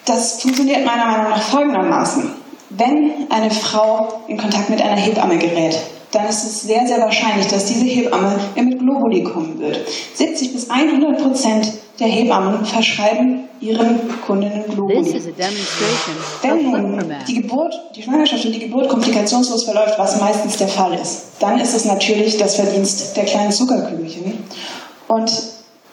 Das 0.04 0.42
funktioniert 0.42 0.84
meiner 0.84 1.06
Meinung 1.06 1.30
nach 1.30 1.42
folgendermaßen. 1.42 2.34
Wenn 2.70 3.30
eine 3.30 3.50
Frau 3.50 4.22
in 4.28 4.38
Kontakt 4.38 4.68
mit 4.70 4.82
einer 4.82 4.96
Hebamme 4.96 5.38
gerät, 5.38 5.78
dann 6.12 6.28
ist 6.28 6.44
es 6.44 6.62
sehr, 6.62 6.86
sehr 6.86 7.00
wahrscheinlich, 7.00 7.46
dass 7.46 7.64
diese 7.66 7.84
Hebamme 7.84 8.38
mit 8.54 8.78
Globuli 8.78 9.24
kommen 9.24 9.58
wird. 9.58 9.80
70 10.14 10.52
bis 10.52 10.70
100 10.70 11.22
Prozent 11.22 11.72
der 11.98 12.06
Hebammen 12.06 12.64
verschreiben 12.64 13.44
ihren 13.60 14.00
Kundinnen 14.26 14.64
Globuli. 14.68 15.22
Wenn 16.42 17.14
die 17.26 17.34
Geburt, 17.34 17.74
die 17.96 18.02
Schwangerschaft 18.02 18.44
und 18.44 18.54
die 18.54 18.58
Geburt 18.58 18.88
komplikationslos 18.88 19.64
verläuft, 19.64 19.98
was 19.98 20.20
meistens 20.20 20.56
der 20.58 20.68
Fall 20.68 20.94
ist, 20.94 21.22
dann 21.40 21.58
ist 21.58 21.74
es 21.74 21.86
natürlich 21.86 22.36
das 22.36 22.56
Verdienst 22.56 23.16
der 23.16 23.24
kleinen 23.24 23.52
Zuckerkügelchen. 23.52 24.44
Und 25.08 25.32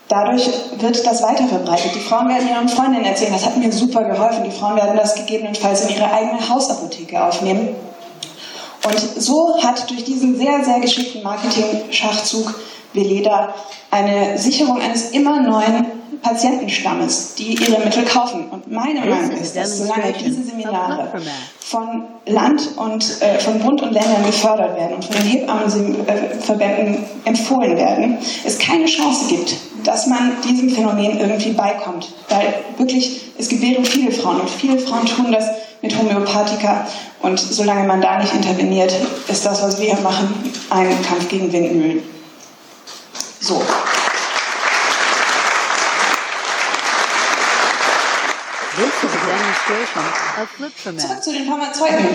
dadurch 0.10 0.49
wird 0.79 1.05
das 1.05 1.23
weiter 1.23 1.47
verbreitet. 1.47 1.91
Die 1.95 1.99
Frauen 1.99 2.27
werden 2.27 2.49
ihren 2.49 2.67
Freundinnen 2.67 3.05
erzählen, 3.05 3.32
das 3.34 3.45
hat 3.45 3.58
mir 3.58 3.71
super 3.71 4.03
geholfen. 4.03 4.43
Die 4.43 4.51
Frauen 4.51 4.75
werden 4.75 4.97
das 4.97 5.15
gegebenenfalls 5.15 5.86
in 5.86 5.95
ihre 5.95 6.12
eigene 6.12 6.49
Hausapotheke 6.49 7.23
aufnehmen. 7.23 7.69
Und 8.89 9.21
so 9.21 9.62
hat 9.62 9.89
durch 9.89 10.04
diesen 10.04 10.38
sehr, 10.38 10.63
sehr 10.63 10.80
geschickten 10.80 11.23
Marketing-Schachzug 11.23 12.56
Veleda 12.93 13.54
eine 13.91 14.38
Sicherung 14.38 14.82
eines 14.82 15.12
immer 15.12 15.41
neuen 15.41 15.86
Patientenstammes, 16.21 17.36
die 17.36 17.54
ihre 17.54 17.80
Mittel 17.80 18.04
kaufen. 18.04 18.49
Und 18.49 18.69
meine 18.69 18.99
Meinung 18.99 19.32
ist, 19.32 19.56
dass 19.56 19.78
solange 19.78 20.12
diese 20.13 20.43
Seminare 20.43 21.08
von 21.60 22.04
Land 22.25 22.78
und 22.78 23.21
äh, 23.21 23.39
von 23.39 23.60
Bund 23.60 23.82
und 23.82 23.93
Ländern 23.93 24.25
gefördert 24.25 24.75
werden 24.75 24.95
und 24.95 25.06
von 25.06 25.15
den 25.15 25.25
Hebammenverbänden 25.25 27.06
empfohlen 27.25 27.78
werden, 27.78 28.17
es 28.43 28.58
keine 28.58 28.86
Chance 28.86 29.28
gibt, 29.30 29.56
dass 29.84 30.08
man 30.08 30.34
diesem 30.43 30.69
Phänomen 30.69 31.19
irgendwie 31.19 31.52
beikommt. 31.52 32.10
Weil 32.28 32.56
wirklich, 32.78 33.21
es 33.38 33.47
gebären 33.47 33.86
viele 33.86 34.12
Frauen 34.12 34.41
und 34.41 34.49
viele 34.49 34.78
Frauen 34.80 35.06
tun 35.06 35.32
das 35.32 35.45
mit 35.81 35.97
Homöopathika 35.97 36.87
und 37.21 37.39
solange 37.39 37.87
man 37.87 38.01
da 38.01 38.17
nicht 38.19 38.33
interveniert, 38.33 38.93
ist 39.27 39.45
das, 39.45 39.61
was 39.61 39.79
wir 39.79 39.93
hier 39.93 40.03
machen, 40.03 40.53
ein 40.69 41.01
Kampf 41.03 41.27
gegen 41.29 41.51
Windmühlen. 41.51 42.03
So. 43.39 43.61
Zurück 50.97 51.23
zu 51.23 51.33
den 51.33 51.45
Pharmazeuten. 51.45 52.05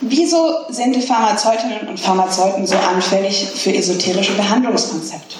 Wieso 0.00 0.66
sind 0.68 0.94
die 0.94 1.02
Pharmazeutinnen 1.02 1.88
und 1.88 1.98
Pharmazeuten 1.98 2.66
so 2.66 2.76
anfällig 2.76 3.50
für 3.56 3.74
esoterische 3.74 4.34
Behandlungskonzepte? 4.34 5.36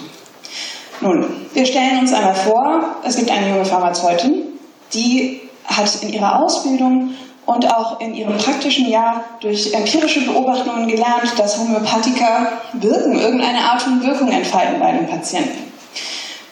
Nun, 1.00 1.46
wir 1.52 1.66
stellen 1.66 2.00
uns 2.00 2.12
einmal 2.12 2.34
vor, 2.34 2.96
es 3.04 3.16
gibt 3.16 3.30
eine 3.30 3.50
junge 3.50 3.64
Pharmazeutin, 3.64 4.44
die 4.92 5.42
hat 5.64 6.02
in 6.02 6.12
ihrer 6.12 6.40
Ausbildung 6.40 7.14
und 7.46 7.70
auch 7.72 8.00
in 8.00 8.14
ihrem 8.14 8.37
praktischen 8.38 8.88
Jahr 8.88 9.24
durch 9.40 9.72
empirische 9.72 10.22
Beobachtungen 10.22 10.88
gelernt, 10.88 11.33
dass 11.37 11.59
Homöopathika 11.59 12.61
wirken, 12.74 13.18
irgendeine 13.18 13.59
Art 13.59 13.83
von 13.83 14.02
Wirkung 14.02 14.30
entfalten 14.30 14.80
bei 14.80 14.92
den 14.92 15.07
Patienten. 15.07 15.72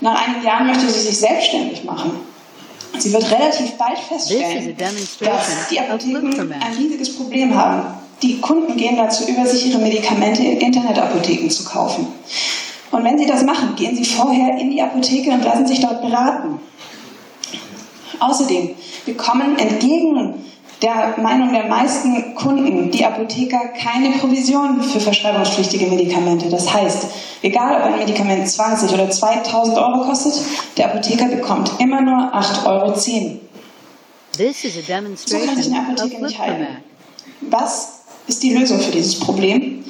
Nach 0.00 0.26
einigen 0.26 0.44
Jahren 0.44 0.66
möchte 0.66 0.88
sie 0.88 1.00
sich 1.00 1.18
selbstständig 1.18 1.84
machen. 1.84 2.12
Sie 2.98 3.12
wird 3.12 3.30
relativ 3.30 3.72
bald 3.78 3.98
feststellen, 3.98 4.76
dass 5.20 5.68
die 5.70 5.80
Apotheken 5.80 6.52
ein 6.60 6.76
riesiges 6.76 7.16
Problem 7.16 7.56
haben. 7.56 7.84
Die 8.20 8.38
Kunden 8.38 8.76
gehen 8.76 8.96
dazu 8.96 9.24
über, 9.26 9.46
sich 9.46 9.70
ihre 9.70 9.78
Medikamente 9.78 10.42
in 10.42 10.60
Internetapotheken 10.60 11.48
zu 11.48 11.64
kaufen. 11.64 12.06
Und 12.90 13.04
wenn 13.04 13.18
sie 13.18 13.26
das 13.26 13.42
machen, 13.42 13.74
gehen 13.74 13.96
sie 13.96 14.04
vorher 14.04 14.58
in 14.58 14.70
die 14.70 14.82
Apotheke 14.82 15.30
und 15.30 15.42
lassen 15.42 15.66
sich 15.66 15.80
dort 15.80 16.02
beraten. 16.02 16.60
Außerdem 18.20 18.74
bekommen 19.06 19.58
entgegen 19.58 20.34
der 20.82 21.14
Meinung 21.22 21.52
der 21.52 21.68
meisten 21.68 22.34
Kunden 22.34 22.90
die 22.90 23.04
Apotheker 23.04 23.68
keine 23.80 24.10
Provision 24.18 24.82
für 24.82 24.98
verschreibungspflichtige 24.98 25.86
Medikamente. 25.86 26.48
Das 26.48 26.72
heißt, 26.72 27.06
egal 27.42 27.76
ob 27.76 27.82
ein 27.84 27.98
Medikament 27.98 28.48
20 28.48 28.92
oder 28.92 29.08
2000 29.08 29.78
Euro 29.78 30.04
kostet, 30.04 30.34
der 30.76 30.86
Apotheker 30.86 31.26
bekommt 31.26 31.70
immer 31.78 32.00
nur 32.00 32.34
8,10 32.34 32.66
Euro. 32.66 32.92
This 34.36 34.64
is 34.64 34.76
a 34.76 34.80
So 34.80 35.38
kann 35.38 35.56
sich 35.56 35.68
demonstration 35.68 35.74
eine 35.74 35.82
of 35.82 36.00
Apotheke 36.00 36.22
nicht 36.22 36.38
halten. 36.38 36.66
Was 37.42 38.00
ist 38.26 38.42
die 38.42 38.54
Lösung 38.54 38.80
für 38.80 38.90
dieses 38.90 39.20
Problem? 39.20 39.84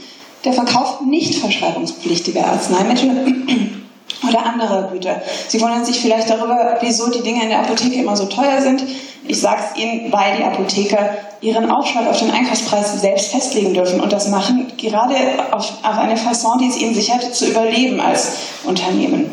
Der 0.45 0.53
Verkauf 0.53 1.01
nicht 1.03 1.37
verschreibungspflichtiger 1.37 2.45
Arzneimittel 2.45 3.82
oder 4.27 4.45
anderer 4.45 4.91
Güter. 4.93 5.21
Sie 5.49 5.61
wundern 5.61 5.85
sich 5.85 6.01
vielleicht 6.01 6.31
darüber, 6.31 6.77
wieso 6.81 7.11
die 7.11 7.23
Dinge 7.23 7.43
in 7.43 7.49
der 7.49 7.61
Apotheke 7.61 7.97
immer 7.97 8.17
so 8.17 8.27
teuer 8.27 8.61
sind. 8.61 8.83
Ich 9.27 9.41
sage 9.41 9.63
es 9.71 9.81
Ihnen, 9.81 10.13
weil 10.13 10.37
die 10.37 10.45
Apotheker 10.45 11.17
ihren 11.43 11.71
Aufschlag 11.71 12.07
auf 12.07 12.19
den 12.19 12.31
Einkaufspreis 12.31 13.01
selbst 13.01 13.33
festlegen 13.33 13.75
dürfen 13.75 14.01
und 14.01 14.13
das 14.13 14.29
machen 14.29 14.73
gerade 14.77 15.15
auf, 15.51 15.73
auf 15.83 15.99
eine 15.99 16.17
Fasson, 16.17 16.59
die 16.59 16.69
es 16.69 16.77
ihnen 16.77 16.95
sichert, 16.95 17.35
zu 17.35 17.47
überleben 17.47 18.01
als 18.01 18.37
Unternehmen. 18.65 19.31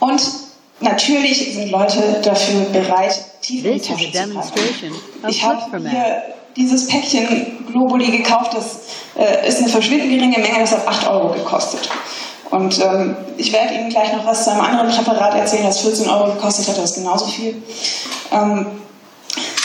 Und 0.00 0.22
natürlich 0.80 1.54
sind 1.54 1.70
Leute 1.70 2.20
dafür 2.22 2.62
bereit, 2.72 3.18
tief 3.42 3.64
in 3.64 3.74
die 3.74 3.80
Tasche 3.80 4.10
zu 4.10 4.28
greifen. 4.32 4.94
Ich 5.28 5.44
habe 5.44 5.60
hier 5.88 6.22
dieses 6.56 6.86
Päckchen 6.88 7.66
Globuli 7.70 8.10
gekauft, 8.10 8.54
das 8.54 8.80
äh, 9.16 9.46
ist 9.46 9.58
eine 9.58 9.68
verschwindend 9.68 10.10
geringe 10.10 10.38
Menge, 10.38 10.60
das 10.60 10.72
hat 10.72 10.88
8 10.88 11.08
Euro 11.08 11.34
gekostet. 11.34 11.88
Und 12.50 12.78
ähm, 12.82 13.16
ich 13.36 13.52
werde 13.52 13.74
Ihnen 13.74 13.90
gleich 13.90 14.12
noch 14.12 14.24
was 14.24 14.44
zu 14.44 14.50
einem 14.50 14.62
anderen 14.62 14.90
Präparat 14.90 15.34
erzählen, 15.34 15.64
das 15.64 15.80
14 15.80 16.08
Euro 16.08 16.32
gekostet 16.32 16.68
hat, 16.68 16.78
das 16.78 16.90
ist 16.90 16.96
genauso 16.96 17.26
viel. 17.26 17.62
Ähm, 18.32 18.66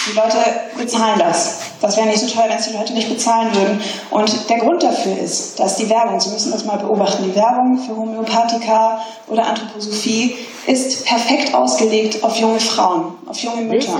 die 0.08 0.16
Leute 0.16 0.38
bezahlen 0.78 1.20
das. 1.20 1.60
Das 1.82 1.98
wäre 1.98 2.08
nicht 2.08 2.20
so 2.20 2.28
teuer, 2.28 2.50
wenn 2.50 2.58
es 2.58 2.68
die 2.68 2.74
Leute 2.74 2.94
nicht 2.94 3.10
bezahlen 3.10 3.54
würden. 3.54 3.82
Und 4.10 4.50
der 4.50 4.58
Grund 4.60 4.84
dafür 4.84 5.18
ist, 5.18 5.60
dass 5.60 5.76
die 5.78 5.90
Werbung, 5.90 6.20
Sie 6.20 6.30
müssen 6.30 6.52
das 6.52 6.66
mal 6.66 6.78
beobachten, 6.78 7.24
die 7.24 7.36
Werbung 7.36 7.78
für 7.78 7.96
Homöopathika 7.96 9.02
oder 9.28 9.46
Anthroposophie 9.48 10.36
ist 10.66 11.06
perfekt 11.06 11.54
ausgelegt 11.54 12.24
auf 12.24 12.38
junge 12.38 12.60
Frauen, 12.60 13.16
auf 13.26 13.38
junge 13.40 13.64
Mütter. 13.64 14.00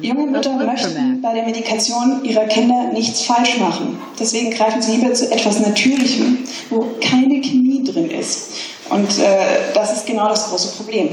Junge 0.00 0.26
Mütter 0.26 0.52
möchten 0.52 1.20
bei 1.20 1.34
der 1.34 1.44
Medikation 1.44 2.24
ihrer 2.24 2.44
Kinder 2.44 2.92
nichts 2.92 3.22
falsch 3.22 3.58
machen. 3.58 4.00
Deswegen 4.18 4.50
greifen 4.50 4.80
sie 4.80 4.92
lieber 4.92 5.12
zu 5.12 5.30
etwas 5.30 5.60
Natürlichem, 5.60 6.46
wo 6.70 6.86
keine 7.00 7.40
Chemie 7.40 7.82
drin 7.84 8.10
ist. 8.10 8.50
Und 8.90 9.18
äh, 9.18 9.72
das 9.74 9.92
ist 9.92 10.06
genau 10.06 10.28
das 10.28 10.48
große 10.48 10.76
Problem. 10.76 11.08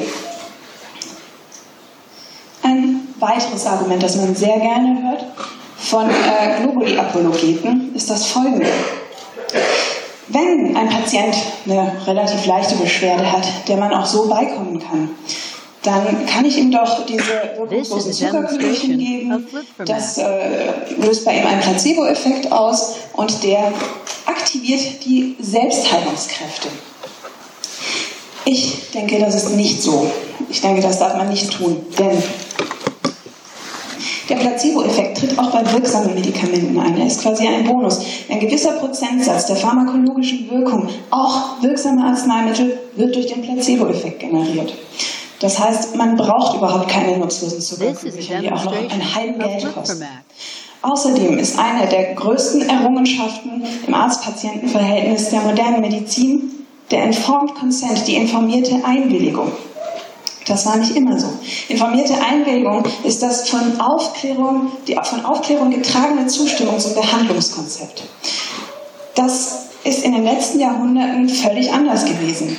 Ein 2.62 3.03
weiteres 3.24 3.66
Argument, 3.66 4.04
das 4.04 4.18
man 4.18 4.36
sehr 4.36 4.60
gerne 4.60 5.10
hört 5.10 5.26
von 5.78 6.10
äh, 6.10 6.62
Globuli-Apologeten, 6.62 7.94
ist 7.96 8.10
das 8.10 8.26
folgende. 8.28 8.68
Wenn 10.30 10.76
ein 10.76 10.90
Patient 10.90 11.36
eine 11.66 11.92
relativ 12.08 12.46
leichte 12.46 12.76
Beschwerde 12.76 13.30
hat, 13.32 13.46
der 13.68 13.78
man 13.78 13.94
auch 13.94 14.06
so 14.06 14.28
beikommen 14.28 14.80
kann, 14.80 15.10
dann 15.84 16.26
kann 16.26 16.46
ich 16.46 16.58
ihm 16.58 16.72
doch 16.72 17.06
diese 17.06 17.58
wirkungslosen 17.58 18.14
Zuckerkügelchen 18.14 18.98
geben. 18.98 19.48
Das 19.86 20.18
äh, 20.18 20.26
löst 20.98 21.26
bei 21.26 21.38
ihm 21.38 21.46
einen 21.46 21.60
Placebo-Effekt 21.60 22.52
aus 22.52 22.96
und 23.14 23.44
der 23.44 23.74
aktiviert 24.26 25.06
die 25.06 25.36
Selbstheilungskräfte. 25.42 26.70
Ich 28.46 28.92
denke, 28.92 29.20
das 29.20 29.36
ist 29.36 29.50
nicht 29.52 29.82
so. 29.82 30.10
Ich 30.50 30.62
denke, 30.62 30.82
das 30.82 31.00
darf 31.00 31.16
man 31.16 31.30
nicht 31.30 31.52
tun, 31.52 31.86
denn 31.98 32.24
der 34.30 34.36
Placebo-Effekt 34.36 35.18
tritt 35.18 35.38
auch 35.38 35.52
bei 35.52 35.72
wirksamen 35.74 36.14
Medikamenten 36.14 36.80
ein. 36.80 36.98
Er 36.98 37.08
ist 37.08 37.22
quasi 37.22 37.48
ein 37.48 37.66
Bonus. 37.66 38.00
Ein 38.30 38.40
gewisser 38.40 38.72
Prozentsatz 38.74 39.48
der 39.48 39.56
pharmakologischen 39.56 40.50
Wirkung, 40.50 40.88
auch 41.10 41.62
wirksamer 41.62 42.06
Arzneimittel, 42.06 42.80
wird 42.96 43.16
durch 43.16 43.28
den 43.28 43.42
Placebo-Effekt 43.42 44.20
generiert. 44.20 44.74
Das 45.40 45.60
heißt, 45.60 45.98
man 45.98 46.16
braucht 46.16 46.56
überhaupt 46.56 46.88
keine 46.88 47.18
nutzlosen 47.18 47.60
Zuckerkügelchen, 47.60 48.42
die 48.42 48.52
auch 48.52 48.64
noch 48.64 48.72
einen 48.72 48.88
demonstration 48.90 49.16
halben 49.16 49.44
of 49.44 49.48
Geld 49.50 49.76
kosten. 49.76 50.06
Außerdem 50.82 51.38
ist 51.38 51.60
eine 51.60 51.88
der 51.88 52.14
größten 52.14 52.70
Errungenschaften 52.70 53.64
im 53.88 53.94
Arzt-Patienten-Verhältnis 53.94 55.30
der 55.30 55.42
modernen 55.42 55.82
Medizin 55.82 56.66
der 56.92 57.06
Informed 57.06 57.56
Consent, 57.56 58.08
die 58.08 58.16
informierte 58.16 58.84
Einwilligung. 58.86 59.52
Das 60.48 60.66
war 60.66 60.78
nicht 60.78 60.96
immer 60.96 61.18
so. 61.20 61.28
Informierte 61.70 62.16
Einwilligung 62.22 62.84
ist 63.04 63.22
das 63.24 63.48
von 63.50 63.80
Aufklärung, 63.80 64.72
die 64.88 64.98
von 65.04 65.24
Aufklärung 65.24 65.70
getragene 65.72 66.26
Zustimmungs- 66.28 66.88
und 66.88 66.96
Behandlungskonzept. 66.96 68.04
Das 69.16 69.68
ist 69.84 70.04
in 70.04 70.14
den 70.14 70.24
letzten 70.24 70.60
Jahrhunderten 70.60 71.30
völlig 71.30 71.72
anders 71.72 72.06
gewesen. 72.06 72.58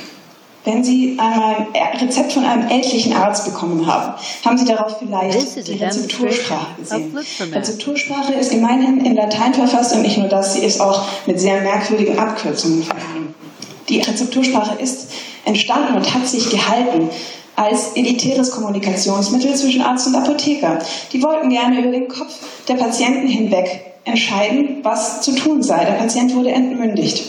Wenn 0.63 0.83
Sie 0.83 1.15
einmal 1.19 1.67
ein 1.73 1.97
Rezept 1.99 2.33
von 2.33 2.43
einem 2.43 2.67
ältlichen 2.67 3.13
Arzt 3.13 3.45
bekommen 3.45 3.85
haben, 3.85 4.15
haben 4.43 4.57
Sie 4.57 4.65
darauf 4.65 4.97
vielleicht 4.97 5.67
die 5.67 5.73
Rezeptursprache 5.73 6.75
gesehen. 6.79 7.15
Rezeptursprache 7.53 8.33
ist 8.33 8.49
gemeinhin 8.49 9.05
in 9.05 9.15
Latein 9.15 9.53
verfasst 9.53 9.93
und 9.93 10.01
nicht 10.01 10.17
nur 10.17 10.27
das, 10.27 10.55
sie 10.55 10.65
ist 10.65 10.81
auch 10.81 11.03
mit 11.27 11.39
sehr 11.39 11.61
merkwürdigen 11.61 12.17
Abkürzungen 12.17 12.81
versehen. 12.81 13.35
Die 13.89 14.01
Rezeptursprache 14.01 14.81
ist 14.81 15.11
entstanden 15.45 15.97
und 15.97 16.13
hat 16.15 16.27
sich 16.27 16.49
gehalten 16.49 17.11
als 17.55 17.93
elitäres 17.95 18.51
Kommunikationsmittel 18.51 19.55
zwischen 19.55 19.81
Arzt 19.81 20.07
und 20.07 20.15
Apotheker. 20.15 20.79
Die 21.13 21.23
wollten 21.23 21.49
gerne 21.49 21.79
über 21.79 21.91
den 21.91 22.07
Kopf 22.07 22.33
der 22.67 22.75
Patienten 22.75 23.27
hinweg 23.27 23.95
entscheiden, 24.03 24.79
was 24.83 25.21
zu 25.21 25.33
tun 25.33 25.63
sei. 25.63 25.85
Der 25.85 25.93
Patient 25.93 26.35
wurde 26.35 26.51
entmündigt. 26.51 27.23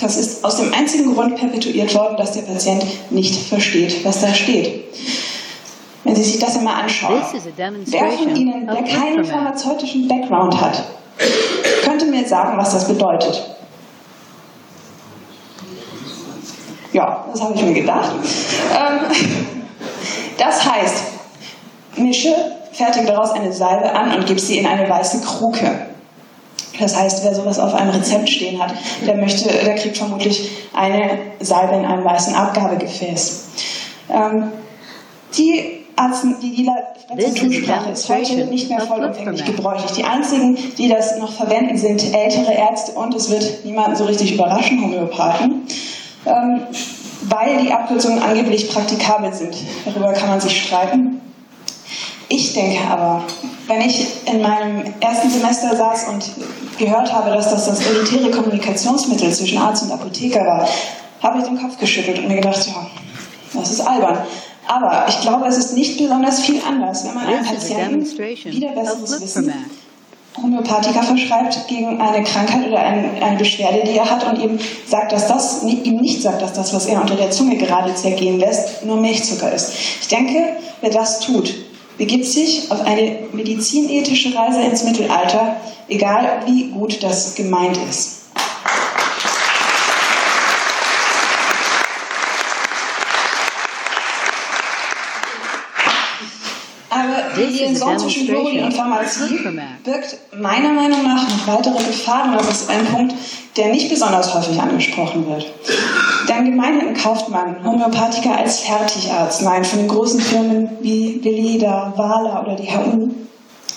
Das 0.00 0.16
ist 0.16 0.44
aus 0.44 0.56
dem 0.56 0.72
einzigen 0.72 1.14
Grund 1.14 1.36
perpetuiert 1.36 1.94
worden, 1.94 2.16
dass 2.16 2.32
der 2.32 2.42
Patient 2.42 2.84
nicht 3.10 3.34
versteht, 3.48 4.04
was 4.04 4.20
da 4.20 4.32
steht. 4.32 4.84
Wenn 6.04 6.16
Sie 6.16 6.22
sich 6.22 6.38
das 6.38 6.56
einmal 6.56 6.82
anschauen, 6.82 7.20
wer 7.84 8.10
von 8.10 8.34
Ihnen, 8.34 8.66
der 8.66 8.82
keinen 8.82 9.24
pharmazeutischen 9.24 10.08
Background 10.08 10.58
hat, 10.58 10.84
könnte 11.84 12.06
mir 12.06 12.26
sagen, 12.26 12.56
was 12.56 12.72
das 12.72 12.88
bedeutet. 12.88 13.59
Ja, 16.92 17.24
das 17.30 17.40
habe 17.42 17.54
ich 17.54 17.62
mir 17.62 17.74
gedacht. 17.74 18.10
Ähm, 18.72 19.00
das 20.38 20.64
heißt, 20.64 21.04
mische, 21.96 22.34
fertige 22.72 23.06
daraus 23.06 23.30
eine 23.30 23.52
Salbe 23.52 23.92
an 23.92 24.14
und 24.14 24.26
gib 24.26 24.40
sie 24.40 24.58
in 24.58 24.66
eine 24.66 24.88
weiße 24.88 25.20
Kruke. 25.20 25.86
Das 26.78 26.96
heißt, 26.96 27.24
wer 27.24 27.34
sowas 27.34 27.58
auf 27.58 27.74
einem 27.74 27.90
Rezept 27.90 28.28
stehen 28.28 28.60
hat, 28.60 28.72
der 29.06 29.16
möchte, 29.16 29.48
der 29.48 29.74
kriegt 29.74 29.98
vermutlich 29.98 30.50
eine 30.72 31.18
Salbe 31.40 31.74
in 31.74 31.84
einem 31.84 32.04
weißen 32.04 32.34
Abgabegefäß. 32.34 33.44
Ähm, 34.08 34.52
die 35.36 35.80
die, 36.40 36.56
die 36.56 36.70
Rezeptursprache 37.14 37.90
ist 37.90 38.08
heute 38.08 38.46
nicht 38.46 38.70
mehr 38.70 38.80
vollumfänglich 38.80 39.44
gebräuchlich. 39.44 39.92
Die 39.92 40.04
einzigen, 40.04 40.56
die 40.78 40.88
das 40.88 41.18
noch 41.18 41.32
verwenden, 41.32 41.76
sind 41.76 42.02
ältere 42.14 42.54
Ärzte 42.54 42.92
und 42.92 43.14
es 43.14 43.30
wird 43.30 43.64
niemanden 43.64 43.96
so 43.96 44.04
richtig 44.04 44.34
überraschen, 44.34 44.80
Homöopathen, 44.82 45.66
ähm, 46.26 46.62
weil 47.22 47.62
die 47.62 47.72
Abkürzungen 47.72 48.22
angeblich 48.22 48.70
praktikabel 48.70 49.32
sind. 49.32 49.54
Darüber 49.84 50.12
kann 50.12 50.28
man 50.28 50.40
sich 50.40 50.62
streiten. 50.62 51.20
Ich 52.28 52.52
denke 52.52 52.80
aber, 52.88 53.24
wenn 53.66 53.80
ich 53.80 54.06
in 54.26 54.40
meinem 54.40 54.94
ersten 55.00 55.30
Semester 55.30 55.74
saß 55.74 56.08
und 56.08 56.30
gehört 56.78 57.12
habe, 57.12 57.30
dass 57.30 57.50
das 57.50 57.66
das 57.66 57.84
elitäre 57.84 58.30
Kommunikationsmittel 58.30 59.32
zwischen 59.32 59.58
Arzt 59.58 59.82
und 59.82 59.92
Apotheker 59.92 60.46
war, 60.46 60.68
habe 61.22 61.38
ich 61.38 61.44
den 61.44 61.60
Kopf 61.60 61.78
geschüttelt 61.78 62.20
und 62.20 62.28
mir 62.28 62.36
gedacht, 62.36 62.66
ja, 62.68 62.86
das 63.52 63.72
ist 63.72 63.80
albern. 63.80 64.18
Aber 64.68 65.06
ich 65.08 65.20
glaube, 65.20 65.46
es 65.48 65.56
ist 65.58 65.74
nicht 65.74 65.98
besonders 65.98 66.40
viel 66.40 66.60
anders, 66.66 67.04
wenn 67.04 67.14
man 67.14 67.26
einem 67.26 67.44
Patienten 67.44 68.06
wieder 68.06 68.72
besseres 68.72 69.20
Wissen. 69.20 69.52
Homöopathika 70.36 71.02
verschreibt 71.02 71.66
gegen 71.66 72.00
eine 72.00 72.22
Krankheit 72.22 72.66
oder 72.66 72.78
ein, 72.78 73.20
eine 73.20 73.36
Beschwerde, 73.36 73.82
die 73.84 73.98
er 73.98 74.08
hat 74.08 74.24
und 74.24 74.40
ihm 74.40 74.58
sagt, 74.86 75.12
dass 75.12 75.26
das 75.26 75.62
ihm 75.64 75.96
nicht 75.96 76.22
sagt, 76.22 76.40
dass 76.40 76.52
das, 76.52 76.72
was 76.72 76.86
er 76.86 77.00
unter 77.00 77.16
der 77.16 77.30
Zunge 77.30 77.56
gerade 77.56 77.94
zergehen 77.94 78.38
lässt, 78.38 78.84
nur 78.84 78.96
Milchzucker 78.96 79.52
ist. 79.52 79.72
Ich 80.00 80.08
denke, 80.08 80.56
wer 80.80 80.90
das 80.90 81.20
tut, 81.20 81.54
begibt 81.98 82.26
sich 82.26 82.70
auf 82.70 82.80
eine 82.86 83.18
medizinethische 83.32 84.34
Reise 84.34 84.62
ins 84.62 84.84
Mittelalter, 84.84 85.56
egal 85.88 86.42
wie 86.46 86.70
gut 86.70 87.02
das 87.02 87.34
gemeint 87.34 87.78
ist. 87.88 88.20
Aber 96.88 97.29
die 97.46 97.58
Liaison 97.58 97.98
zwischen 97.98 98.26
Globuli 98.26 98.62
und 98.62 98.72
Pharmazie 98.72 99.38
birgt 99.84 100.16
meiner 100.38 100.72
Meinung 100.72 101.02
nach 101.02 101.28
noch 101.28 101.46
weitere 101.46 101.84
Gefahren. 101.84 102.32
Das 102.36 102.62
ist 102.62 102.70
ein 102.70 102.84
Punkt, 102.86 103.14
der 103.56 103.68
nicht 103.68 103.88
besonders 103.88 104.34
häufig 104.34 104.60
angesprochen 104.60 105.26
wird. 105.28 105.46
Denn 106.28 106.44
gemeinhin 106.44 106.94
kauft 106.94 107.28
man 107.28 107.64
Homöopathika 107.64 108.34
als 108.34 108.60
Fertigarznei 108.60 109.64
von 109.64 109.80
den 109.80 109.88
großen 109.88 110.20
Firmen 110.20 110.70
wie 110.80 111.20
Veleda, 111.22 111.92
Wala 111.96 112.42
oder 112.42 112.56
die 112.56 112.68
HU. 112.70 113.08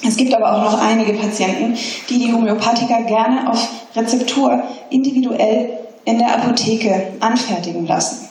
Es 0.05 0.17
gibt 0.17 0.33
aber 0.33 0.53
auch 0.53 0.71
noch 0.71 0.81
einige 0.81 1.13
Patienten, 1.13 1.77
die 2.09 2.19
die 2.19 2.33
Homöopathika 2.33 3.01
gerne 3.01 3.49
auf 3.49 3.67
Rezeptur 3.95 4.63
individuell 4.89 5.79
in 6.05 6.19
der 6.19 6.35
Apotheke 6.35 7.13
anfertigen 7.19 7.87
lassen. 7.87 8.22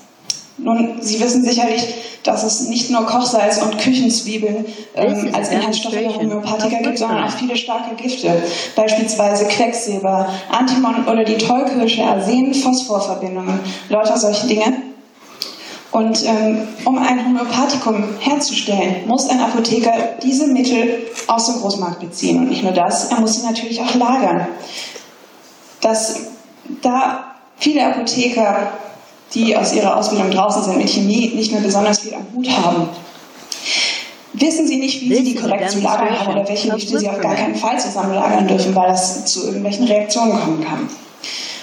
Nun, 0.59 0.99
Sie 1.01 1.19
wissen 1.21 1.43
sicherlich, 1.45 1.83
dass 2.23 2.45
es 2.45 2.69
nicht 2.69 2.91
nur 2.91 3.05
Kochsalz 3.07 3.61
und 3.63 3.79
Küchenzwiebeln 3.79 4.65
ähm, 4.95 5.31
als 5.33 5.49
Inhaltsstoffe 5.49 5.95
der 5.95 6.15
Homöopathika 6.15 6.79
gibt, 6.83 6.99
sondern 6.99 7.25
auch 7.25 7.31
viele 7.31 7.57
starke 7.57 7.95
Gifte, 7.97 8.31
beispielsweise 8.77 9.47
Quecksilber, 9.47 10.29
Antimon 10.51 11.07
oder 11.07 11.25
die 11.25 11.39
Tollkirsche, 11.39 12.05
Arsen, 12.05 12.55
Phosphorverbindungen, 12.55 13.59
lauter 13.89 14.17
solche 14.17 14.47
Dinge. 14.47 14.83
Und 15.91 16.25
ähm, 16.25 16.69
um 16.87 16.99
ein 16.99 17.25
Homöopathikum 17.25 18.05
herzustellen, 18.19 19.07
muss 19.07 19.29
ein 19.29 19.41
Apotheker 19.41 19.93
diese 20.23 20.47
Mittel 20.47 21.07
aus 21.27 21.47
dem 21.47 21.57
Großmarkt 21.57 22.01
beziehen. 22.01 22.39
Und 22.39 22.49
nicht 22.49 22.63
nur 22.63 22.73
das, 22.73 23.11
er 23.11 23.21
muss 23.21 23.35
sie 23.35 23.47
natürlich 23.47 23.81
auch 23.81 23.95
lagern. 23.95 24.49
Das, 25.83 26.21
da 26.81 27.35
viele 27.59 27.85
Apotheker 27.85 28.73
die 29.35 29.57
aus 29.57 29.73
ihrer 29.73 29.97
Ausbildung 29.97 30.31
draußen 30.31 30.65
sind, 30.65 30.79
mit 30.79 30.91
Chemie 30.91 31.33
nicht 31.35 31.53
mehr 31.53 31.61
besonders 31.61 32.01
viel 32.01 32.15
am 32.15 32.27
Hut 32.35 32.49
haben. 32.51 32.89
Wissen 34.35 34.67
Sie 34.67 34.77
nicht, 34.77 35.03
wie 35.03 35.15
Sie 35.15 35.25
die 35.25 35.35
korrekt 35.35 35.71
zu 35.71 35.81
lagern 35.81 36.19
haben 36.19 36.33
oder 36.33 36.49
welche 36.49 36.71
Gifte 36.71 36.99
Sie 36.99 37.09
auf 37.09 37.21
gar 37.21 37.35
keinen 37.35 37.55
Fall 37.55 37.79
zusammenlagern 37.79 38.47
dürfen, 38.49 38.75
weil 38.75 38.89
das 38.89 39.27
zu 39.27 39.45
irgendwelchen 39.47 39.87
Reaktionen 39.87 40.39
kommen 40.39 40.65
kann. 40.65 40.89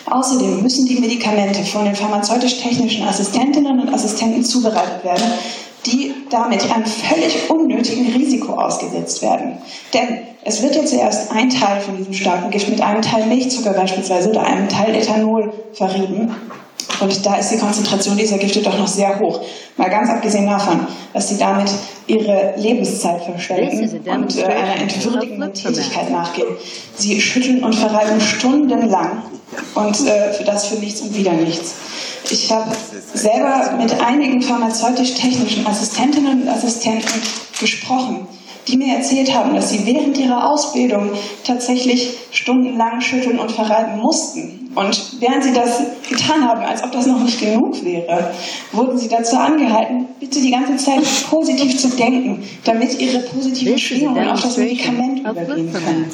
Außerdem 0.05 0.61
müssen 0.61 0.87
die 0.87 0.99
Medikamente 0.99 1.63
von 1.63 1.85
den 1.85 1.95
pharmazeutisch-technischen 1.95 3.07
Assistentinnen 3.07 3.79
und 3.79 3.93
Assistenten 3.93 4.43
zubereitet 4.43 5.03
werden, 5.03 5.23
die 5.85 6.13
damit 6.29 6.63
einem 6.71 6.85
völlig 6.85 7.49
unnötigen 7.49 8.11
Risiko 8.13 8.53
ausgesetzt 8.53 9.21
werden. 9.21 9.57
Denn 9.93 10.19
es 10.43 10.61
wird 10.61 10.75
ja 10.75 10.85
zuerst 10.85 11.31
ein 11.31 11.49
Teil 11.49 11.79
von 11.81 11.97
diesem 11.97 12.13
starken 12.13 12.49
Gift 12.49 12.69
mit 12.69 12.81
einem 12.81 13.01
Teil 13.01 13.25
Milchzucker 13.27 13.73
beispielsweise 13.73 14.29
oder 14.29 14.43
einem 14.43 14.67
Teil 14.67 14.95
Ethanol 14.95 15.53
verrieben. 15.73 16.35
Und 17.01 17.25
da 17.25 17.35
ist 17.35 17.51
die 17.51 17.57
Konzentration 17.57 18.17
dieser 18.17 18.37
Gifte 18.37 18.61
doch 18.61 18.77
noch 18.77 18.87
sehr 18.87 19.19
hoch. 19.19 19.41
Mal 19.77 19.89
ganz 19.89 20.09
abgesehen 20.09 20.47
davon, 20.47 20.87
dass 21.13 21.29
sie 21.29 21.37
damit 21.37 21.69
ihre 22.07 22.53
Lebenszeit 22.57 23.23
verschwenden 23.23 24.09
und 24.09 24.37
äh, 24.37 24.45
einer 24.45 24.81
entwürdigenden 24.81 25.53
Tätigkeit 25.53 26.09
nachgehen. 26.11 26.47
Sie 26.95 27.19
schütteln 27.21 27.63
und 27.63 27.73
verreiben 27.73 28.19
stundenlang 28.19 29.23
und 29.75 30.07
äh, 30.07 30.33
für 30.33 30.43
das 30.43 30.67
für 30.67 30.75
nichts 30.75 31.01
und 31.01 31.15
wieder 31.15 31.33
nichts. 31.33 31.75
Ich 32.29 32.51
habe 32.51 32.71
selber 33.13 33.75
mit 33.77 33.99
einigen 34.01 34.41
pharmazeutisch-technischen 34.41 35.65
Assistentinnen 35.65 36.43
und 36.43 36.47
Assistenten 36.49 37.21
gesprochen 37.59 38.27
die 38.69 38.77
mir 38.77 38.97
erzählt 38.97 39.33
haben, 39.33 39.55
dass 39.55 39.71
sie 39.71 39.85
während 39.85 40.17
ihrer 40.17 40.49
Ausbildung 40.49 41.11
tatsächlich 41.43 42.17
stundenlang 42.31 43.01
schütteln 43.01 43.39
und 43.39 43.51
verreiben 43.51 43.99
mussten. 43.99 44.58
Und 44.75 45.19
während 45.19 45.43
sie 45.43 45.53
das 45.53 45.81
getan 46.07 46.47
haben, 46.47 46.61
als 46.61 46.83
ob 46.83 46.91
das 46.91 47.07
noch 47.07 47.19
nicht 47.23 47.39
genug 47.39 47.83
wäre, 47.83 48.31
wurden 48.71 48.97
sie 48.97 49.09
dazu 49.09 49.35
angehalten, 49.35 50.05
bitte 50.19 50.39
die 50.39 50.51
ganze 50.51 50.77
Zeit 50.77 51.01
positiv 51.27 51.75
zu 51.77 51.89
denken, 51.89 52.43
damit 52.63 52.99
ihre 52.99 53.19
positiven 53.19 53.79
Schwingungen 53.79 54.29
auf 54.29 54.41
das 54.41 54.57
Medikament 54.57 55.21
übergehen 55.21 55.73
können. 55.73 56.11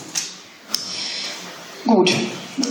Gut, 1.85 2.13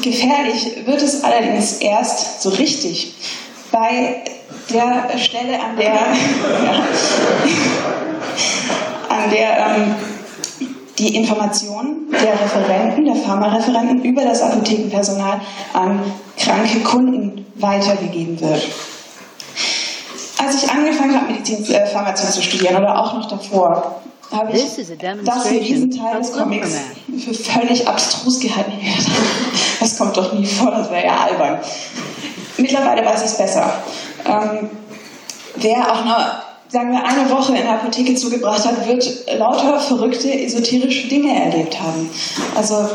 gefährlich 0.01 0.87
wird 0.87 1.03
es 1.03 1.23
allerdings 1.23 1.75
erst 1.75 2.43
so 2.43 2.49
richtig 2.51 3.15
bei 3.71 4.25
der 4.73 5.19
Stelle, 5.19 5.61
an 5.61 5.77
der 5.77 5.85
ja, 6.65 6.87
an 9.09 9.31
der 9.31 9.77
ähm, 9.77 9.95
die 10.99 11.17
Information 11.17 12.09
der 12.13 12.41
Referenten, 12.41 13.05
der 13.05 13.17
Pharmareferenten 13.17 14.05
über 14.05 14.25
das 14.25 14.43
Apothekenpersonal 14.43 15.41
an 15.73 16.01
kranke 16.37 16.81
Kunden 16.81 17.47
weitergegeben 17.57 18.41
wird. 18.41 18.63
Als 20.39 20.63
ich 20.63 20.71
angefangen 20.71 21.15
habe, 21.15 21.33
Medizinpharmazie 21.33 22.27
äh, 22.27 22.31
zu 22.31 22.43
studieren 22.43 22.77
oder 22.77 22.99
auch 23.01 23.15
noch 23.15 23.29
davor, 23.29 24.03
habe 24.31 24.53
ich 24.53 24.65
das 25.25 25.47
in 25.47 25.63
diesem 25.63 25.91
Teil 25.91 26.19
des 26.19 26.33
Comics 26.33 26.77
für 27.25 27.35
völlig 27.35 27.87
abstrus 27.87 28.41
gehalten. 28.41 28.73
Das 29.81 29.99
kommt 29.99 30.17
doch 30.17 30.33
nie 30.33 30.47
vor, 30.47 30.71
das 30.71 30.91
wäre 30.91 31.05
ja 31.05 31.17
albern. 31.19 31.59
Mittlerweile 32.57 33.05
weiß 33.05 33.21
ich 33.21 33.27
es 33.27 33.37
besser. 33.37 33.83
Ähm, 34.25 34.71
wer 35.57 35.93
auch 35.93 36.05
noch 36.07 36.44
sagen 36.69 36.93
wir, 36.93 37.05
eine 37.05 37.31
Woche 37.31 37.57
in 37.57 37.63
der 37.63 37.75
Apotheke 37.75 38.15
zugebracht 38.15 38.65
hat, 38.65 38.87
wird 38.87 39.25
lauter 39.39 39.79
verrückte, 39.79 40.33
esoterische 40.33 41.09
Dinge 41.09 41.35
erlebt 41.35 41.81
haben. 41.81 42.11
Also 42.55 42.89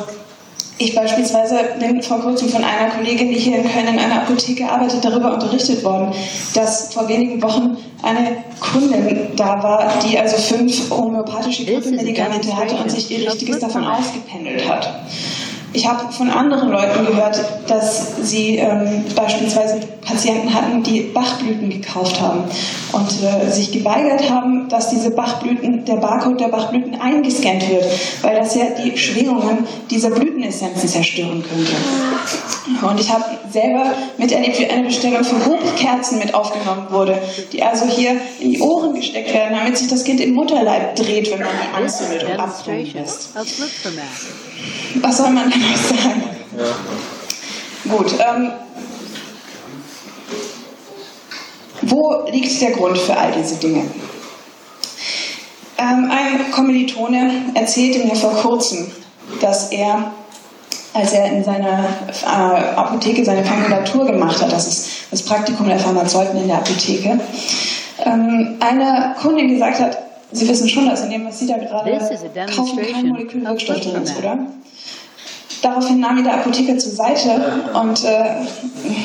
ich 0.81 0.95
beispielsweise 0.95 1.59
bin 1.77 2.01
vor 2.01 2.19
kurzem 2.21 2.47
von 2.47 2.63
einer 2.63 2.89
Kollegin, 2.89 3.29
die 3.29 3.37
hier 3.37 3.57
in 3.57 3.69
Köln 3.69 3.87
in 3.87 3.99
einer 3.99 4.21
Apotheke 4.21 4.69
arbeitet, 4.69 5.03
darüber 5.03 5.33
unterrichtet 5.33 5.83
worden, 5.83 6.13
dass 6.53 6.93
vor 6.93 7.07
wenigen 7.09 7.41
Wochen 7.41 7.75
eine 8.01 8.45
Kundin 8.61 9.35
da 9.35 9.61
war, 9.61 9.91
die 10.05 10.17
also 10.17 10.37
fünf 10.37 10.89
homöopathische 10.89 11.65
Grippemedikamente 11.65 12.55
hatte 12.55 12.75
und 12.75 12.89
sich 12.89 13.11
ihr 13.11 13.29
Richtiges 13.29 13.59
davon 13.59 13.83
ausgependelt 13.83 14.69
hat. 14.69 14.89
Ich 15.71 15.87
habe 15.87 16.11
von 16.11 16.29
anderen 16.31 16.69
Leuten 16.69 17.05
gehört, 17.05 17.39
dass 17.67 18.15
sie 18.23 18.57
ähm, 18.57 19.05
beispielsweise 19.15 19.79
Patienten 20.01 20.51
hatten, 20.51 20.81
die 20.81 21.01
Bachblüten 21.01 21.69
gekauft 21.69 22.19
haben 22.19 22.43
und 22.91 23.07
äh, 23.23 23.51
sich 23.51 23.71
geweigert 23.71 24.29
haben, 24.29 24.67
dass 24.69 24.89
diese 24.89 25.11
Bachblüten, 25.11 25.85
der 25.85 25.97
Barcode 25.97 26.39
der 26.39 26.47
Bachblüten 26.47 26.99
eingescannt 26.99 27.69
wird, 27.69 27.85
weil 28.23 28.37
das 28.37 28.55
ja 28.55 28.65
die 28.83 28.97
Schwingungen 28.97 29.67
dieser 29.91 30.09
Blütenessenzen 30.09 30.89
zerstören 30.89 31.43
könnte. 31.43 31.71
Und 32.81 32.99
ich 32.99 33.11
habe 33.11 33.25
selber 33.51 33.93
miterlebt, 34.17 34.59
wie 34.59 34.67
eine 34.67 34.83
Bestellung 34.83 35.23
für 35.23 35.45
Hobkerzen 35.45 36.19
mit 36.19 36.33
aufgenommen 36.33 36.87
wurde, 36.89 37.19
die 37.51 37.61
also 37.61 37.85
hier 37.85 38.19
in 38.39 38.51
die 38.51 38.59
Ohren 38.59 38.95
gesteckt 38.95 39.33
werden, 39.33 39.55
damit 39.57 39.77
sich 39.77 39.87
das 39.87 40.03
Kind 40.03 40.19
im 40.19 40.33
Mutterleib 40.33 40.95
dreht, 40.95 41.31
wenn 41.31 41.39
man 41.39 41.49
die 41.49 41.75
anzündet 41.75 42.23
und 42.23 42.39
abbrummen 42.39 42.93
lässt. 42.93 43.29
Was 45.01 45.17
soll 45.17 45.29
man 45.29 45.51
denn 45.59 45.71
noch 45.71 45.77
sagen? 45.77 46.23
Ja. 46.57 47.95
Gut. 47.95 48.13
Ähm, 48.19 48.51
wo 51.81 52.25
liegt 52.29 52.61
der 52.61 52.71
Grund 52.71 52.97
für 52.97 53.17
all 53.17 53.31
diese 53.31 53.55
Dinge? 53.55 53.85
Ähm, 55.77 56.11
ein 56.11 56.51
Kommilitone 56.51 57.31
erzählte 57.53 58.05
mir 58.05 58.15
vor 58.15 58.33
kurzem, 58.33 58.91
dass 59.39 59.71
er, 59.71 60.11
als 60.93 61.13
er 61.13 61.31
in 61.31 61.43
seiner 61.43 61.85
äh, 62.09 62.75
Apotheke 62.75 63.23
seine 63.23 63.45
Formulatur 63.45 64.05
gemacht 64.05 64.41
hat, 64.41 64.51
das 64.51 64.67
ist 64.67 64.89
das 65.11 65.23
Praktikum 65.23 65.67
der 65.67 65.79
Pharmazeuten 65.79 66.41
in 66.41 66.47
der 66.47 66.57
Apotheke, 66.57 67.19
ähm, 68.05 68.55
eine 68.59 69.15
Kundin 69.21 69.47
gesagt 69.49 69.79
hat, 69.79 69.97
Sie 70.31 70.47
wissen 70.47 70.69
schon, 70.69 70.87
dass 70.87 71.03
in 71.03 71.09
dem, 71.09 71.25
was 71.25 71.39
Sie 71.39 71.47
da 71.47 71.57
gerade 71.57 71.97
kaufen, 72.55 72.79
kein 72.93 73.07
Molekülwirkstoff 73.07 73.79
drin 73.79 74.03
ist, 74.03 74.15
oder? 74.19 74.37
Daraufhin 75.61 75.99
nahm 75.99 76.17
ihn 76.17 76.23
der 76.23 76.35
Apotheker 76.35 76.77
zur 76.77 76.91
Seite 76.91 77.63
und 77.73 78.03
äh, 78.03 78.45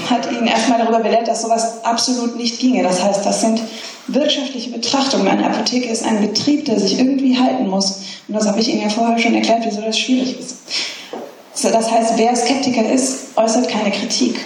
hat 0.09 0.31
ihn 0.31 0.47
erstmal 0.47 0.79
darüber 0.79 1.01
belehrt, 1.01 1.27
dass 1.27 1.43
sowas 1.43 1.85
absolut 1.85 2.37
nicht 2.37 2.61
ginge. 2.61 2.83
Das 2.83 3.03
heißt, 3.03 3.27
das 3.27 3.41
sind 3.41 3.61
wirtschaftliche 4.07 4.71
Betrachtungen. 4.71 5.27
Eine 5.27 5.47
Apotheke 5.47 5.89
ist 5.89 6.05
ein 6.05 6.21
Betrieb, 6.21 6.65
der 6.67 6.79
sich 6.79 6.99
irgendwie 6.99 7.39
halten 7.39 7.69
muss. 7.69 8.01
Und 8.29 8.35
das 8.35 8.47
habe 8.47 8.61
ich 8.61 8.69
Ihnen 8.69 8.83
ja 8.83 8.89
vorher 8.89 9.19
schon 9.19 9.35
erklärt, 9.35 9.63
wieso 9.65 9.81
das 9.81 9.99
schwierig 9.99 10.39
ist. 10.39 10.57
Das 11.63 11.91
heißt, 11.91 12.13
wer 12.17 12.37
Skeptiker 12.37 12.91
ist, 12.91 13.37
äußert 13.37 13.69
keine 13.69 13.91
Kritik. 13.91 14.45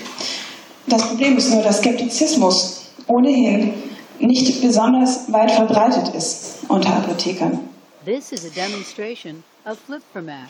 Das 0.87 1.03
Problem 1.03 1.37
ist 1.37 1.51
nur, 1.53 1.63
dass 1.63 1.79
Skeptizismus 1.79 2.83
ohnehin 3.07 3.75
nicht 4.19 4.61
besonders 4.63 5.31
weit 5.33 5.51
verbreitet 5.51 6.15
ist 6.15 6.61
unter 6.69 6.91
Apothekern. 6.91 7.61
This 8.05 8.33
is 8.33 8.45
a 8.45 8.51
demonstration 8.51 9.43
of 9.67 9.79
Flipformat. 9.87 10.49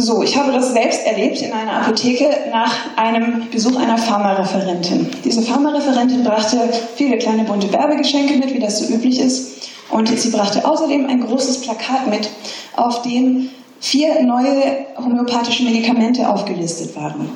So, 0.00 0.22
ich 0.22 0.34
habe 0.34 0.50
das 0.50 0.72
selbst 0.72 1.04
erlebt 1.04 1.42
in 1.42 1.52
einer 1.52 1.82
Apotheke 1.82 2.30
nach 2.50 2.74
einem 2.96 3.50
Besuch 3.50 3.78
einer 3.78 3.98
Pharmareferentin. 3.98 5.10
Diese 5.24 5.42
Pharmareferentin 5.42 6.24
brachte 6.24 6.56
viele 6.96 7.18
kleine 7.18 7.44
bunte 7.44 7.70
Werbegeschenke 7.70 8.38
mit, 8.38 8.54
wie 8.54 8.60
das 8.60 8.78
so 8.78 8.94
üblich 8.94 9.20
ist. 9.20 9.68
Und 9.90 10.08
sie 10.08 10.30
brachte 10.30 10.66
außerdem 10.66 11.06
ein 11.06 11.20
großes 11.20 11.60
Plakat 11.60 12.06
mit, 12.08 12.30
auf 12.76 13.02
dem 13.02 13.50
vier 13.78 14.22
neue 14.22 14.86
homöopathische 14.96 15.64
Medikamente 15.64 16.26
aufgelistet 16.26 16.96
waren. 16.96 17.28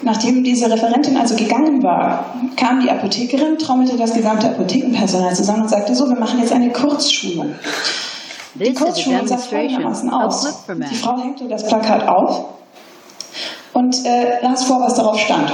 Nachdem 0.00 0.44
diese 0.44 0.70
Referentin 0.70 1.18
also 1.18 1.36
gegangen 1.36 1.82
war, 1.82 2.36
kam 2.56 2.80
die 2.80 2.90
Apothekerin, 2.90 3.58
trommelte 3.58 3.98
das 3.98 4.14
gesamte 4.14 4.48
Apothekenpersonal 4.48 5.34
zusammen 5.34 5.62
und 5.62 5.68
sagte, 5.68 5.94
so, 5.94 6.08
wir 6.08 6.18
machen 6.18 6.40
jetzt 6.40 6.52
eine 6.52 6.70
Kurzschulung. 6.70 7.54
Die 8.54 8.74
Kurzschulung 8.74 9.26
sah 9.26 9.38
folgendermaßen 9.38 10.10
aus. 10.10 10.64
Die 10.68 10.94
Frau 10.94 11.18
hängte 11.18 11.48
das 11.48 11.66
Plakat 11.66 12.06
auf 12.06 12.44
und 13.72 14.04
äh, 14.04 14.42
las 14.42 14.64
vor, 14.64 14.80
was 14.80 14.94
darauf 14.94 15.18
stand. 15.18 15.52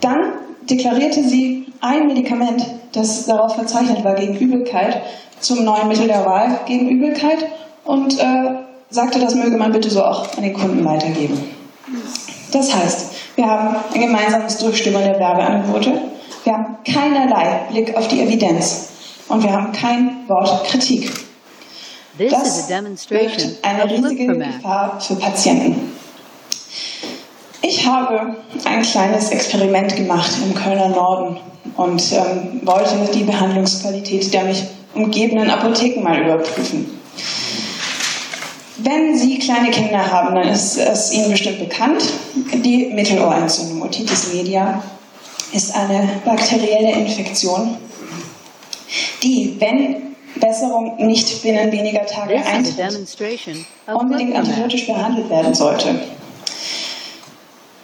Dann 0.00 0.32
deklarierte 0.68 1.22
sie 1.22 1.72
ein 1.80 2.06
Medikament, 2.06 2.64
das 2.92 3.26
darauf 3.26 3.54
verzeichnet 3.54 4.04
war 4.04 4.14
gegen 4.14 4.36
Übelkeit, 4.36 5.02
zum 5.40 5.64
neuen 5.64 5.88
Mittel 5.88 6.06
der 6.06 6.24
Wahl 6.24 6.60
gegen 6.66 6.88
Übelkeit 6.88 7.38
und 7.84 8.18
äh, 8.18 8.54
sagte, 8.90 9.18
das 9.18 9.34
möge 9.34 9.56
man 9.56 9.72
bitte 9.72 9.90
so 9.90 10.02
auch 10.02 10.36
an 10.36 10.42
den 10.42 10.54
Kunden 10.54 10.84
weitergeben. 10.84 11.40
Das 12.52 12.74
heißt, 12.74 13.12
wir 13.36 13.46
haben 13.46 13.76
ein 13.94 14.00
gemeinsames 14.00 14.58
Durchstimmen 14.58 15.02
der 15.02 15.18
Werbeangebote, 15.18 16.00
wir 16.44 16.52
haben 16.52 16.76
keinerlei 16.84 17.60
Blick 17.70 17.96
auf 17.96 18.08
die 18.08 18.20
Evidenz 18.20 18.88
und 19.28 19.42
wir 19.42 19.52
haben 19.52 19.72
kein 19.72 20.28
Wort 20.28 20.64
Kritik. 20.64 21.10
Das 22.18 22.68
birgt 23.08 23.46
eine 23.62 23.90
riesige 23.90 24.26
Gefahr 24.26 25.00
für 25.00 25.16
Patienten. 25.16 25.92
Ich 27.62 27.86
habe 27.86 28.36
ein 28.64 28.82
kleines 28.82 29.30
Experiment 29.30 29.96
gemacht 29.96 30.30
im 30.44 30.54
Kölner 30.54 30.88
Norden 30.88 31.38
und 31.76 32.02
ähm, 32.12 32.60
wollte 32.64 32.96
die 33.14 33.22
Behandlungsqualität 33.22 34.32
der 34.34 34.44
mich 34.44 34.64
umgebenden 34.94 35.48
Apotheken 35.48 36.02
mal 36.02 36.20
überprüfen. 36.22 37.00
Wenn 38.78 39.16
Sie 39.16 39.38
kleine 39.38 39.70
Kinder 39.70 40.10
haben, 40.10 40.34
dann 40.34 40.48
ist 40.48 40.76
es 40.76 41.12
Ihnen 41.12 41.30
bestimmt 41.30 41.60
bekannt. 41.60 42.02
Die 42.52 42.90
Mittelohrentzündung, 42.92 43.82
Otitis 43.82 44.32
media, 44.34 44.82
ist 45.52 45.74
eine 45.74 46.08
bakterielle 46.24 46.92
Infektion, 46.92 47.76
die, 49.22 49.56
wenn 49.60 50.11
Besserung 50.36 50.96
nicht 50.98 51.42
binnen 51.42 51.70
weniger 51.72 52.06
Tage 52.06 52.36
eintritt, 52.44 52.98
unbedingt 53.86 54.34
antibiotisch 54.34 54.86
behandelt 54.86 55.28
werden 55.30 55.54
sollte. 55.54 56.00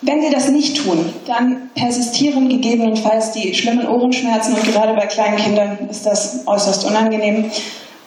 Wenn 0.01 0.23
Sie 0.23 0.31
das 0.31 0.49
nicht 0.49 0.77
tun, 0.77 1.13
dann 1.27 1.71
persistieren 1.75 2.49
gegebenenfalls 2.49 3.33
die 3.33 3.53
schlimmen 3.55 3.87
Ohrenschmerzen 3.87 4.55
und 4.55 4.65
gerade 4.65 4.95
bei 4.95 5.07
kleinen 5.07 5.37
Kindern 5.37 5.89
ist 5.91 6.07
das 6.07 6.47
äußerst 6.47 6.85
unangenehm. 6.85 7.51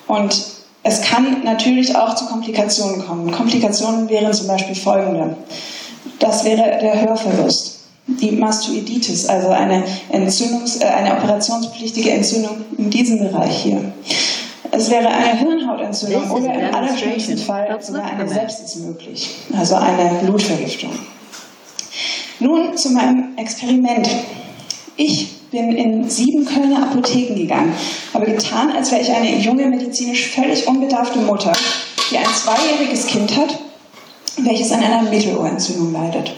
Und 0.07 0.41
es 0.83 1.01
kann 1.01 1.43
natürlich 1.43 1.95
auch 1.95 2.15
zu 2.15 2.25
Komplikationen 2.25 3.05
kommen. 3.05 3.31
Komplikationen 3.31 4.09
wären 4.09 4.33
zum 4.33 4.47
Beispiel 4.47 4.75
folgende. 4.75 5.35
Das 6.19 6.45
wäre 6.45 6.79
der 6.81 7.01
Hörverlust. 7.01 7.79
Die 8.07 8.31
Mastoiditis, 8.31 9.27
also 9.27 9.49
eine, 9.49 9.83
Entzündungs-, 10.11 10.81
äh, 10.81 10.85
eine 10.85 11.13
operationspflichtige 11.13 12.11
Entzündung 12.11 12.57
in 12.77 12.89
diesem 12.89 13.19
Bereich 13.19 13.57
hier. 13.63 13.93
Es 14.71 14.89
wäre 14.89 15.07
eine 15.09 15.37
Hirnhautentzündung 15.37 16.31
oder 16.31 16.53
im 16.53 16.73
allerschlimmsten 16.73 17.37
Fall 17.37 17.77
sogar 17.81 18.05
eine 18.05 18.27
Sepsis 18.27 18.75
möglich, 18.77 19.29
also 19.57 19.75
eine 19.75 20.19
Blutvergiftung. 20.23 20.91
Nun 22.39 22.75
zu 22.77 22.91
meinem 22.91 23.37
Experiment. 23.37 24.09
Ich 24.95 25.41
bin 25.51 25.73
in 25.73 26.09
sieben 26.09 26.45
Kölner 26.45 26.83
Apotheken 26.83 27.35
gegangen, 27.35 27.73
habe 28.13 28.25
getan, 28.25 28.71
als 28.71 28.91
wäre 28.91 29.01
ich 29.01 29.11
eine 29.11 29.37
junge, 29.37 29.67
medizinisch 29.67 30.29
völlig 30.29 30.65
unbedarfte 30.65 31.19
Mutter, 31.19 31.51
die 32.09 32.17
ein 32.17 32.25
zweijähriges 32.25 33.07
Kind 33.07 33.35
hat, 33.35 33.59
welches 34.37 34.71
an 34.71 34.83
einer 34.83 35.01
Mittelohrentzündung 35.03 35.91
leidet. 35.91 36.31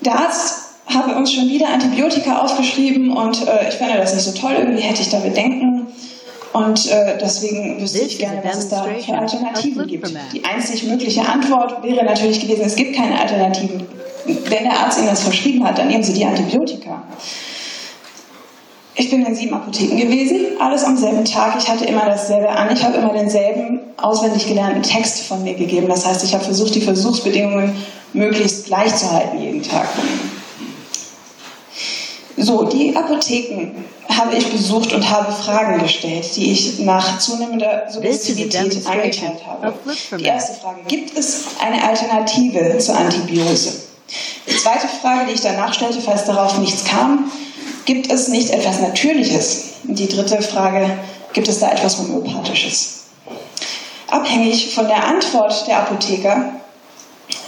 Der 0.00 0.16
Arzt 0.20 0.66
habe 0.86 1.16
uns 1.16 1.32
schon 1.32 1.48
wieder 1.48 1.68
Antibiotika 1.68 2.38
aufgeschrieben 2.38 3.10
und 3.10 3.46
äh, 3.46 3.68
ich 3.68 3.74
fände 3.74 3.96
das 3.96 4.14
nicht 4.14 4.24
so 4.24 4.32
toll. 4.32 4.54
Irgendwie 4.56 4.82
hätte 4.82 5.02
ich 5.02 5.08
da 5.08 5.18
Bedenken. 5.18 5.88
Und 6.56 6.90
äh, 6.90 7.18
deswegen 7.20 7.78
wüsste 7.80 7.98
ich 7.98 8.18
gerne, 8.18 8.40
was 8.42 8.58
es 8.58 8.68
da 8.70 8.84
für 8.84 9.14
Alternativen 9.14 9.86
gibt. 9.86 10.10
Die 10.32 10.42
einzig 10.42 10.84
mögliche 10.84 11.20
Antwort 11.20 11.82
wäre 11.82 12.02
natürlich 12.02 12.40
gewesen, 12.40 12.62
es 12.64 12.76
gibt 12.76 12.96
keine 12.96 13.20
Alternativen. 13.20 13.86
Wenn 14.24 14.64
der 14.64 14.72
Arzt 14.72 14.98
Ihnen 14.98 15.08
das 15.08 15.22
verschrieben 15.22 15.66
hat, 15.66 15.76
dann 15.76 15.88
nehmen 15.88 16.02
Sie 16.02 16.14
die 16.14 16.24
Antibiotika. 16.24 17.02
Ich 18.94 19.10
bin 19.10 19.26
in 19.26 19.34
sieben 19.34 19.52
Apotheken 19.52 19.98
gewesen, 19.98 20.58
alles 20.58 20.82
am 20.82 20.96
selben 20.96 21.26
Tag. 21.26 21.56
Ich 21.58 21.68
hatte 21.68 21.84
immer 21.84 22.06
dasselbe 22.06 22.48
an. 22.48 22.74
Ich 22.74 22.82
habe 22.82 22.96
immer 22.96 23.12
denselben 23.12 23.80
auswendig 23.98 24.46
gelernten 24.46 24.82
Text 24.82 25.24
von 25.24 25.42
mir 25.42 25.52
gegeben. 25.52 25.88
Das 25.88 26.06
heißt, 26.06 26.24
ich 26.24 26.32
habe 26.32 26.42
versucht, 26.42 26.74
die 26.74 26.80
Versuchsbedingungen 26.80 27.76
möglichst 28.14 28.64
gleich 28.64 28.96
zu 28.96 29.12
halten 29.12 29.38
jeden 29.38 29.62
Tag. 29.62 29.88
So, 32.38 32.64
die 32.64 32.94
Apotheken 32.94 33.84
habe 34.08 34.36
ich 34.36 34.50
besucht 34.50 34.92
und 34.92 35.08
habe 35.08 35.32
Fragen 35.32 35.80
gestellt, 35.80 36.24
die 36.36 36.52
ich 36.52 36.78
nach 36.80 37.18
zunehmender 37.18 37.86
Suggestivität 37.90 38.86
eingeteilt 38.86 39.46
habe. 39.46 39.72
Die 40.18 40.24
erste 40.24 40.54
Frage, 40.60 40.80
gibt 40.86 41.16
es 41.16 41.44
eine 41.60 41.82
Alternative 41.82 42.76
zur 42.78 42.96
Antibiose? 42.96 43.72
Die 44.46 44.56
zweite 44.56 44.86
Frage, 45.00 45.26
die 45.26 45.32
ich 45.32 45.40
danach 45.40 45.72
stellte, 45.72 46.00
falls 46.00 46.24
darauf 46.24 46.58
nichts 46.58 46.84
kam, 46.84 47.30
gibt 47.86 48.12
es 48.12 48.28
nicht 48.28 48.50
etwas 48.50 48.80
Natürliches? 48.80 49.64
Und 49.88 49.98
die 49.98 50.08
dritte 50.08 50.42
Frage, 50.42 50.98
gibt 51.32 51.48
es 51.48 51.58
da 51.60 51.72
etwas 51.72 51.98
Homöopathisches? 51.98 53.04
Abhängig 54.08 54.74
von 54.74 54.86
der 54.86 55.04
Antwort 55.04 55.66
der 55.66 55.78
Apotheker 55.78 56.52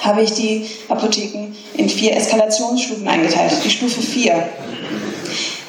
habe 0.03 0.23
ich 0.23 0.33
die 0.33 0.69
Apotheken 0.89 1.55
in 1.75 1.89
vier 1.89 2.17
Eskalationsstufen 2.17 3.07
eingeteilt. 3.07 3.53
Die 3.65 3.71
Stufe 3.71 4.01
4. 4.01 4.49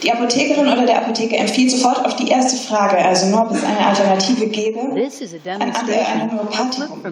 Die 0.03 0.11
Apothekerin 0.11 0.67
oder 0.67 0.85
der 0.85 0.99
Apotheker 0.99 1.37
empfiehlt 1.37 1.71
sofort 1.71 2.05
auf 2.05 2.15
die 2.15 2.29
erste 2.29 2.57
Frage, 2.57 2.97
also 2.97 3.27
nur 3.27 3.41
ob 3.41 3.51
es 3.51 3.63
eine 3.63 3.85
Alternative 3.85 4.47
gäbe, 4.47 4.79
ein, 5.45 5.61
ein 5.61 6.31
Homöopathikum. 6.31 7.03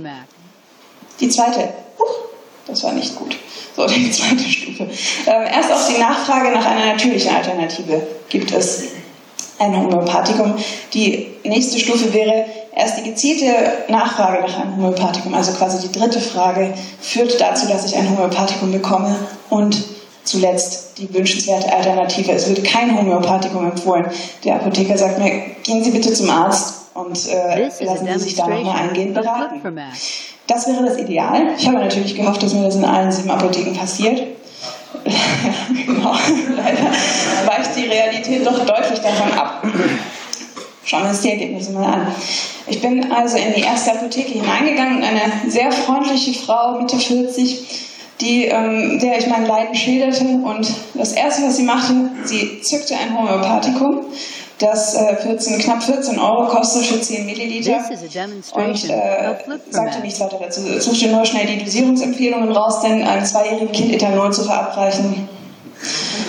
Die 1.20 1.30
zweite, 1.30 1.70
das 2.66 2.84
war 2.84 2.94
nicht 2.94 3.16
gut. 3.16 3.36
So, 3.76 3.86
die 3.88 4.10
zweite 4.12 4.44
Stufe. 4.44 4.84
Ähm, 4.84 5.44
erst 5.54 5.72
auf 5.72 5.88
die 5.88 6.00
Nachfrage 6.00 6.52
nach 6.52 6.66
einer 6.66 6.94
natürlichen 6.94 7.36
Alternative 7.36 8.08
gibt 8.30 8.52
es 8.52 8.84
ein 9.60 9.76
Homöopathikum. 9.76 10.56
Die 10.94 11.28
nächste 11.44 11.80
Stufe 11.80 12.14
wäre 12.14 12.46
erst 12.76 13.00
die 13.00 13.04
gezielte 13.04 13.54
Nachfrage 13.90 14.44
nach 14.44 14.60
einem 14.60 14.78
Homöopathikum, 14.78 15.34
also 15.34 15.52
quasi 15.54 15.88
die 15.88 15.98
dritte 15.98 16.22
Frage, 16.22 16.74
führt 17.02 17.40
dazu, 17.42 17.68
dass 17.68 17.86
ich 17.86 17.96
ein 17.98 18.10
Homöopathikum 18.10 18.72
bekomme 18.72 19.16
und 19.50 19.97
zuletzt 20.28 20.98
die 20.98 21.14
wünschenswerte 21.14 21.72
Alternative. 21.74 22.32
Es 22.32 22.48
wird 22.50 22.64
kein 22.64 22.98
Homöopathikum 22.98 23.66
empfohlen. 23.72 24.06
Der 24.44 24.56
Apotheker 24.56 24.98
sagt 24.98 25.20
mir, 25.20 25.32
gehen 25.64 25.84
Sie 25.84 25.92
bitte 25.92 26.14
zum 26.14 26.30
Arzt 26.30 26.74
und 26.94 27.18
äh, 27.30 27.70
lassen 27.80 28.08
Sie 28.08 28.20
sich 28.20 28.36
da 28.36 28.48
nochmal 28.48 28.82
eingehend 28.82 29.14
beraten. 29.14 29.62
Das 30.48 30.68
wäre 30.68 30.86
das 30.86 30.98
Ideal. 30.98 31.50
Ich 31.58 31.68
habe 31.68 31.78
natürlich 31.78 32.16
gehofft, 32.16 32.42
dass 32.42 32.54
mir 32.54 32.64
das 32.64 32.76
in 32.76 32.86
allen 32.86 33.12
sieben 33.12 33.30
Apotheken 33.30 33.74
passiert. 33.74 34.24
genau. 35.86 36.16
Leider 36.56 36.92
weicht 37.46 37.76
die 37.76 37.86
Realität 37.86 38.46
doch 38.46 38.66
deutlich 38.66 39.00
davon 39.00 39.32
ab. 39.34 39.64
Schauen 40.84 41.04
wir 41.04 41.10
uns 41.10 41.22
die 41.22 41.32
Ergebnisse 41.32 41.72
mal 41.74 41.86
an. 41.86 42.08
Ich 42.66 42.82
bin 42.82 43.12
also 43.12 43.38
in 43.38 43.54
die 43.54 43.62
erste 43.62 43.92
Apotheke 43.92 44.34
hineingegangen 44.34 44.98
und 44.98 45.04
eine 45.04 45.50
sehr 45.50 45.72
freundliche 45.72 46.34
Frau, 46.34 46.80
Mitte 46.80 46.98
40, 46.98 47.88
die, 48.22 48.46
ähm, 48.46 49.00
der 49.00 49.20
ich 49.20 49.28
mein 49.28 49.46
Leiden 49.46 49.76
schilderte. 49.76 50.24
Und 50.24 50.68
das 50.94 51.14
Erste, 51.14 51.44
was 51.44 51.58
sie 51.58 51.64
machte, 51.64 51.94
sie 52.26 52.62
zückte 52.62 52.96
ein 52.96 53.18
Homöopathikum 53.18 54.06
das 54.60 54.96
äh, 54.96 55.16
14, 55.16 55.60
knapp 55.60 55.84
14 55.84 56.18
Euro 56.18 56.48
kostet 56.48 56.86
für 56.86 57.00
10 57.00 57.26
Milliliter 57.26 57.80
und 58.54 58.90
äh, 58.90 59.36
sagte 59.70 60.00
nichts 60.00 60.20
weiter 60.20 60.40
dazu. 60.42 60.62
Suchte 60.80 61.10
nur 61.10 61.26
schnell 61.26 61.46
die 61.46 61.64
Dosierungsempfehlungen 61.64 62.52
raus, 62.52 62.82
denn 62.82 63.04
einem 63.04 63.24
zweijährigen 63.24 63.72
Kind 63.72 63.94
Ethanol 63.94 64.34
zu 64.34 64.44
verabreichen 64.44 65.30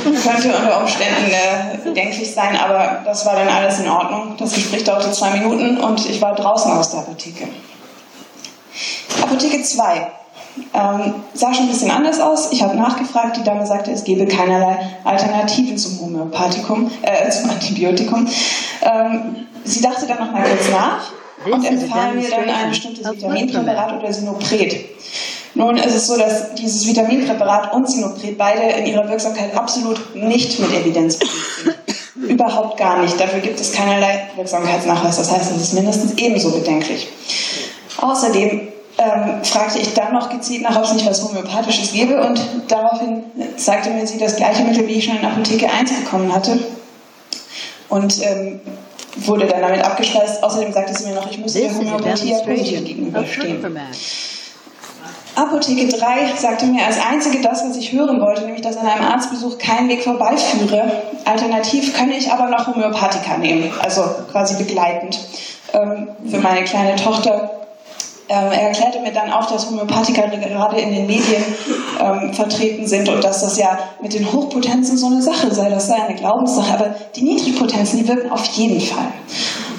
könnte 0.04 0.48
unter 0.54 0.80
Umständen 0.82 1.30
äh, 1.30 1.78
bedenklich 1.82 2.30
sein, 2.30 2.54
aber 2.56 3.00
das 3.04 3.24
war 3.24 3.34
dann 3.34 3.48
alles 3.48 3.80
in 3.80 3.88
Ordnung. 3.88 4.34
Das 4.38 4.52
Gespräch 4.52 4.84
dauerte 4.84 5.10
zwei 5.10 5.30
Minuten 5.30 5.78
und 5.78 6.08
ich 6.08 6.20
war 6.20 6.34
draußen 6.34 6.70
aus 6.72 6.90
der 6.90 7.00
Apotheke. 7.00 7.48
Apotheke 9.22 9.62
2 9.62 10.06
ähm, 10.74 11.14
sah 11.34 11.54
schon 11.54 11.64
ein 11.64 11.70
bisschen 11.70 11.90
anders 11.90 12.20
aus. 12.20 12.52
Ich 12.52 12.62
habe 12.62 12.76
nachgefragt, 12.76 13.36
die 13.36 13.44
Dame 13.44 13.66
sagte, 13.66 13.90
es 13.90 14.04
gebe 14.04 14.26
keinerlei 14.26 14.78
Alternativen 15.04 15.76
zum 15.76 16.00
Homöopathikum, 16.00 16.90
äh, 17.02 17.30
zum 17.30 17.50
Antibiotikum. 17.50 18.26
Ähm, 18.82 19.46
sie 19.64 19.80
dachte 19.80 20.06
dann 20.06 20.18
nochmal 20.18 20.44
kurz 20.44 20.70
nach 20.70 21.12
und 21.52 21.64
empfahl 21.64 22.14
mir 22.14 22.28
dann 22.30 22.48
ein 22.48 22.70
bestimmtes 22.70 23.10
Vitaminpräparat 23.10 23.98
oder 23.98 24.12
Sinopret. 24.12 24.76
Nun 25.54 25.76
ist 25.76 25.94
es 25.94 26.06
so, 26.06 26.16
dass 26.16 26.54
dieses 26.54 26.86
Vitaminpräparat 26.86 27.72
und 27.72 27.88
Sinopret 27.90 28.38
beide 28.38 28.62
in 28.78 28.86
ihrer 28.86 29.08
Wirksamkeit 29.08 29.56
absolut 29.56 30.14
nicht 30.14 30.58
mit 30.60 30.72
Evidenz 30.72 31.16
belegt 31.16 31.36
sind. 31.64 31.76
Überhaupt 32.30 32.76
gar 32.76 33.00
nicht. 33.00 33.18
Dafür 33.18 33.40
gibt 33.40 33.58
es 33.60 33.72
keinerlei 33.72 34.28
Wirksamkeitsnachweis. 34.36 35.16
Das 35.16 35.30
heißt, 35.30 35.52
es 35.52 35.62
ist 35.62 35.72
mindestens 35.74 36.14
ebenso 36.16 36.50
bedenklich. 36.50 37.08
Außerdem 38.00 38.68
ähm, 38.98 39.44
fragte 39.44 39.78
ich 39.78 39.94
dann 39.94 40.12
noch 40.12 40.28
gezielt 40.28 40.62
nach, 40.62 40.76
ob 40.76 40.84
es 40.84 40.92
nicht 40.92 41.06
was 41.06 41.22
Homöopathisches 41.22 41.92
gäbe 41.92 42.20
und 42.20 42.40
daraufhin 42.66 43.24
sagte 43.56 43.90
mir 43.90 44.06
sie 44.06 44.18
das 44.18 44.36
gleiche 44.36 44.64
Mittel, 44.64 44.86
wie 44.88 44.94
ich 44.94 45.04
schon 45.04 45.18
in 45.18 45.24
Apotheke 45.24 45.70
1 45.70 45.92
bekommen 45.92 46.34
hatte 46.34 46.58
und 47.88 48.20
ähm, 48.22 48.60
wurde 49.16 49.46
dann 49.46 49.62
damit 49.62 49.84
abgespeist. 49.84 50.42
Außerdem 50.42 50.72
sagte 50.72 50.94
sie 50.94 51.08
mir 51.08 51.14
noch, 51.14 51.30
ich 51.30 51.38
müsse 51.38 51.60
der 51.60 51.74
Homöopathie 51.74 52.34
positiv 52.44 52.84
gegenüberstehen. 52.84 53.64
Apotheke 55.36 55.86
3 55.86 56.34
sagte 56.36 56.66
mir 56.66 56.84
als 56.84 56.98
einzige 56.98 57.40
das, 57.40 57.62
was 57.62 57.76
ich 57.76 57.92
hören 57.92 58.20
wollte, 58.20 58.42
nämlich 58.42 58.62
dass 58.62 58.76
an 58.76 58.88
einem 58.88 59.04
Arztbesuch 59.04 59.58
kein 59.58 59.88
Weg 59.88 60.02
vorbeiführe. 60.02 60.90
Alternativ 61.24 61.96
könne 61.96 62.16
ich 62.16 62.32
aber 62.32 62.48
noch 62.48 62.66
Homöopathika 62.66 63.38
nehmen, 63.38 63.70
also 63.80 64.02
quasi 64.32 64.56
begleitend. 64.56 65.20
Ähm, 65.72 66.08
für 66.28 66.38
meine 66.38 66.64
kleine 66.64 66.96
Tochter 66.96 67.57
Ähm, 68.30 68.52
er 68.52 68.68
erklärte 68.68 69.00
mir 69.00 69.12
dann 69.12 69.32
auch, 69.32 69.50
dass 69.50 69.70
Homöopathika 69.70 70.26
gerade 70.26 70.78
in 70.78 70.94
den 70.94 71.06
Medien 71.06 71.42
ähm, 71.98 72.34
vertreten 72.34 72.86
sind 72.86 73.08
und 73.08 73.24
dass 73.24 73.40
das 73.40 73.56
ja 73.56 73.78
mit 74.02 74.12
den 74.12 74.30
Hochpotenzen 74.30 74.98
so 74.98 75.06
eine 75.06 75.22
Sache 75.22 75.52
sei. 75.54 75.70
Das 75.70 75.86
sei 75.86 75.96
eine 75.96 76.14
Glaubenssache. 76.14 76.74
Aber 76.74 76.94
die 77.16 77.22
Niedrigpotenzen, 77.22 77.98
die 77.98 78.08
wirken 78.08 78.30
auf 78.30 78.44
jeden 78.44 78.80
Fall. 78.80 79.12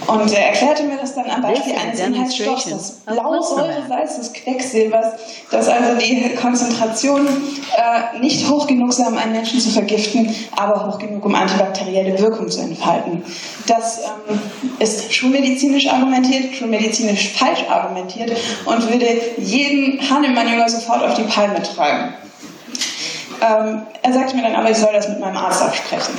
Und 0.10 0.32
er 0.34 0.48
erklärte 0.48 0.84
mir 0.84 0.98
das 0.98 1.14
dann 1.14 1.30
am 1.30 1.42
Beispiel 1.42 1.76
eines 1.76 2.00
Inhaltsstoffs, 2.00 2.68
das 2.70 2.92
Blausäuresalz 3.06 4.18
des 4.18 4.34
Quecksilbers, 4.34 5.06
dass 5.52 5.68
also 5.68 6.00
die 6.00 6.34
Konzentration 6.36 7.28
äh, 7.28 8.20
nicht 8.20 8.50
hoch 8.50 8.66
genug 8.66 8.92
sei, 8.92 9.06
um 9.06 9.18
einen 9.18 9.34
Menschen 9.34 9.60
zu 9.60 9.70
vergiften, 9.70 10.34
aber 10.56 10.88
hoch 10.88 10.98
genug, 10.98 11.24
um 11.26 11.36
antibakterielle 11.36 12.18
Wirkung 12.18 12.50
zu 12.50 12.62
entfalten. 12.62 13.24
Das 13.68 14.00
ähm, 14.30 14.40
ist 14.80 15.14
schulmedizinisch 15.14 15.88
argumentiert, 15.88 16.56
schulmedizinisch 16.56 17.34
falsch 17.34 17.66
argumentiert 17.70 18.32
und 18.66 18.92
würde 18.92 19.08
jeden 19.38 20.10
Hahnemann-Jünger 20.10 20.70
sofort 20.70 21.04
auf 21.04 21.14
die 21.14 21.24
Palme 21.24 21.62
treiben. 21.62 22.16
Ähm, 23.42 23.84
er 24.02 24.14
sagte 24.14 24.36
mir 24.36 24.42
dann 24.42 24.56
aber, 24.56 24.72
ich 24.72 24.78
soll 24.78 24.92
das 24.92 25.08
mit 25.08 25.20
meinem 25.20 25.38
Arzt 25.38 25.62
absprechen. 25.62 26.18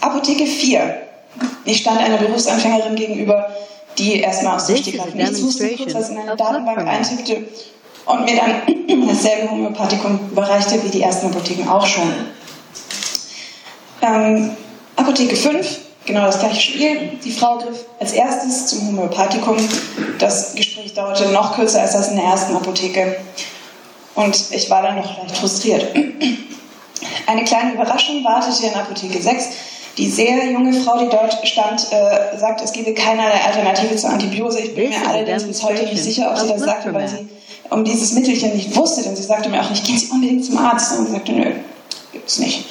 Apotheke 0.00 0.46
4 0.46 1.09
ich 1.64 1.78
stand 1.78 2.00
einer 2.00 2.16
Berufsanfängerin 2.16 2.96
gegenüber, 2.96 3.50
die 3.98 4.20
erstmal 4.20 4.56
aus 4.56 4.66
dem 4.66 4.76
Stegreif 4.76 5.14
nichts 5.14 5.42
wusste, 5.42 5.68
kurz 5.76 5.94
was 5.94 6.08
in 6.10 6.18
eine 6.18 6.36
Datenbank 6.36 6.86
eintippte 6.86 7.44
und 8.06 8.24
mir 8.24 8.36
dann 8.36 8.62
dasselbe 9.08 9.50
Homöopathikum 9.50 10.30
überreichte 10.30 10.82
wie 10.82 10.88
die 10.88 11.02
ersten 11.02 11.26
Apotheken 11.26 11.68
auch 11.68 11.86
schon. 11.86 12.12
Ähm, 14.02 14.50
Apotheke 14.96 15.36
5, 15.36 15.78
genau 16.06 16.26
das 16.26 16.38
gleiche 16.38 16.60
Spiel. 16.60 17.18
Die 17.24 17.32
Frau 17.32 17.58
griff 17.58 17.84
als 17.98 18.12
erstes 18.12 18.66
zum 18.66 18.88
Homöopathikum. 18.88 19.56
Das 20.18 20.54
Gespräch 20.54 20.94
dauerte 20.94 21.28
noch 21.28 21.54
kürzer 21.54 21.82
als 21.82 21.92
das 21.92 22.08
in 22.08 22.16
der 22.16 22.24
ersten 22.24 22.56
Apotheke. 22.56 23.16
Und 24.14 24.36
ich 24.50 24.68
war 24.70 24.82
dann 24.82 24.96
noch 24.96 25.18
leicht 25.18 25.36
frustriert. 25.36 25.86
Eine 27.26 27.44
kleine 27.44 27.74
Überraschung 27.74 28.24
wartete 28.24 28.66
in 28.66 28.74
Apotheke 28.74 29.22
6 29.22 29.48
die 29.98 30.08
sehr 30.08 30.50
junge 30.50 30.72
Frau, 30.80 30.98
die 30.98 31.08
dort 31.08 31.46
stand, 31.46 31.86
äh, 31.90 32.38
sagt, 32.38 32.62
es 32.62 32.72
gebe 32.72 32.94
keinerlei 32.94 33.40
Alternative 33.44 33.96
zur 33.96 34.10
Antibiose. 34.10 34.60
Ich 34.60 34.74
bin 34.74 34.90
mir 34.90 35.08
allerdings 35.08 35.44
bis 35.44 35.62
heute 35.62 35.84
nicht 35.84 36.02
sicher, 36.02 36.30
ob 36.30 36.38
sie 36.38 36.48
das 36.48 36.60
sagte, 36.60 36.94
weil 36.94 37.08
sie 37.08 37.28
um 37.70 37.84
dieses 37.84 38.12
Mittelchen 38.12 38.54
nicht 38.54 38.74
wusste. 38.76 39.02
Denn 39.02 39.16
sie 39.16 39.22
sagte 39.22 39.48
mir 39.48 39.60
auch 39.60 39.70
nicht, 39.70 39.84
gehen 39.84 39.98
Sie 39.98 40.06
unbedingt 40.06 40.44
zum 40.44 40.58
Arzt. 40.58 40.98
Und 40.98 41.06
sie 41.06 41.12
sagte, 41.12 41.32
nö, 41.32 41.52
gibt's 42.12 42.38
nicht. 42.38 42.66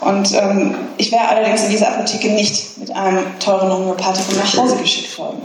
Und 0.00 0.32
ähm, 0.34 0.74
ich 0.96 1.10
wäre 1.12 1.28
allerdings 1.28 1.64
in 1.64 1.70
dieser 1.70 1.88
Apotheke 1.88 2.30
nicht 2.30 2.78
mit 2.78 2.94
einem 2.94 3.24
teuren 3.38 3.72
Homöopathikum 3.72 4.36
nach 4.36 4.56
Hause 4.56 4.76
geschickt 4.76 5.18
worden. 5.18 5.42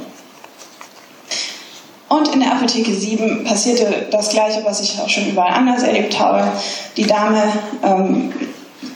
Und 2.09 2.27
in 2.33 2.39
der 2.39 2.53
Apotheke 2.53 2.91
7 2.91 3.43
passierte 3.43 4.07
das 4.09 4.29
Gleiche, 4.29 4.65
was 4.65 4.81
ich 4.81 4.99
auch 4.99 5.07
schon 5.07 5.27
überall 5.27 5.53
anders 5.53 5.83
erlebt 5.83 6.19
habe. 6.19 6.51
Die 6.97 7.05
Dame 7.05 7.43
ähm, 7.83 8.33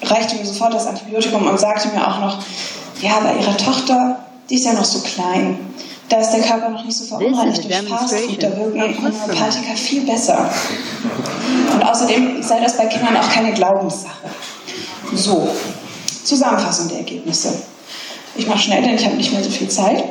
reichte 0.04 0.36
mir 0.36 0.46
sofort 0.46 0.74
das 0.74 0.88
Antibiotikum 0.88 1.48
und 1.48 1.60
sagte 1.60 1.90
mir 1.90 2.08
auch 2.08 2.20
noch, 2.20 2.38
ja, 3.02 3.18
aber 3.18 3.36
ihre 3.40 3.56
Tochter, 3.58 4.20
die 4.50 4.56
ist 4.56 4.66
ja 4.66 4.74
noch 4.74 4.86
so 4.86 5.00
klein. 5.00 5.60
Da 6.10 6.20
ist 6.20 6.32
der 6.32 6.42
Körper 6.42 6.70
noch 6.70 6.84
nicht 6.84 6.98
so 6.98 7.06
verunreinigt 7.06 7.64
durch 7.64 7.76
Fastfood, 7.88 8.44
da 8.44 8.56
wirken 8.58 8.98
Homöopathika 8.98 9.74
viel 9.76 10.02
besser. 10.06 10.50
Und 11.74 11.84
außerdem 11.84 12.44
sei 12.44 12.60
das 12.60 12.78
bei 12.78 12.86
Kindern 12.86 13.18
auch 13.18 13.30
keine 13.30 13.54
Glaubenssache. 13.54 14.30
So, 15.14 15.48
Zusammenfassung 16.24 16.90
der 16.90 17.00
Ergebnisse. 17.00 17.54
Ich 18.36 18.48
mache 18.48 18.60
schnell, 18.60 18.82
denn 18.82 18.96
ich 18.96 19.06
habe 19.06 19.16
nicht 19.16 19.32
mehr 19.32 19.44
so 19.44 19.50
viel 19.50 19.70
Zeit. 19.70 20.04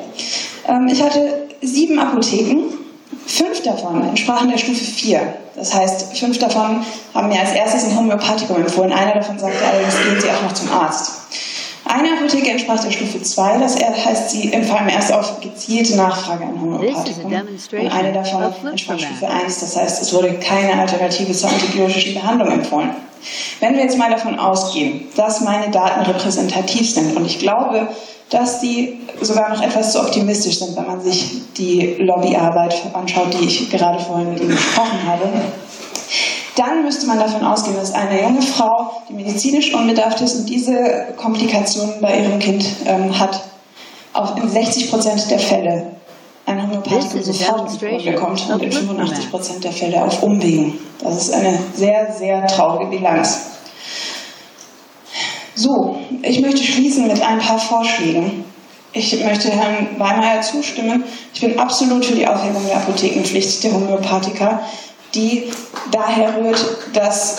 Ähm, 0.67 0.87
ich 0.91 1.03
hatte 1.03 1.49
sieben 1.61 1.99
Apotheken 1.99 2.82
Fünf 3.27 3.63
davon 3.63 4.03
entsprachen 4.09 4.51
der 4.51 4.59
Stufe 4.59 4.85
4. 4.85 5.35
Das 5.55 5.75
heißt, 5.75 6.17
fünf 6.17 6.39
davon 6.39 6.85
haben 7.15 7.29
mir 7.29 7.41
als 7.41 7.53
erstes 7.53 7.85
ein 7.85 7.97
Homöopathikum 7.97 8.57
empfohlen. 8.57 8.93
Einer 8.93 9.15
davon 9.15 9.39
sagte 9.39 9.65
allerdings, 9.65 9.95
gehen 10.03 10.21
Sie 10.21 10.31
auch 10.31 10.43
noch 10.43 10.53
zum 10.53 10.73
Arzt. 10.73 11.13
Eine 11.85 12.13
Apotheke 12.13 12.51
entsprach 12.51 12.81
der 12.81 12.93
Stufe 12.93 13.21
2, 13.21 13.59
das 13.59 13.77
heißt, 13.77 14.31
sie 14.31 14.53
empfahlen 14.53 14.89
erst 14.89 15.13
auf 15.13 15.41
gezielte 15.41 15.97
Nachfrage 15.97 16.45
ein 16.45 16.61
Homöopathikum. 16.61 17.33
Und 17.33 17.93
eine 17.93 18.13
davon 18.13 18.45
entsprach 18.71 18.99
Stufe 18.99 19.29
1, 19.29 19.61
das 19.61 19.77
heißt, 19.77 20.03
es 20.03 20.13
wurde 20.15 20.33
keine 20.35 20.81
Alternative 20.81 21.33
zur 21.33 21.51
antibiotischen 21.51 22.15
Behandlung 22.15 22.51
empfohlen. 22.53 22.91
Wenn 23.61 23.75
wir 23.75 23.83
jetzt 23.83 23.99
mal 23.99 24.11
davon 24.11 24.39
ausgehen, 24.39 25.09
dass 25.17 25.41
meine 25.41 25.71
Daten 25.71 26.01
repräsentativ 26.01 26.93
sind, 26.93 27.17
und 27.17 27.27
ich 27.27 27.39
glaube, 27.39 27.89
dass 28.31 28.61
die 28.61 28.99
sogar 29.21 29.51
noch 29.51 29.63
etwas 29.63 29.93
zu 29.93 30.01
optimistisch 30.01 30.59
sind, 30.59 30.77
wenn 30.77 30.87
man 30.87 31.01
sich 31.03 31.43
die 31.57 31.97
Lobbyarbeit 31.99 32.75
anschaut, 32.95 33.35
die 33.39 33.45
ich 33.45 33.71
gerade 33.71 33.99
vorhin 33.99 34.33
mit 34.33 34.41
Ihnen 34.41 34.51
besprochen 34.51 35.07
habe. 35.07 35.29
Dann 36.57 36.85
müsste 36.85 37.07
man 37.07 37.19
davon 37.19 37.45
ausgehen, 37.45 37.77
dass 37.77 37.93
eine 37.93 38.23
junge 38.23 38.43
Frau, 38.43 39.03
die 39.09 39.15
medizinisch 39.15 39.75
unbedarft 39.75 40.21
ist 40.21 40.35
und 40.37 40.49
diese 40.49 41.07
Komplikationen 41.17 42.01
bei 42.01 42.19
ihrem 42.19 42.39
Kind 42.39 42.65
ähm, 42.87 43.19
hat, 43.19 43.41
auch 44.13 44.37
in 44.37 44.49
60 44.49 44.91
Prozent 44.91 45.31
der 45.31 45.39
Fälle 45.39 45.97
sofort 47.23 47.81
bekommt 47.81 48.49
und 48.51 48.63
in 48.63 48.73
85 48.73 49.31
Prozent 49.31 49.65
der 49.65 49.73
Fälle 49.73 50.03
auf 50.03 50.23
Umwegen. 50.23 50.79
Das 51.03 51.17
ist 51.17 51.33
eine 51.33 51.59
sehr, 51.75 52.13
sehr 52.13 52.47
traurige 52.47 52.91
Bilanz. 52.91 53.41
So, 55.55 55.99
ich 56.23 56.41
möchte 56.41 56.63
schließen 56.63 57.07
mit 57.07 57.21
ein 57.23 57.39
paar 57.39 57.59
Vorschlägen. 57.59 58.45
Ich 58.95 59.25
möchte 59.25 59.51
Herrn 59.51 59.89
Weimeyer 59.99 60.43
zustimmen. 60.43 61.05
Ich 61.35 61.41
bin 61.41 61.59
absolut 61.59 62.05
für 62.05 62.15
die 62.15 62.27
Aufhebung 62.27 62.67
der 62.67 62.77
Apothekenpflicht 62.77 63.65
der 63.65 63.73
Homöopathika, 63.73 64.61
die 65.15 65.51
daher 65.91 66.37
rührt, 66.37 66.65
dass 66.93 67.39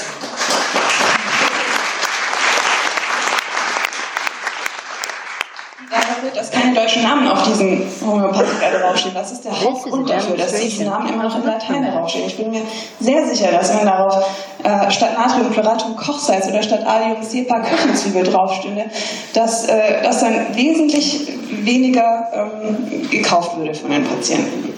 dass 6.44 6.52
keine 6.52 6.74
deutschen 6.74 7.04
Namen 7.04 7.26
auf 7.26 7.44
diesen 7.44 7.86
Homöopathika 8.06 8.70
draufstehen. 8.78 9.16
Das 9.16 9.32
ist 9.32 9.46
der 9.46 9.62
Hauptgrund 9.62 10.10
dafür, 10.10 10.36
dass 10.36 10.54
diese 10.54 10.84
Namen 10.84 11.14
immer 11.14 11.24
noch 11.24 11.38
in 11.38 11.46
Latein 11.46 11.90
draufstehen. 11.90 12.28
Ich 12.28 12.36
bin 12.36 12.52
mir 12.52 12.62
sehr 13.00 13.26
sicher, 13.26 13.50
dass 13.52 13.74
wenn 13.78 13.86
darauf 13.86 14.26
äh, 14.62 14.92
statt 14.92 15.12
Natriumchloratum 15.18 15.96
Kochsalz 15.96 16.48
oder 16.50 16.62
statt 16.62 16.86
Alium 16.86 17.24
Cepa 17.24 17.62
Küchenzwiebel 17.62 18.24
draufstünde, 18.24 18.86
dass 19.34 19.70
äh, 19.70 20.04
das 20.04 20.20
dann 20.20 20.54
wesentlich 20.54 21.30
weniger 21.50 22.28
ähm, 22.34 23.10
gekauft 23.10 23.58
würde 23.58 23.74
von 23.74 23.92
den 23.92 24.04
Patienten. 24.04 24.74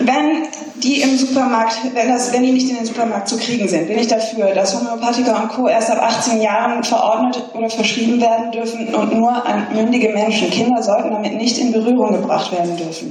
Wenn 0.00 0.48
die 0.82 1.00
im 1.00 1.16
Supermarkt, 1.16 1.78
wenn, 1.94 2.08
das, 2.08 2.32
wenn 2.32 2.42
die 2.42 2.52
nicht 2.52 2.68
in 2.68 2.76
den 2.76 2.86
Supermarkt 2.86 3.28
zu 3.28 3.36
kriegen 3.38 3.68
sind, 3.68 3.88
bin 3.88 3.98
ich 3.98 4.08
dafür, 4.08 4.54
dass 4.54 4.74
Homöopathika 4.74 5.42
und 5.42 5.48
Co. 5.48 5.68
erst 5.68 5.90
ab 5.90 6.02
18 6.02 6.40
Jahren 6.40 6.82
verordnet 6.84 7.42
oder 7.54 7.70
verschrieben 7.70 8.20
werden 8.20 8.50
dürfen 8.52 8.94
und 8.94 9.14
nur 9.14 9.30
an 9.46 9.66
mündige 9.74 10.10
Menschen. 10.10 10.50
Kinder 10.50 10.82
sollten 10.82 11.10
damit 11.10 11.34
nicht 11.34 11.58
in 11.58 11.72
Berührung 11.72 12.12
gebracht 12.12 12.52
werden 12.52 12.76
dürfen. 12.76 13.10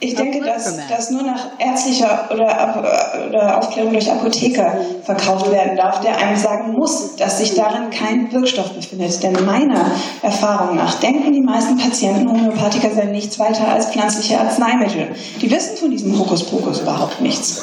Ich 0.00 0.14
denke, 0.14 0.40
dass 0.40 0.76
das 0.88 1.10
nur 1.10 1.22
nach 1.22 1.46
ärztlicher 1.58 2.28
oder, 2.30 3.26
oder 3.28 3.58
Aufklärung 3.58 3.92
durch 3.92 4.10
Apotheker 4.10 4.76
verkauft 5.02 5.50
werden 5.50 5.76
darf, 5.76 6.00
der 6.00 6.16
einem 6.18 6.36
sagen 6.36 6.72
muss, 6.72 7.16
dass 7.16 7.38
sich 7.38 7.54
darin 7.54 7.90
kein 7.90 8.30
Wirkstoff 8.32 8.72
befindet. 8.72 9.22
Denn 9.22 9.32
meiner 9.44 9.90
Erfahrung 10.22 10.76
nach 10.76 11.00
denken 11.00 11.32
die 11.32 11.40
meisten 11.40 11.76
Patienten, 11.78 12.28
Homöopathika 12.28 12.90
seien 12.90 13.12
nichts 13.12 13.38
weiter 13.38 13.68
als 13.68 13.86
pflanzliche 13.86 14.38
Arzneimittel. 14.38 15.08
Die 15.40 15.50
wissen 15.50 15.76
von 15.76 15.90
diesem 15.90 16.09
Hokuspokus 16.18 16.80
überhaupt 16.80 17.20
nichts. 17.20 17.62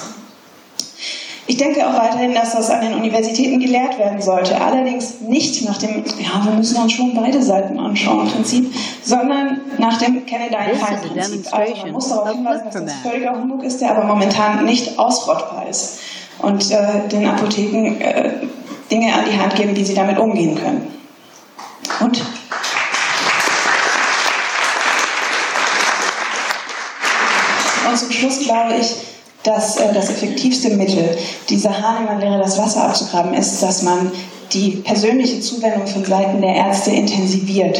Ich 1.49 1.55
denke 1.55 1.87
auch 1.87 1.93
weiterhin, 1.93 2.33
dass 2.33 2.51
das 2.51 2.69
an 2.69 2.81
den 2.81 2.93
Universitäten 2.93 3.59
gelehrt 3.61 3.97
werden 3.97 4.21
sollte. 4.21 4.59
Allerdings 4.59 5.21
nicht 5.21 5.63
nach 5.63 5.77
dem, 5.77 6.03
ja, 6.19 6.43
wir 6.43 6.51
müssen 6.51 6.75
uns 6.75 6.91
schon 6.91 7.15
beide 7.15 7.41
Seiten 7.41 7.79
anschauen 7.79 8.27
Prinzip, 8.27 8.73
sondern 9.01 9.61
nach 9.77 9.97
dem 9.97 10.25
Kenne 10.25 10.51
deinen 10.51 10.75
Feind 10.75 11.01
Prinzip. 11.01 11.47
Also 11.53 11.75
man 11.83 11.91
muss 11.93 12.09
darauf 12.09 12.31
hinweisen, 12.31 12.65
dass 12.65 12.83
das 12.83 12.93
völliger 13.01 13.31
Humbug 13.33 13.63
ist, 13.63 13.79
der 13.79 13.91
aber 13.95 14.03
momentan 14.03 14.65
nicht 14.65 14.99
ausrottbar 14.99 15.65
ist. 15.69 15.99
Und 16.39 16.69
äh, 16.69 17.07
den 17.09 17.25
Apotheken 17.25 17.95
äh, 18.01 18.31
Dinge 18.91 19.13
an 19.13 19.21
die 19.31 19.39
Hand 19.39 19.55
geben, 19.55 19.73
wie 19.75 19.85
sie 19.85 19.95
damit 19.95 20.19
umgehen 20.19 20.55
können. 20.55 20.87
Und 22.01 22.21
Und 27.86 27.86
zum 27.97 28.11
Schluss 28.11 28.39
glaube 28.39 28.75
ich, 28.79 28.95
dass 29.43 29.77
äh, 29.77 29.93
das 29.93 30.09
effektivste 30.09 30.71
Mittel 30.71 31.17
dieser 31.49 31.81
Hahnemann-Lehre, 31.81 32.39
das 32.39 32.57
Wasser 32.57 32.83
abzugraben, 32.83 33.33
ist, 33.33 33.61
dass 33.61 33.83
man 33.83 34.11
die 34.53 34.71
persönliche 34.77 35.39
Zuwendung 35.39 35.87
von 35.87 36.05
Seiten 36.05 36.41
der 36.41 36.55
Ärzte 36.55 36.91
intensiviert. 36.91 37.79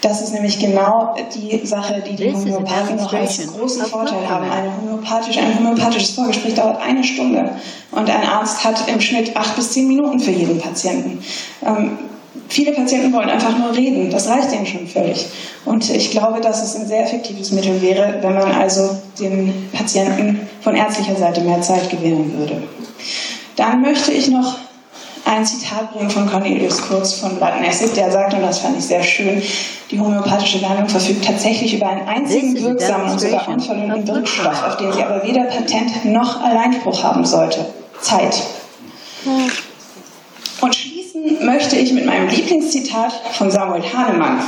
Das 0.00 0.20
ist 0.20 0.32
nämlich 0.32 0.58
genau 0.58 1.14
die 1.32 1.64
Sache, 1.64 2.02
die 2.04 2.16
die 2.16 2.32
Homöopathen 2.32 2.96
noch 2.96 3.12
als 3.12 3.46
großen 3.46 3.84
Vorteil 3.84 4.28
haben. 4.28 4.50
Eine 4.50 4.76
homöopathisch, 4.76 5.38
ein 5.38 5.56
homöopathisches 5.56 6.10
Vorgespräch 6.10 6.54
dauert 6.54 6.82
eine 6.82 7.04
Stunde 7.04 7.50
und 7.92 8.10
ein 8.10 8.26
Arzt 8.26 8.64
hat 8.64 8.88
im 8.88 9.00
Schnitt 9.00 9.36
acht 9.36 9.54
bis 9.54 9.70
zehn 9.70 9.86
Minuten 9.86 10.18
für 10.18 10.32
jeden 10.32 10.58
Patienten. 10.58 11.22
Ähm, 11.64 11.98
viele 12.48 12.72
Patienten 12.72 13.12
wollen 13.12 13.30
einfach 13.30 13.56
nur 13.58 13.74
reden. 13.76 14.10
Das 14.10 14.28
reicht 14.28 14.52
ihnen 14.52 14.66
schon 14.66 14.86
völlig. 14.86 15.26
Und 15.64 15.88
ich 15.90 16.10
glaube, 16.10 16.40
dass 16.40 16.62
es 16.62 16.76
ein 16.76 16.86
sehr 16.86 17.04
effektives 17.04 17.52
Mittel 17.52 17.80
wäre, 17.80 18.18
wenn 18.20 18.34
man 18.34 18.52
also 18.52 18.96
den 19.18 19.68
Patienten 19.72 20.48
von 20.60 20.74
ärztlicher 20.74 21.16
Seite 21.16 21.40
mehr 21.42 21.60
Zeit 21.60 21.90
gewähren 21.90 22.36
würde. 22.38 22.62
Dann 23.56 23.82
möchte 23.82 24.12
ich 24.12 24.28
noch 24.28 24.56
ein 25.24 25.46
Zitat 25.46 25.92
bringen 25.92 26.10
von 26.10 26.28
Cornelius 26.28 26.80
Kurz 26.82 27.14
von 27.14 27.36
Blattnessig, 27.36 27.92
der 27.92 28.10
sagt, 28.10 28.34
und 28.34 28.42
das 28.42 28.58
fand 28.58 28.78
ich 28.78 28.84
sehr 28.84 29.02
schön, 29.02 29.42
die 29.90 30.00
homöopathische 30.00 30.58
Behandlung 30.58 30.88
verfügt 30.88 31.24
tatsächlich 31.24 31.74
über 31.74 31.88
einen 31.88 32.08
einzigen 32.08 32.60
wirksamen 32.60 33.10
und 33.10 33.20
sogar 33.20 33.46
unverlöhnten 33.48 34.08
Wirkstoff, 34.08 34.62
auf 34.66 34.76
den 34.78 34.92
sie 34.92 35.02
aber 35.02 35.22
weder 35.22 35.44
Patent 35.44 36.06
noch 36.06 36.42
Alleinspruch 36.42 37.02
haben 37.02 37.24
sollte. 37.24 37.66
Zeit. 38.00 38.42
Und 40.60 40.74
schließen 40.74 41.44
möchte 41.44 41.76
ich 41.76 41.92
mit 41.92 42.06
meinem 42.06 42.21
Lieblingszitat 42.34 43.12
von 43.32 43.50
Samuel 43.50 43.82
Hahnemann. 43.82 44.40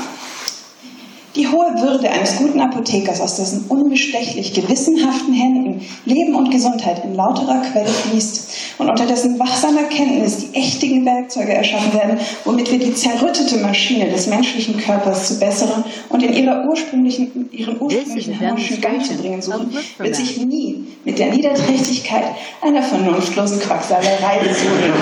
Die 1.37 1.49
hohe 1.49 1.67
Würde 1.81 2.09
eines 2.09 2.37
guten 2.37 2.61
Apothekers, 2.61 3.21
aus 3.21 3.37
dessen 3.37 3.65
unbestechlich 3.69 4.55
gewissenhaften 4.55 5.35
Händen 5.35 5.85
Leben 6.05 6.37
und 6.37 6.53
Gesundheit 6.53 7.05
in 7.05 7.17
lauterer 7.17 7.61
Quelle 7.61 7.89
fließt 7.89 8.51
und 8.79 8.89
unter 8.89 9.05
dessen 9.05 9.37
wachsamer 9.41 9.83
Kenntnis 9.85 10.39
die 10.39 10.57
ächtigen 10.57 11.05
Werkzeuge 11.05 11.53
erschaffen 11.53 11.93
werden, 11.93 12.19
womit 12.45 12.71
wir 12.71 12.79
die 12.79 12.95
zerrüttete 12.95 13.57
Maschine 13.59 14.09
des 14.11 14.29
menschlichen 14.29 14.77
Körpers 14.77 15.27
zu 15.27 15.41
besseren 15.41 15.83
und 16.09 16.23
in 16.23 16.35
ihrer 16.35 16.67
ursprünglichen, 16.69 17.51
ihren 17.51 17.81
ursprünglichen 17.81 18.39
harmonischen 18.39 18.81
Gang 18.81 19.05
zu 19.05 19.15
bringen 19.15 19.43
suchen, 19.43 19.77
wird 19.99 20.15
sich 20.15 20.39
nie 20.39 20.85
mit 21.05 21.19
der 21.19 21.33
Niederträchtigkeit 21.33 22.27
einer 22.63 22.83
vernunftlosen 22.83 23.59
Quacksalerei 23.59 24.39
besuchen. 24.39 24.93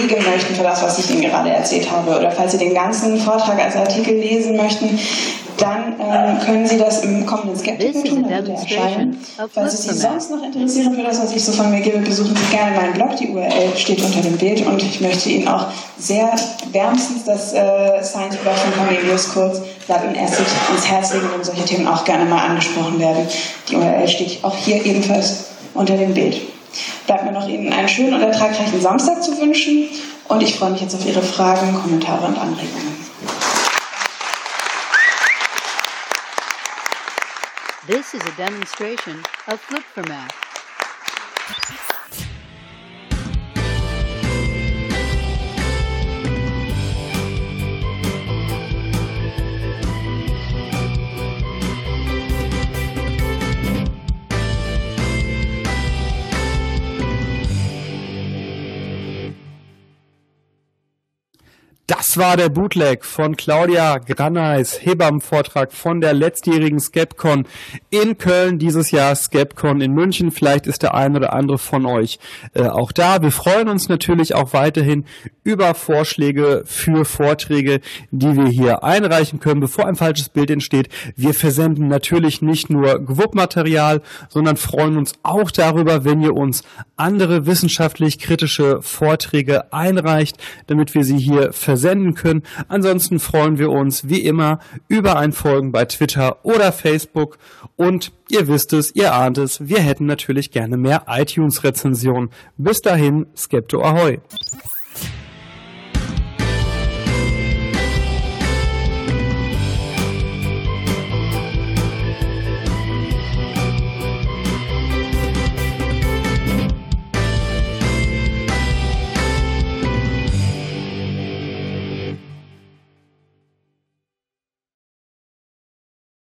Belegen 0.00 0.24
möchten 0.30 0.54
für 0.54 0.62
das, 0.62 0.82
was 0.82 0.98
ich 0.98 1.10
Ihnen 1.10 1.22
gerade 1.22 1.50
erzählt 1.50 1.90
habe, 1.90 2.18
oder 2.18 2.30
falls 2.30 2.52
Sie 2.52 2.58
den 2.58 2.74
ganzen 2.74 3.18
Vortrag 3.18 3.58
als 3.58 3.76
Artikel 3.76 4.14
lesen 4.14 4.56
möchten, 4.56 4.98
dann 5.58 5.94
ähm, 6.00 6.38
können 6.40 6.66
Sie 6.66 6.78
das 6.78 7.04
im 7.04 7.26
kommenden 7.26 7.56
Skeptiker 7.58 8.02
tun, 8.02 8.22
bitte 8.26 8.52
erscheinen. 8.52 9.18
Falls 9.52 9.74
es 9.74 9.82
Sie 9.84 9.94
sonst 9.94 10.30
noch 10.30 10.42
interessieren 10.42 10.94
für 10.94 11.02
das, 11.02 11.20
was 11.22 11.34
ich 11.34 11.44
so 11.44 11.52
von 11.52 11.70
mir 11.70 11.80
gebe, 11.80 11.98
besuchen 11.98 12.34
Sie 12.34 12.56
gerne 12.56 12.76
meinen 12.76 12.94
Blog. 12.94 13.16
Die 13.16 13.28
URL 13.28 13.76
steht 13.76 14.02
unter 14.02 14.20
dem 14.20 14.38
Bild 14.38 14.66
und 14.66 14.82
ich 14.82 15.00
möchte 15.00 15.28
Ihnen 15.28 15.48
auch 15.48 15.66
sehr 15.98 16.32
wärmstens 16.72 17.24
das 17.24 17.52
äh, 17.52 18.02
Science 18.02 18.36
Blog 18.36 18.54
von 18.54 18.72
Cornelius 18.72 19.32
Kurz 19.34 19.60
Blatt 19.86 20.04
und 20.06 20.14
Essig 20.14 20.46
ins 20.74 20.88
Herz 20.88 21.12
legen, 21.12 21.28
wenn 21.34 21.44
solche 21.44 21.64
Themen 21.64 21.86
auch 21.86 22.04
gerne 22.04 22.24
mal 22.24 22.46
angesprochen 22.46 22.98
werden. 22.98 23.26
Die 23.68 23.76
URL 23.76 24.08
steht 24.08 24.42
auch 24.42 24.56
hier 24.56 24.84
ebenfalls 24.86 25.46
unter 25.74 25.96
dem 25.96 26.14
Bild. 26.14 26.40
Bleibt 27.06 27.24
mir 27.24 27.32
noch 27.32 27.48
Ihnen 27.48 27.72
einen 27.72 27.88
schönen 27.88 28.14
und 28.14 28.22
ertragreichen 28.22 28.80
Samstag 28.80 29.22
zu 29.22 29.38
wünschen 29.40 29.88
und 30.28 30.42
ich 30.42 30.56
freue 30.56 30.70
mich 30.70 30.80
jetzt 30.80 30.94
auf 30.94 31.04
Ihre 31.04 31.22
Fragen, 31.22 31.74
Kommentare 31.74 32.26
und 32.26 32.38
Anregungen. 32.38 32.96
This 37.86 38.14
is 38.14 38.22
a 38.22 38.36
demonstration 38.36 39.22
of 39.48 39.60
Flipformat. 39.60 40.32
Das 62.00 62.16
war 62.16 62.38
der 62.38 62.48
Bootleg 62.48 63.04
von 63.04 63.36
Claudia 63.36 63.98
Graneis, 63.98 64.80
Hebammenvortrag 64.82 65.70
von 65.70 66.00
der 66.00 66.14
letztjährigen 66.14 66.80
Skepcon 66.80 67.44
in 67.90 68.16
Köln, 68.16 68.58
dieses 68.58 68.90
Jahr 68.90 69.14
Skepcon 69.14 69.82
in 69.82 69.92
München. 69.92 70.30
Vielleicht 70.30 70.66
ist 70.66 70.82
der 70.82 70.94
ein 70.94 71.14
oder 71.14 71.34
andere 71.34 71.58
von 71.58 71.84
euch 71.84 72.18
äh, 72.54 72.62
auch 72.62 72.92
da. 72.92 73.20
Wir 73.20 73.30
freuen 73.30 73.68
uns 73.68 73.90
natürlich 73.90 74.34
auch 74.34 74.54
weiterhin 74.54 75.04
über 75.44 75.74
Vorschläge 75.74 76.62
für 76.64 77.04
Vorträge, 77.04 77.82
die 78.10 78.34
wir 78.34 78.46
hier 78.46 78.82
einreichen 78.82 79.38
können, 79.38 79.60
bevor 79.60 79.86
ein 79.86 79.96
falsches 79.96 80.30
Bild 80.30 80.50
entsteht. 80.50 80.88
Wir 81.16 81.34
versenden 81.34 81.88
natürlich 81.88 82.40
nicht 82.40 82.70
nur 82.70 82.98
GWUP-Material, 82.98 84.00
sondern 84.30 84.56
freuen 84.56 84.96
uns 84.96 85.12
auch 85.22 85.50
darüber, 85.50 86.06
wenn 86.06 86.22
ihr 86.22 86.34
uns 86.34 86.62
andere 86.96 87.44
wissenschaftlich 87.44 88.18
kritische 88.18 88.80
Vorträge 88.80 89.70
einreicht, 89.70 90.38
damit 90.66 90.94
wir 90.94 91.04
sie 91.04 91.18
hier 91.18 91.52
versenden 91.52 91.89
senden 91.90 92.14
können. 92.14 92.42
Ansonsten 92.68 93.18
freuen 93.18 93.58
wir 93.58 93.70
uns 93.70 94.08
wie 94.08 94.20
immer 94.20 94.60
über 94.88 95.18
ein 95.18 95.32
Folgen 95.32 95.72
bei 95.72 95.84
Twitter 95.84 96.44
oder 96.44 96.72
Facebook 96.72 97.38
und 97.76 98.12
ihr 98.28 98.46
wisst 98.46 98.72
es, 98.72 98.94
ihr 98.94 99.12
ahnt 99.12 99.38
es, 99.38 99.68
wir 99.68 99.80
hätten 99.80 100.06
natürlich 100.06 100.52
gerne 100.52 100.76
mehr 100.76 101.04
iTunes-Rezensionen. 101.08 102.30
Bis 102.56 102.80
dahin, 102.80 103.26
Skepto 103.36 103.82
Ahoy! 103.82 104.20